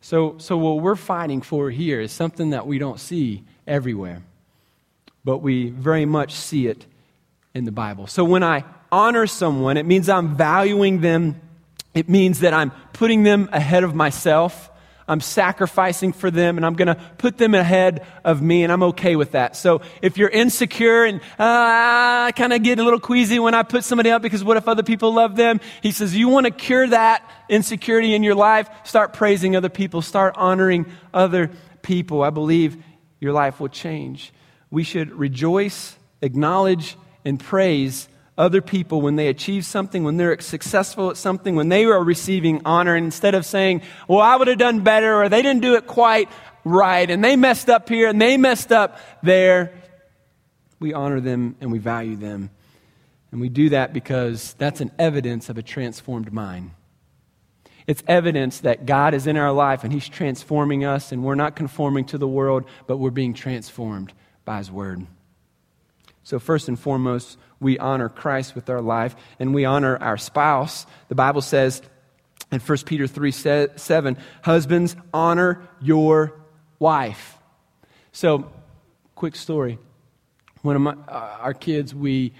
So, 0.00 0.38
so 0.38 0.56
what 0.56 0.80
we're 0.80 0.96
fighting 0.96 1.42
for 1.42 1.70
here 1.70 2.00
is 2.00 2.12
something 2.12 2.50
that 2.50 2.66
we 2.66 2.78
don't 2.78 2.98
see 2.98 3.44
everywhere, 3.66 4.22
but 5.24 5.38
we 5.38 5.70
very 5.70 6.06
much 6.06 6.32
see 6.32 6.68
it 6.68 6.86
in 7.54 7.64
the 7.64 7.72
Bible. 7.72 8.06
So 8.06 8.24
when 8.24 8.42
I 8.42 8.64
honor 8.90 9.26
someone, 9.26 9.76
it 9.76 9.84
means 9.84 10.08
I'm 10.08 10.36
valuing 10.36 11.00
them. 11.00 11.40
It 11.96 12.10
means 12.10 12.40
that 12.40 12.52
I'm 12.52 12.72
putting 12.92 13.22
them 13.22 13.48
ahead 13.52 13.82
of 13.82 13.94
myself. 13.94 14.70
I'm 15.08 15.20
sacrificing 15.20 16.12
for 16.12 16.30
them 16.30 16.58
and 16.58 16.66
I'm 16.66 16.74
going 16.74 16.88
to 16.88 16.96
put 17.16 17.38
them 17.38 17.54
ahead 17.54 18.04
of 18.24 18.42
me, 18.42 18.64
and 18.64 18.72
I'm 18.72 18.82
okay 18.82 19.16
with 19.16 19.32
that. 19.32 19.56
So 19.56 19.80
if 20.02 20.18
you're 20.18 20.28
insecure 20.28 21.04
and 21.04 21.20
uh, 21.38 22.26
I 22.26 22.32
kind 22.36 22.52
of 22.52 22.62
get 22.62 22.78
a 22.78 22.84
little 22.84 23.00
queasy 23.00 23.38
when 23.38 23.54
I 23.54 23.62
put 23.62 23.84
somebody 23.84 24.10
up 24.10 24.20
because 24.20 24.44
what 24.44 24.56
if 24.58 24.68
other 24.68 24.82
people 24.82 25.14
love 25.14 25.36
them? 25.36 25.60
He 25.82 25.90
says, 25.92 26.14
You 26.14 26.28
want 26.28 26.44
to 26.46 26.50
cure 26.50 26.86
that 26.88 27.28
insecurity 27.48 28.14
in 28.14 28.22
your 28.22 28.34
life? 28.34 28.68
Start 28.84 29.14
praising 29.14 29.56
other 29.56 29.70
people, 29.70 30.02
start 30.02 30.34
honoring 30.36 30.86
other 31.14 31.50
people. 31.82 32.22
I 32.22 32.30
believe 32.30 32.76
your 33.20 33.32
life 33.32 33.58
will 33.58 33.68
change. 33.68 34.34
We 34.70 34.82
should 34.82 35.12
rejoice, 35.12 35.96
acknowledge, 36.20 36.96
and 37.24 37.40
praise 37.40 38.08
other 38.38 38.60
people 38.60 39.00
when 39.00 39.16
they 39.16 39.28
achieve 39.28 39.64
something, 39.64 40.04
when 40.04 40.16
they're 40.16 40.38
successful 40.40 41.10
at 41.10 41.16
something, 41.16 41.56
when 41.56 41.68
they 41.68 41.84
are 41.84 42.02
receiving 42.02 42.60
honor, 42.64 42.94
and 42.94 43.04
instead 43.04 43.34
of 43.34 43.46
saying, 43.46 43.82
well, 44.08 44.20
I 44.20 44.36
would 44.36 44.48
have 44.48 44.58
done 44.58 44.80
better, 44.80 45.22
or 45.22 45.28
they 45.28 45.42
didn't 45.42 45.62
do 45.62 45.74
it 45.74 45.86
quite 45.86 46.28
right, 46.64 47.08
and 47.08 47.24
they 47.24 47.36
messed 47.36 47.70
up 47.70 47.88
here, 47.88 48.08
and 48.08 48.20
they 48.20 48.36
messed 48.36 48.72
up 48.72 48.98
there, 49.22 49.72
we 50.78 50.92
honor 50.92 51.20
them 51.20 51.56
and 51.60 51.72
we 51.72 51.78
value 51.78 52.16
them. 52.16 52.50
And 53.32 53.40
we 53.40 53.48
do 53.48 53.70
that 53.70 53.92
because 53.92 54.54
that's 54.54 54.80
an 54.80 54.90
evidence 54.98 55.48
of 55.48 55.58
a 55.58 55.62
transformed 55.62 56.32
mind. 56.32 56.70
It's 57.86 58.02
evidence 58.06 58.60
that 58.60 58.84
God 58.84 59.14
is 59.14 59.26
in 59.26 59.36
our 59.36 59.52
life 59.52 59.84
and 59.84 59.92
He's 59.92 60.08
transforming 60.08 60.84
us, 60.84 61.12
and 61.12 61.22
we're 61.22 61.34
not 61.34 61.56
conforming 61.56 62.04
to 62.06 62.18
the 62.18 62.28
world, 62.28 62.64
but 62.86 62.98
we're 62.98 63.10
being 63.10 63.34
transformed 63.34 64.12
by 64.44 64.58
His 64.58 64.70
Word. 64.70 65.06
So, 66.22 66.38
first 66.38 66.66
and 66.66 66.78
foremost, 66.78 67.38
we 67.60 67.78
honor 67.78 68.08
Christ 68.08 68.54
with 68.54 68.68
our 68.70 68.80
life 68.80 69.16
and 69.38 69.54
we 69.54 69.64
honor 69.64 69.96
our 69.96 70.16
spouse. 70.16 70.86
The 71.08 71.14
Bible 71.14 71.42
says 71.42 71.82
in 72.52 72.60
1 72.60 72.78
Peter 72.86 73.06
3 73.06 73.30
7, 73.30 74.16
husbands, 74.42 74.96
honor 75.12 75.68
your 75.80 76.34
wife. 76.78 77.38
So, 78.12 78.50
quick 79.14 79.36
story. 79.36 79.78
One 80.62 80.76
of 80.76 80.82
my, 80.82 80.92
uh, 80.92 81.38
our 81.40 81.54
kids, 81.54 81.94
we, 81.94 82.32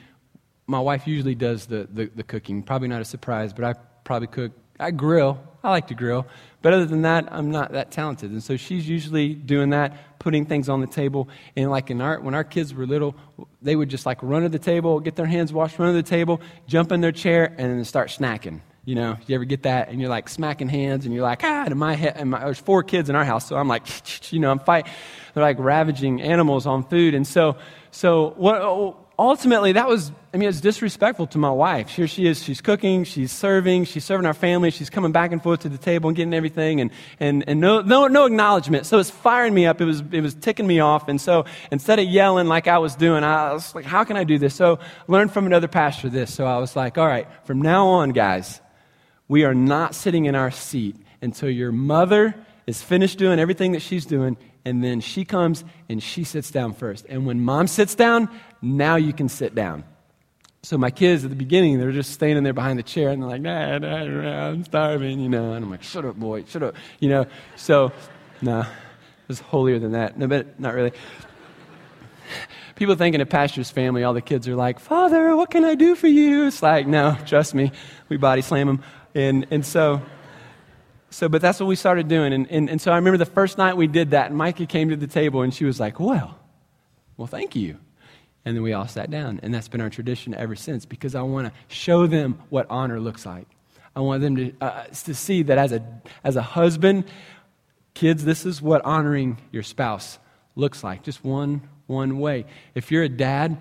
my 0.67 0.81
wife 0.81 1.07
usually 1.07 1.35
does 1.35 1.67
the, 1.67 1.89
the, 1.93 2.11
the 2.15 2.23
cooking. 2.23 2.63
Probably 2.63 2.89
not 2.89 3.01
a 3.01 3.05
surprise, 3.05 3.53
but 3.53 3.65
I 3.65 3.75
probably 4.05 4.29
cook. 4.29 4.53
I 4.79 4.91
grill. 4.91 5.43
I 5.63 5.71
like 5.71 5.89
to 5.89 5.95
grill. 5.95 6.27
But 6.63 6.73
other 6.73 6.87
than 6.87 7.03
that, 7.03 7.33
I'm 7.33 7.51
not 7.51 7.73
that 7.73 7.91
talented. 7.91 8.31
And 8.31 8.43
so 8.43 8.57
she's 8.57 8.89
usually 8.89 9.35
doing 9.35 9.71
that, 9.71 10.19
putting 10.19 10.47
things 10.47 10.69
on 10.69 10.81
the 10.81 10.87
table. 10.87 11.29
And 11.57 11.71
like 11.71 11.91
in 11.91 12.01
our, 12.01 12.21
when 12.21 12.35
our 12.35 12.45
kids 12.45 12.75
were 12.75 12.87
little, 12.87 13.15
they 13.63 13.77
would 13.77 13.89
just 13.89 14.07
like 14.07 14.23
run 14.23 14.43
to 14.43 14.49
the 14.49 14.59
table, 14.59 15.01
get 15.01 15.17
their 15.17 15.27
hands 15.27 15.53
washed, 15.53 15.79
run 15.79 15.89
to 15.89 15.95
the 15.95 16.09
table, 16.09 16.41
jump 16.67 16.93
in 16.93 17.01
their 17.01 17.13
chair, 17.13 17.55
and 17.57 17.73
then 17.73 17.85
start 17.85 18.09
snacking. 18.09 18.61
You 18.85 18.95
know, 18.95 19.17
you 19.27 19.35
ever 19.35 19.45
get 19.45 19.65
that? 19.65 19.89
And 19.89 20.01
you're 20.01 20.11
like 20.11 20.29
smacking 20.29 20.69
hands, 20.69 21.07
and 21.07 21.15
you're 21.15 21.25
like, 21.25 21.43
ah, 21.43 21.67
in 21.67 21.77
my 21.77 21.95
head, 21.95 22.15
and 22.17 22.31
my, 22.31 22.41
there's 22.41 22.59
four 22.59 22.85
kids 22.85 23.11
in 23.11 23.17
our 23.17 23.25
house, 23.25 23.49
so 23.49 23.57
I'm 23.57 23.67
like, 23.67 23.83
you 24.33 24.39
know, 24.39 24.51
I'm 24.51 24.61
fighting. 24.61 24.93
They're 25.35 25.43
like 25.43 25.59
ravaging 25.59 26.23
animals 26.23 26.67
on 26.67 26.85
food. 26.85 27.15
And 27.15 27.27
so, 27.27 27.57
so 27.91 28.31
what, 28.37 28.97
ultimately, 29.19 29.73
that 29.73 29.89
was, 29.89 30.13
I 30.35 30.37
mean, 30.37 30.49
it's 30.49 30.61
disrespectful 30.61 31.27
to 31.29 31.39
my 31.39 31.51
wife. 31.51 31.89
Here 31.89 32.07
she 32.07 32.27
is, 32.27 32.43
she's 32.43 32.61
cooking, 32.61 33.05
she's 33.05 33.33
serving, 33.33 33.85
she's 33.85 34.05
serving 34.05 34.27
our 34.27 34.35
family, 34.35 34.71
she's 34.71 34.91
coming 34.91 35.13
back 35.13 35.33
and 35.33 35.43
forth 35.43 35.61
to 35.61 35.69
the 35.69 35.79
table 35.79 36.09
and 36.09 36.17
getting 36.17 36.35
everything, 36.35 36.81
and, 36.81 36.91
and, 37.19 37.45
and 37.49 37.61
no, 37.61 37.81
no, 37.81 38.09
no 38.09 38.27
acknowledgement. 38.27 38.87
So 38.87 38.99
it's 38.99 39.11
firing 39.11 39.55
me 39.55 39.67
up, 39.67 39.81
it 39.81 39.85
was, 39.85 40.03
it 40.13 40.21
was 40.21 40.35
ticking 40.35 40.67
me 40.67 40.81
off. 40.81 41.09
And 41.09 41.21
so 41.21 41.47
instead 41.71 41.99
of 41.99 42.07
yelling 42.07 42.47
like 42.47 42.69
I 42.69 42.79
was 42.79 42.95
doing, 42.95 43.25
I 43.25 43.53
was 43.53 43.75
like, 43.75 43.85
how 43.85 44.05
can 44.05 44.17
I 44.17 44.25
do 44.25 44.39
this? 44.39 44.55
So 44.55 44.79
learned 45.09 45.33
from 45.33 45.47
another 45.47 45.69
pastor 45.69 46.09
this. 46.09 46.33
So 46.33 46.47
I 46.47 46.59
was 46.59 46.77
like, 46.77 46.99
all 46.99 47.07
right, 47.07 47.27
from 47.45 47.63
now 47.63 47.87
on, 47.87 48.11
guys, 48.11 48.61
we 49.29 49.45
are 49.45 49.55
not 49.55 49.95
sitting 49.95 50.27
in 50.27 50.35
our 50.35 50.51
seat 50.51 50.97
until 51.23 51.51
your 51.51 51.73
mother 51.73 52.35
is 52.67 52.83
finished 52.83 53.19
doing 53.19 53.39
everything 53.39 53.73
that 53.73 53.83
she's 53.83 54.05
doing 54.05 54.37
and 54.67 54.83
then 54.83 55.01
she 55.01 55.25
comes 55.25 55.65
and 55.89 56.03
she 56.03 56.25
sits 56.25 56.51
down 56.51 56.75
first. 56.75 57.07
And 57.09 57.25
when 57.25 57.41
mom 57.41 57.69
sits 57.69 57.95
down, 57.95 58.29
now 58.67 58.97
you 58.97 59.13
can 59.13 59.29
sit 59.29 59.55
down. 59.55 59.85
So 60.63 60.77
my 60.77 60.91
kids 60.91 61.23
at 61.23 61.31
the 61.31 61.37
beginning, 61.37 61.79
they're 61.79 61.93
just 61.93 62.13
standing 62.13 62.43
there 62.43 62.53
behind 62.53 62.79
the 62.79 62.83
chair 62.83 63.11
and 63.11 63.23
they're 63.23 63.29
like, 63.29 63.41
nah, 63.41 63.79
nah, 63.79 64.49
I'm 64.49 64.65
starving, 64.65 65.21
you 65.21 65.29
know. 65.29 65.53
And 65.53 65.65
I'm 65.65 65.71
like, 65.71 65.85
shut 65.85 66.05
up, 66.05 66.17
boy, 66.17 66.45
shut 66.45 66.63
up, 66.63 66.75
you 66.99 67.09
know. 67.09 67.27
So, 67.55 67.93
no, 68.43 68.53
nah, 68.53 68.61
it 68.63 69.29
was 69.29 69.39
holier 69.39 69.79
than 69.79 69.93
that. 69.93 70.19
No, 70.19 70.27
but 70.27 70.59
not 70.59 70.75
really. 70.75 70.93
People 72.75 72.97
think 72.97 73.15
in 73.15 73.21
a 73.21 73.27
pastor's 73.27 73.71
family, 73.71 74.03
all 74.03 74.13
the 74.13 74.21
kids 74.21 74.49
are 74.49 74.57
like, 74.57 74.81
Father, 74.81 75.37
what 75.37 75.51
can 75.51 75.65
I 75.65 75.77
do 75.77 75.95
for 75.95 76.09
you? 76.09 76.49
It's 76.49 76.63
like, 76.63 76.87
no, 76.87 77.17
trust 77.27 77.55
me, 77.55 77.71
we 78.09 78.17
body 78.17 78.43
slam 78.43 78.67
them. 78.67 78.83
And, 79.15 79.47
and 79.53 79.65
so, 79.65 80.03
so, 81.11 81.29
but 81.29 81.41
that's 81.41 81.61
what 81.61 81.67
we 81.67 81.77
started 81.77 82.09
doing. 82.09 82.33
And, 82.33 82.51
and, 82.51 82.69
and 82.69 82.81
so 82.81 82.91
I 82.91 82.97
remember 82.97 83.19
the 83.19 83.25
first 83.25 83.57
night 83.57 83.77
we 83.77 83.87
did 83.87 84.11
that, 84.11 84.27
and 84.27 84.37
Micah 84.37 84.67
came 84.67 84.89
to 84.91 84.97
the 84.97 85.07
table 85.07 85.43
and 85.43 85.55
she 85.55 85.65
was 85.65 85.79
like, 85.79 86.01
Well, 86.01 86.39
well, 87.17 87.29
thank 87.29 87.57
you. 87.57 87.79
And 88.47 88.57
then 88.57 88.63
we 88.63 88.73
all 88.73 88.87
sat 88.87 89.11
down. 89.11 89.41
And 89.43 89.53
that's 89.53 89.67
been 89.67 89.81
our 89.81 89.91
tradition 89.91 90.33
ever 90.33 90.55
since 90.55 90.87
because 90.87 91.17
I 91.17 91.23
want 91.23 91.49
to 91.49 91.53
show 91.67 92.07
them 92.07 92.41
what 92.49 92.67
honor 92.71 93.01
looks 93.01 93.27
like. 93.27 93.49
I 93.95 94.01
want 94.01 94.23
them 94.23 94.37
to, 94.37 94.53
uh, 94.61 94.85
to 94.85 95.15
see 95.15 95.43
that 95.43 95.59
as 95.59 95.73
a, 95.73 95.85
as 96.23 96.37
a 96.37 96.43
husband, 96.43 97.07
kids, 97.93 98.25
this 98.25 98.47
is 98.47 98.63
what 98.63 98.85
honoring 98.85 99.39
your 99.51 99.65
spouse 99.65 100.21
looks 100.55 100.85
like. 100.85 101.03
Just 101.03 101.25
one, 101.25 101.69
one 101.89 102.21
way. 102.21 102.47
If 102.77 102.93
you're 102.93 103.03
a 103.03 103.09
dad, 103.09 103.57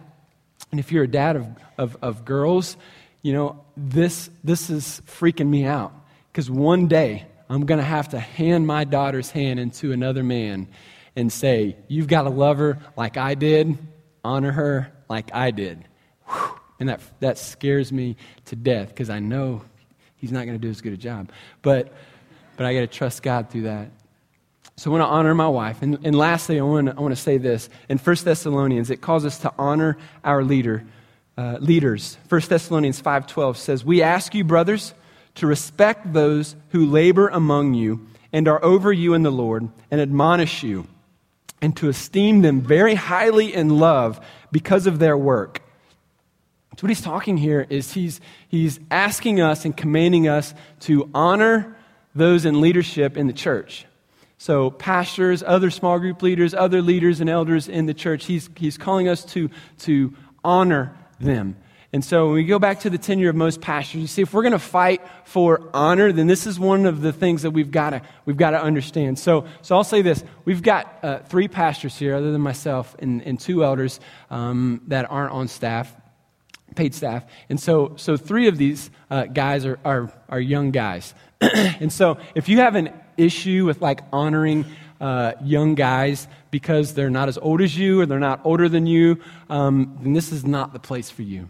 and 0.70 0.80
if 0.80 0.92
you're 0.92 1.06
a 1.06 1.08
dad 1.08 1.36
of, 1.36 1.48
of, 1.80 1.98
of 2.04 2.24
girls, 2.24 2.78
you 3.24 3.34
know, 3.34 3.66
this, 3.76 4.30
this 4.44 4.70
is 4.70 5.02
freaking 5.08 5.48
me 5.48 5.66
out. 5.66 5.94
Because 6.32 6.52
one 6.52 6.88
day, 6.88 7.26
I'm 7.50 7.66
going 7.66 7.80
to 7.80 7.86
have 7.86 8.10
to 8.10 8.20
hand 8.20 8.68
my 8.68 8.84
daughter's 8.84 9.32
hand 9.32 9.60
into 9.60 9.94
another 9.94 10.22
man 10.24 10.68
and 11.16 11.32
say, 11.34 11.76
You've 11.88 12.08
got 12.08 12.24
to 12.24 12.30
love 12.30 12.58
her 12.58 12.78
like 12.98 13.18
I 13.18 13.36
did, 13.36 13.78
honor 14.26 14.52
her 14.52 14.92
like 15.10 15.34
I 15.34 15.52
did. 15.52 15.86
Whew. 16.28 16.60
And 16.80 16.90
that, 16.90 17.02
that 17.22 17.38
scares 17.38 17.92
me 17.92 18.18
to 18.46 18.56
death 18.56 18.90
because 18.90 19.10
I 19.10 19.20
know 19.20 19.62
he's 20.18 20.32
not 20.32 20.46
going 20.46 20.60
to 20.60 20.62
do 20.62 20.70
as 20.70 20.82
good 20.82 20.94
a 20.94 20.98
job. 20.98 21.32
But, 21.62 21.94
but 22.58 22.66
I 22.66 22.74
got 22.74 22.82
to 22.82 22.88
trust 22.88 23.24
God 23.24 23.50
through 23.50 23.64
that. 23.64 23.90
So 24.76 24.92
I 24.92 24.98
want 24.98 25.04
to 25.04 25.08
honor 25.08 25.34
my 25.34 25.48
wife. 25.48 25.82
And, 25.82 26.06
and 26.06 26.18
lastly, 26.18 26.60
I 26.60 26.64
want, 26.64 26.88
to, 26.88 26.98
I 26.98 27.00
want 27.00 27.16
to 27.16 27.22
say 27.22 27.38
this. 27.38 27.70
In 27.88 27.98
1 27.98 28.16
Thessalonians, 28.24 28.90
it 28.90 28.98
calls 28.98 29.24
us 29.24 29.40
to 29.40 29.54
honor 29.58 29.98
our 30.24 30.44
leader 30.44 30.84
uh, 31.38 31.58
leaders. 31.60 32.18
1 32.30 32.42
Thessalonians 32.48 33.02
5:12 33.02 33.58
says, 33.58 33.84
"We 33.84 34.02
ask 34.02 34.34
you, 34.34 34.44
brothers, 34.44 34.94
to 35.36 35.48
respect 35.48 36.14
those 36.14 36.56
who 36.70 36.86
labor 36.86 37.28
among 37.28 37.74
you 37.74 38.08
and 38.32 38.48
are 38.48 38.64
over 38.64 38.92
you 38.92 39.14
in 39.14 39.24
the 39.24 39.32
Lord 39.32 39.70
and 39.92 40.00
admonish 40.00 40.64
you, 40.64 40.88
and 41.62 41.76
to 41.78 41.90
esteem 41.90 42.42
them 42.42 42.62
very 42.62 42.96
highly 42.96 43.54
in 43.54 43.70
love 43.80 44.20
because 44.52 44.88
of 44.88 45.00
their 45.00 45.18
work." 45.18 45.62
So 46.78 46.82
what 46.82 46.90
he's 46.90 47.02
talking 47.02 47.38
here 47.38 47.66
is 47.70 47.94
he's, 47.94 48.20
he's 48.50 48.82
asking 48.92 49.40
us 49.40 49.64
and 49.64 49.76
commanding 49.76 50.28
us 50.28 50.54
to 50.82 51.10
honor 51.14 51.78
those 52.14 52.44
in 52.44 52.60
leadership 52.60 53.16
in 53.16 53.28
the 53.28 53.34
church. 53.34 53.86
So, 54.38 54.72
pastors, 54.72 55.42
other 55.42 55.72
small 55.72 56.00
group 56.00 56.22
leaders, 56.22 56.54
other 56.54 56.82
leaders 56.82 57.22
and 57.22 57.30
elders 57.30 57.70
in 57.70 57.86
the 57.86 57.94
church, 57.94 58.26
he's, 58.26 58.50
he's 58.58 58.78
calling 58.78 59.08
us 59.08 59.24
to, 59.26 59.50
to 59.80 60.14
honor 60.44 60.98
them. 61.20 61.56
And 61.96 62.04
so, 62.04 62.26
when 62.26 62.36
we 62.36 62.44
go 62.44 62.60
back 62.60 62.82
to 62.82 62.90
the 62.90 62.98
tenure 62.98 63.30
of 63.30 63.38
most 63.38 63.62
pastors, 63.62 64.02
you 64.02 64.08
see, 64.08 64.22
if 64.22 64.34
we're 64.34 64.42
going 64.42 64.52
to 64.52 64.60
fight 64.60 65.02
for 65.24 65.70
honor, 65.74 66.12
then 66.12 66.28
this 66.28 66.46
is 66.46 66.60
one 66.60 66.86
of 66.86 67.00
the 67.00 67.14
things 67.14 67.44
that 67.44 67.52
we've 67.52 67.72
got 67.72 67.92
to, 67.92 68.02
we've 68.26 68.36
got 68.36 68.50
to 68.50 68.62
understand. 68.62 69.18
So, 69.18 69.46
so, 69.62 69.78
I'll 69.78 69.86
say 69.86 70.02
this 70.02 70.22
we've 70.44 70.62
got 70.62 71.00
uh, 71.02 71.20
three 71.20 71.48
pastors 71.48 71.98
here, 71.98 72.14
other 72.14 72.34
than 72.34 72.42
myself, 72.42 72.98
and, 73.00 73.22
and 73.22 73.40
two 73.40 73.64
elders 73.64 74.02
um, 74.30 74.82
that 74.88 75.10
aren't 75.10 75.32
on 75.32 75.48
staff 75.48 75.96
paid 76.76 76.94
staff. 76.94 77.24
And 77.48 77.58
so, 77.58 77.94
so 77.96 78.18
three 78.18 78.50
of 78.50 78.58
these 78.58 78.90
uh, 79.10 79.28
guys 79.28 79.66
are, 79.66 79.80
are, 79.86 80.12
are 80.28 80.42
young 80.42 80.72
guys. 80.72 81.14
and 81.40 81.94
so 81.94 82.18
if 82.36 82.50
you 82.50 82.58
have 82.58 82.76
an 82.76 82.90
issue 83.16 83.64
with 83.64 83.82
like 83.82 84.02
honoring 84.12 84.66
uh, 85.00 85.32
young 85.42 85.76
guys 85.76 86.28
because 86.52 86.94
they're 86.94 87.10
not 87.10 87.30
as 87.30 87.38
old 87.38 87.62
as 87.62 87.78
you 87.78 88.02
or 88.02 88.06
they're 88.06 88.20
not 88.20 88.42
older 88.44 88.68
than 88.68 88.86
you, 88.86 89.18
um, 89.50 89.98
then 90.02 90.12
this 90.12 90.34
is 90.34 90.44
not 90.44 90.74
the 90.74 90.80
place 90.80 91.10
for 91.10 91.22
you. 91.22 91.48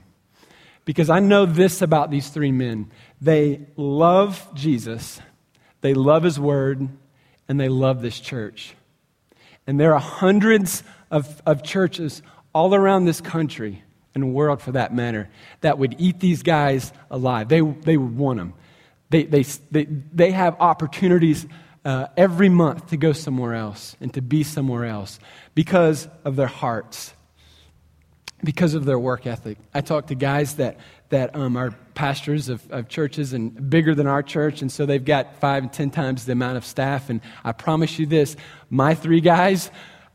Because 0.85 1.09
I 1.09 1.19
know 1.19 1.45
this 1.45 1.81
about 1.81 2.11
these 2.11 2.29
three 2.29 2.51
men 2.51 2.91
they 3.19 3.67
love 3.75 4.47
Jesus, 4.53 5.19
they 5.81 5.93
love 5.93 6.23
his 6.23 6.39
word, 6.39 6.87
and 7.47 7.59
they 7.59 7.69
love 7.69 8.01
this 8.01 8.19
church. 8.19 8.75
And 9.67 9.79
there 9.79 9.93
are 9.93 9.99
hundreds 9.99 10.83
of, 11.09 11.41
of 11.45 11.63
churches 11.63 12.21
all 12.53 12.75
around 12.75 13.05
this 13.05 13.19
country 13.19 13.83
and 14.13 14.33
world 14.33 14.61
for 14.61 14.71
that 14.71 14.93
matter 14.93 15.29
that 15.61 15.77
would 15.77 15.95
eat 15.99 16.19
these 16.19 16.43
guys 16.43 16.93
alive. 17.11 17.49
They, 17.49 17.61
they 17.61 17.97
would 17.97 18.17
want 18.17 18.37
them. 18.39 18.53
They, 19.09 19.23
they, 19.23 19.43
they, 19.71 19.85
they 19.85 20.31
have 20.31 20.55
opportunities 20.59 21.45
uh, 21.83 22.07
every 22.17 22.49
month 22.49 22.87
to 22.87 22.97
go 22.97 23.11
somewhere 23.13 23.53
else 23.53 23.95
and 24.01 24.13
to 24.13 24.21
be 24.21 24.43
somewhere 24.43 24.85
else 24.85 25.19
because 25.53 26.07
of 26.23 26.35
their 26.35 26.47
hearts, 26.47 27.13
because 28.45 28.73
of 28.73 28.85
their 28.85 28.97
work 28.97 29.27
ethic. 29.27 29.57
I 29.73 29.81
talk 29.81 30.07
to 30.07 30.15
guys 30.15 30.55
that, 30.55 30.77
that 31.09 31.35
um, 31.35 31.57
are 31.57 31.71
pastors 31.93 32.47
of, 32.47 32.63
of 32.71 32.87
churches 32.87 33.33
and 33.33 33.69
bigger 33.69 33.93
than 33.93 34.07
our 34.07 34.23
church, 34.23 34.61
and 34.61 34.71
so 34.71 34.85
they've 34.85 35.03
got 35.03 35.35
five 35.41 35.63
and 35.63 35.73
ten 35.73 35.91
times 35.91 36.25
the 36.25 36.31
amount 36.31 36.57
of 36.57 36.65
staff. 36.65 37.09
And 37.09 37.21
I 37.43 37.51
promise 37.51 37.99
you 37.99 38.05
this 38.05 38.37
my 38.69 38.95
three 38.95 39.21
guys 39.21 39.69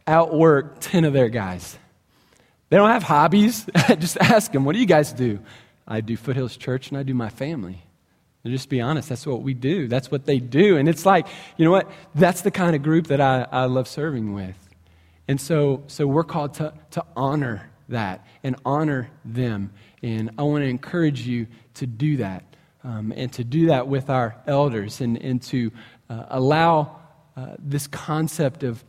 outwork 0.06 0.80
10 0.80 1.04
of 1.04 1.12
their 1.12 1.28
guys. 1.28 1.78
They 2.68 2.76
don't 2.76 2.90
have 2.90 3.02
hobbies. 3.02 3.66
just 3.98 4.16
ask 4.18 4.52
them, 4.52 4.64
what 4.64 4.74
do 4.74 4.80
you 4.80 4.86
guys 4.86 5.12
do? 5.12 5.40
I 5.86 6.00
do 6.00 6.16
Foothills 6.16 6.56
Church 6.56 6.88
and 6.88 6.98
I 6.98 7.02
do 7.02 7.14
my 7.14 7.28
family. 7.28 7.82
And 8.42 8.52
just 8.52 8.68
be 8.68 8.80
honest, 8.80 9.08
that's 9.08 9.26
what 9.26 9.42
we 9.42 9.54
do. 9.54 9.86
That's 9.86 10.10
what 10.10 10.24
they 10.24 10.38
do. 10.38 10.76
And 10.76 10.88
it's 10.88 11.04
like, 11.04 11.26
you 11.56 11.64
know 11.64 11.70
what? 11.70 11.90
That's 12.14 12.40
the 12.40 12.50
kind 12.50 12.74
of 12.74 12.82
group 12.82 13.08
that 13.08 13.20
I, 13.20 13.46
I 13.50 13.64
love 13.66 13.86
serving 13.86 14.32
with. 14.32 14.56
And 15.28 15.40
so, 15.40 15.82
so 15.88 16.06
we're 16.06 16.24
called 16.24 16.54
to, 16.54 16.72
to 16.92 17.04
honor 17.16 17.70
that 17.90 18.26
and 18.42 18.56
honor 18.64 19.10
them. 19.24 19.72
And 20.02 20.30
I 20.38 20.42
want 20.42 20.62
to 20.62 20.68
encourage 20.68 21.26
you 21.26 21.46
to 21.74 21.86
do 21.86 22.18
that 22.18 22.44
um, 22.82 23.12
and 23.14 23.32
to 23.34 23.44
do 23.44 23.66
that 23.66 23.86
with 23.86 24.10
our 24.10 24.36
elders 24.46 25.00
and, 25.00 25.16
and 25.18 25.42
to 25.42 25.70
uh, 26.08 26.24
allow 26.28 26.96
uh, 27.36 27.54
this 27.58 27.86
concept 27.86 28.62
of 28.62 28.84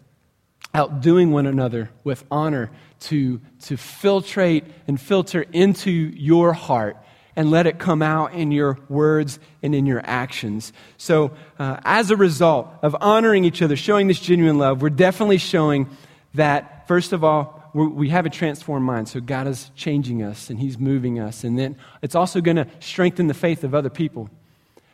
outdoing 0.74 1.32
one 1.32 1.46
another 1.46 1.90
with 2.04 2.24
honor 2.32 2.72
to, 3.00 3.42
to 3.64 3.76
filtrate 3.76 4.64
and 4.88 5.00
filter 5.00 5.46
into 5.52 5.92
your 5.92 6.54
heart 6.54 6.98
and 7.36 7.50
let 7.50 7.66
it 7.66 7.80
come 7.80 8.02
out 8.02 8.34
in 8.34 8.52
your 8.52 8.78
words 8.90 9.40
and 9.64 9.74
in 9.74 9.86
your 9.86 10.02
actions. 10.04 10.74
So, 10.98 11.32
uh, 11.58 11.78
as 11.84 12.12
a 12.12 12.16
result 12.16 12.70
of 12.82 12.96
honoring 13.00 13.46
each 13.46 13.62
other, 13.62 13.76
showing 13.76 14.08
this 14.08 14.20
genuine 14.20 14.58
love, 14.58 14.82
we're 14.82 14.90
definitely 14.90 15.38
showing 15.38 15.90
that, 16.34 16.88
first 16.88 17.14
of 17.14 17.24
all, 17.24 17.61
we 17.74 18.10
have 18.10 18.26
a 18.26 18.30
transformed 18.30 18.86
mind. 18.86 19.08
So, 19.08 19.20
God 19.20 19.48
is 19.48 19.72
changing 19.76 20.24
us 20.24 20.50
and 20.50 20.60
He's 20.60 20.78
moving 20.78 21.20
us. 21.20 21.44
And 21.44 21.58
then 21.58 21.78
it's 22.02 22.16
also 22.16 22.42
going 22.42 22.58
to 22.58 22.68
strengthen 22.80 23.28
the 23.28 23.34
faith 23.34 23.64
of 23.64 23.74
other 23.74 23.90
people. 23.90 24.30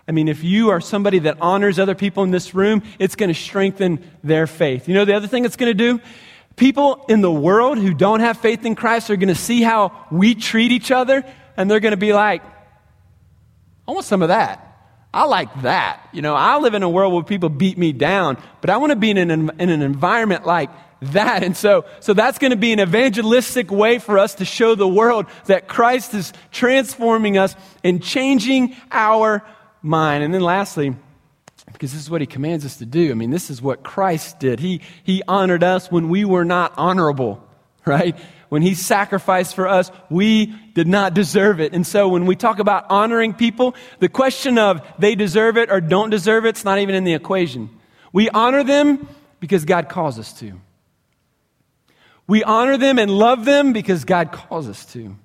I 0.07 0.13
mean, 0.13 0.27
if 0.29 0.43
you 0.43 0.69
are 0.69 0.79
somebody 0.79 1.19
that 1.19 1.37
honors 1.41 1.79
other 1.79 1.95
people 1.95 2.23
in 2.23 2.31
this 2.31 2.55
room, 2.55 2.81
it's 2.97 3.15
going 3.15 3.27
to 3.27 3.39
strengthen 3.39 3.99
their 4.23 4.47
faith. 4.47 4.87
You 4.87 4.93
know, 4.93 5.05
the 5.05 5.13
other 5.13 5.27
thing 5.27 5.43
it's 5.43 5.57
going 5.57 5.69
to 5.69 5.73
do? 5.73 6.01
People 6.55 7.05
in 7.09 7.21
the 7.21 7.31
world 7.31 7.77
who 7.77 7.93
don't 7.93 8.21
have 8.21 8.37
faith 8.37 8.65
in 8.65 8.75
Christ 8.75 9.09
are 9.09 9.15
going 9.15 9.27
to 9.27 9.35
see 9.35 9.61
how 9.61 10.07
we 10.09 10.33
treat 10.33 10.71
each 10.71 10.91
other, 10.91 11.23
and 11.57 11.69
they're 11.69 11.81
going 11.81 11.91
to 11.91 11.97
be 11.97 12.13
like, 12.13 12.41
I 13.87 13.91
want 13.91 14.05
some 14.05 14.21
of 14.21 14.29
that. 14.29 14.66
I 15.17 15.23
like 15.23 15.63
that. 15.63 16.07
You 16.13 16.21
know, 16.21 16.35
I 16.35 16.59
live 16.59 16.75
in 16.75 16.83
a 16.83 16.89
world 16.89 17.11
where 17.11 17.23
people 17.23 17.49
beat 17.49 17.75
me 17.75 17.91
down, 17.91 18.37
but 18.61 18.69
I 18.69 18.77
want 18.77 18.91
to 18.91 18.95
be 18.95 19.09
in 19.09 19.17
an, 19.17 19.49
in 19.59 19.69
an 19.71 19.81
environment 19.81 20.45
like 20.45 20.69
that. 21.01 21.41
And 21.41 21.57
so, 21.57 21.85
so 22.01 22.13
that's 22.13 22.37
going 22.37 22.51
to 22.51 22.57
be 22.57 22.71
an 22.71 22.79
evangelistic 22.79 23.71
way 23.71 23.97
for 23.97 24.19
us 24.19 24.35
to 24.35 24.45
show 24.45 24.75
the 24.75 24.87
world 24.87 25.25
that 25.45 25.67
Christ 25.67 26.13
is 26.13 26.33
transforming 26.51 27.35
us 27.35 27.55
and 27.83 28.03
changing 28.03 28.75
our 28.91 29.43
mind. 29.81 30.23
And 30.23 30.31
then 30.31 30.41
lastly, 30.41 30.95
because 31.73 31.93
this 31.93 32.01
is 32.01 32.11
what 32.11 32.21
he 32.21 32.27
commands 32.27 32.63
us 32.63 32.77
to 32.77 32.85
do. 32.85 33.09
I 33.09 33.15
mean, 33.15 33.31
this 33.31 33.49
is 33.49 33.59
what 33.59 33.81
Christ 33.81 34.39
did. 34.39 34.59
He, 34.59 34.81
he 35.03 35.23
honored 35.27 35.63
us 35.63 35.91
when 35.91 36.09
we 36.09 36.25
were 36.25 36.45
not 36.45 36.73
honorable, 36.77 37.43
right? 37.85 38.15
When 38.49 38.61
he 38.61 38.75
sacrificed 38.75 39.55
for 39.55 39.67
us, 39.67 39.91
we 40.09 40.47
did 40.73 40.87
not 40.87 41.13
deserve 41.13 41.59
it. 41.59 41.73
And 41.73 41.85
so 41.85 42.07
when 42.07 42.25
we 42.25 42.35
talk 42.35 42.59
about 42.59 42.85
honoring 42.89 43.33
people, 43.33 43.75
the 43.99 44.09
question 44.09 44.57
of 44.57 44.81
they 44.97 45.15
deserve 45.15 45.57
it 45.57 45.69
or 45.69 45.81
don't 45.81 46.09
deserve 46.09 46.45
it, 46.45 46.49
it's 46.49 46.63
not 46.63 46.79
even 46.79 46.95
in 46.95 47.03
the 47.03 47.13
equation. 47.13 47.69
We 48.13 48.29
honor 48.29 48.63
them 48.63 49.07
because 49.39 49.65
God 49.65 49.89
calls 49.89 50.17
us 50.17 50.33
to. 50.39 50.59
We 52.25 52.43
honor 52.43 52.77
them 52.77 52.99
and 52.99 53.11
love 53.11 53.45
them 53.45 53.73
because 53.73 54.05
God 54.05 54.31
calls 54.31 54.67
us 54.67 54.85
to. 54.93 55.15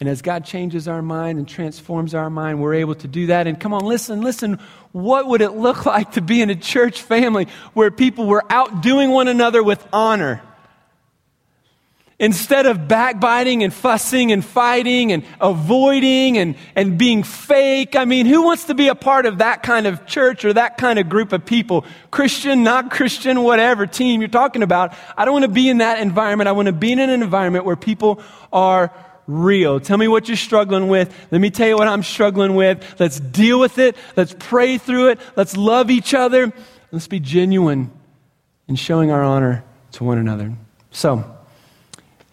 And 0.00 0.08
as 0.08 0.22
God 0.22 0.46
changes 0.46 0.88
our 0.88 1.02
mind 1.02 1.38
and 1.38 1.46
transforms 1.46 2.14
our 2.14 2.30
mind, 2.30 2.60
we're 2.60 2.74
able 2.74 2.94
to 2.96 3.06
do 3.06 3.26
that. 3.26 3.46
And 3.46 3.60
come 3.60 3.74
on, 3.74 3.84
listen, 3.84 4.22
listen. 4.22 4.58
What 4.92 5.26
would 5.26 5.42
it 5.42 5.52
look 5.52 5.84
like 5.94 6.12
to 6.12 6.22
be 6.22 6.40
in 6.40 6.48
a 6.48 6.56
church 6.56 7.02
family 7.02 7.48
where 7.74 7.90
people 7.90 8.26
were 8.26 8.44
outdoing 8.48 9.10
one 9.10 9.28
another 9.28 9.62
with 9.62 9.86
honor? 9.92 10.42
Instead 12.20 12.66
of 12.66 12.86
backbiting 12.86 13.64
and 13.64 13.72
fussing 13.72 14.30
and 14.30 14.44
fighting 14.44 15.10
and 15.10 15.24
avoiding 15.40 16.36
and, 16.36 16.54
and 16.76 16.98
being 16.98 17.22
fake, 17.22 17.96
I 17.96 18.04
mean, 18.04 18.26
who 18.26 18.42
wants 18.42 18.64
to 18.64 18.74
be 18.74 18.88
a 18.88 18.94
part 18.94 19.24
of 19.24 19.38
that 19.38 19.62
kind 19.62 19.86
of 19.86 20.04
church 20.04 20.44
or 20.44 20.52
that 20.52 20.76
kind 20.76 20.98
of 20.98 21.08
group 21.08 21.32
of 21.32 21.46
people? 21.46 21.86
Christian, 22.10 22.62
not 22.62 22.90
Christian, 22.90 23.42
whatever 23.42 23.86
team 23.86 24.20
you're 24.20 24.28
talking 24.28 24.62
about. 24.62 24.94
I 25.16 25.24
don't 25.24 25.32
want 25.32 25.46
to 25.46 25.50
be 25.50 25.70
in 25.70 25.78
that 25.78 25.98
environment. 25.98 26.46
I 26.46 26.52
want 26.52 26.66
to 26.66 26.72
be 26.72 26.92
in 26.92 26.98
an 26.98 27.08
environment 27.08 27.64
where 27.64 27.74
people 27.74 28.22
are 28.52 28.92
real. 29.26 29.80
Tell 29.80 29.96
me 29.96 30.06
what 30.06 30.28
you're 30.28 30.36
struggling 30.36 30.88
with. 30.88 31.16
Let 31.30 31.40
me 31.40 31.48
tell 31.48 31.68
you 31.68 31.78
what 31.78 31.88
I'm 31.88 32.02
struggling 32.02 32.54
with. 32.54 33.00
Let's 33.00 33.18
deal 33.18 33.58
with 33.58 33.78
it. 33.78 33.96
Let's 34.14 34.36
pray 34.38 34.76
through 34.76 35.08
it. 35.08 35.20
Let's 35.36 35.56
love 35.56 35.90
each 35.90 36.12
other. 36.12 36.52
Let's 36.92 37.08
be 37.08 37.18
genuine 37.18 37.90
in 38.68 38.76
showing 38.76 39.10
our 39.10 39.22
honor 39.22 39.64
to 39.92 40.04
one 40.04 40.18
another. 40.18 40.52
So, 40.90 41.38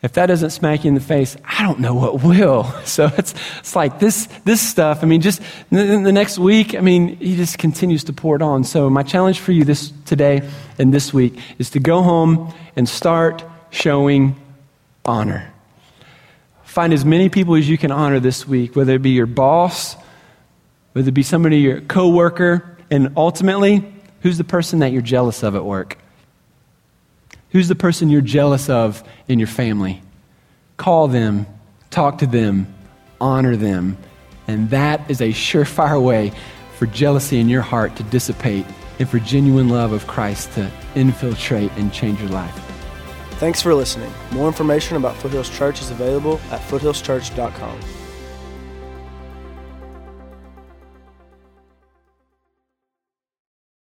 if 0.08 0.14
that 0.14 0.28
doesn't 0.28 0.52
smack 0.52 0.86
you 0.86 0.88
in 0.88 0.94
the 0.94 1.02
face, 1.02 1.36
I 1.44 1.64
don't 1.64 1.82
know 1.82 1.94
what 1.94 2.24
will. 2.24 2.64
So 2.86 3.12
it's, 3.18 3.36
it's 3.60 3.76
like 3.76 4.00
this, 4.00 4.28
this 4.46 4.62
stuff. 4.62 5.04
I 5.04 5.06
mean, 5.06 5.20
just 5.20 5.42
the, 5.70 5.84
the 5.84 6.14
next 6.14 6.40
week, 6.40 6.74
I 6.76 6.80
mean, 6.80 7.18
he 7.18 7.36
just 7.36 7.58
continues 7.58 8.06
to 8.06 8.14
pour 8.14 8.38
it 8.38 8.42
on. 8.42 8.64
So 8.64 8.90
my 8.90 9.04
challenge 9.04 9.42
for 9.42 9.52
you 9.52 9.66
this 9.66 9.92
today 10.06 10.50
and 10.80 10.94
this 10.94 11.14
week 11.14 11.38
is 11.60 11.72
to 11.72 11.82
go 11.82 12.02
home 12.04 12.54
and 12.78 12.88
start 12.88 13.44
showing 13.70 14.38
honor. 15.04 15.52
Find 16.64 16.94
as 16.94 17.04
many 17.04 17.28
people 17.28 17.56
as 17.56 17.68
you 17.68 17.78
can 17.78 17.92
honor 17.92 18.22
this 18.22 18.48
week, 18.48 18.78
whether 18.78 18.94
it 18.94 19.02
be 19.02 19.10
your 19.10 19.26
boss, 19.26 19.98
whether 20.94 21.10
it 21.10 21.16
be 21.16 21.24
somebody, 21.24 21.58
your 21.58 21.82
coworker, 21.82 22.78
and 22.90 23.12
ultimately, 23.18 23.84
who's 24.22 24.38
the 24.38 24.46
person 24.46 24.80
that 24.80 24.94
you're 24.94 25.02
jealous 25.02 25.44
of 25.44 25.58
at 25.58 25.66
work? 25.66 25.98
Who's 27.52 27.68
the 27.68 27.76
person 27.76 28.10
you're 28.10 28.22
jealous 28.22 28.70
of 28.70 29.04
in 29.28 29.40
your 29.40 29.48
family? 29.48 30.02
Call 30.78 31.08
them, 31.08 31.46
talk 31.90 32.18
to 32.20 32.28
them, 32.28 32.74
honor 33.22 33.56
them. 33.56 33.98
And 34.48 34.70
that 34.70 35.10
is 35.10 35.22
a 35.22 35.30
surefire 35.30 36.02
way 36.02 36.32
for 36.78 36.86
jealousy 36.86 37.40
in 37.40 37.50
your 37.50 37.62
heart 37.62 37.96
to 37.96 38.04
dissipate 38.04 38.66
and 39.00 39.10
for 39.10 39.20
genuine 39.20 39.70
love 39.70 39.92
of 39.92 40.08
Christ 40.08 40.52
to 40.54 40.70
infiltrate 40.96 41.72
and 41.78 41.94
change 41.94 42.20
your 42.20 42.30
life. 42.30 42.56
Thanks 43.40 43.62
for 43.62 43.74
listening. 43.74 44.12
More 44.32 44.48
information 44.48 44.98
about 44.98 45.16
Foothills 45.16 45.50
Church 45.50 45.82
is 45.82 45.92
available 45.92 46.40
at 46.52 46.62
foothillschurch.com. 46.62 47.97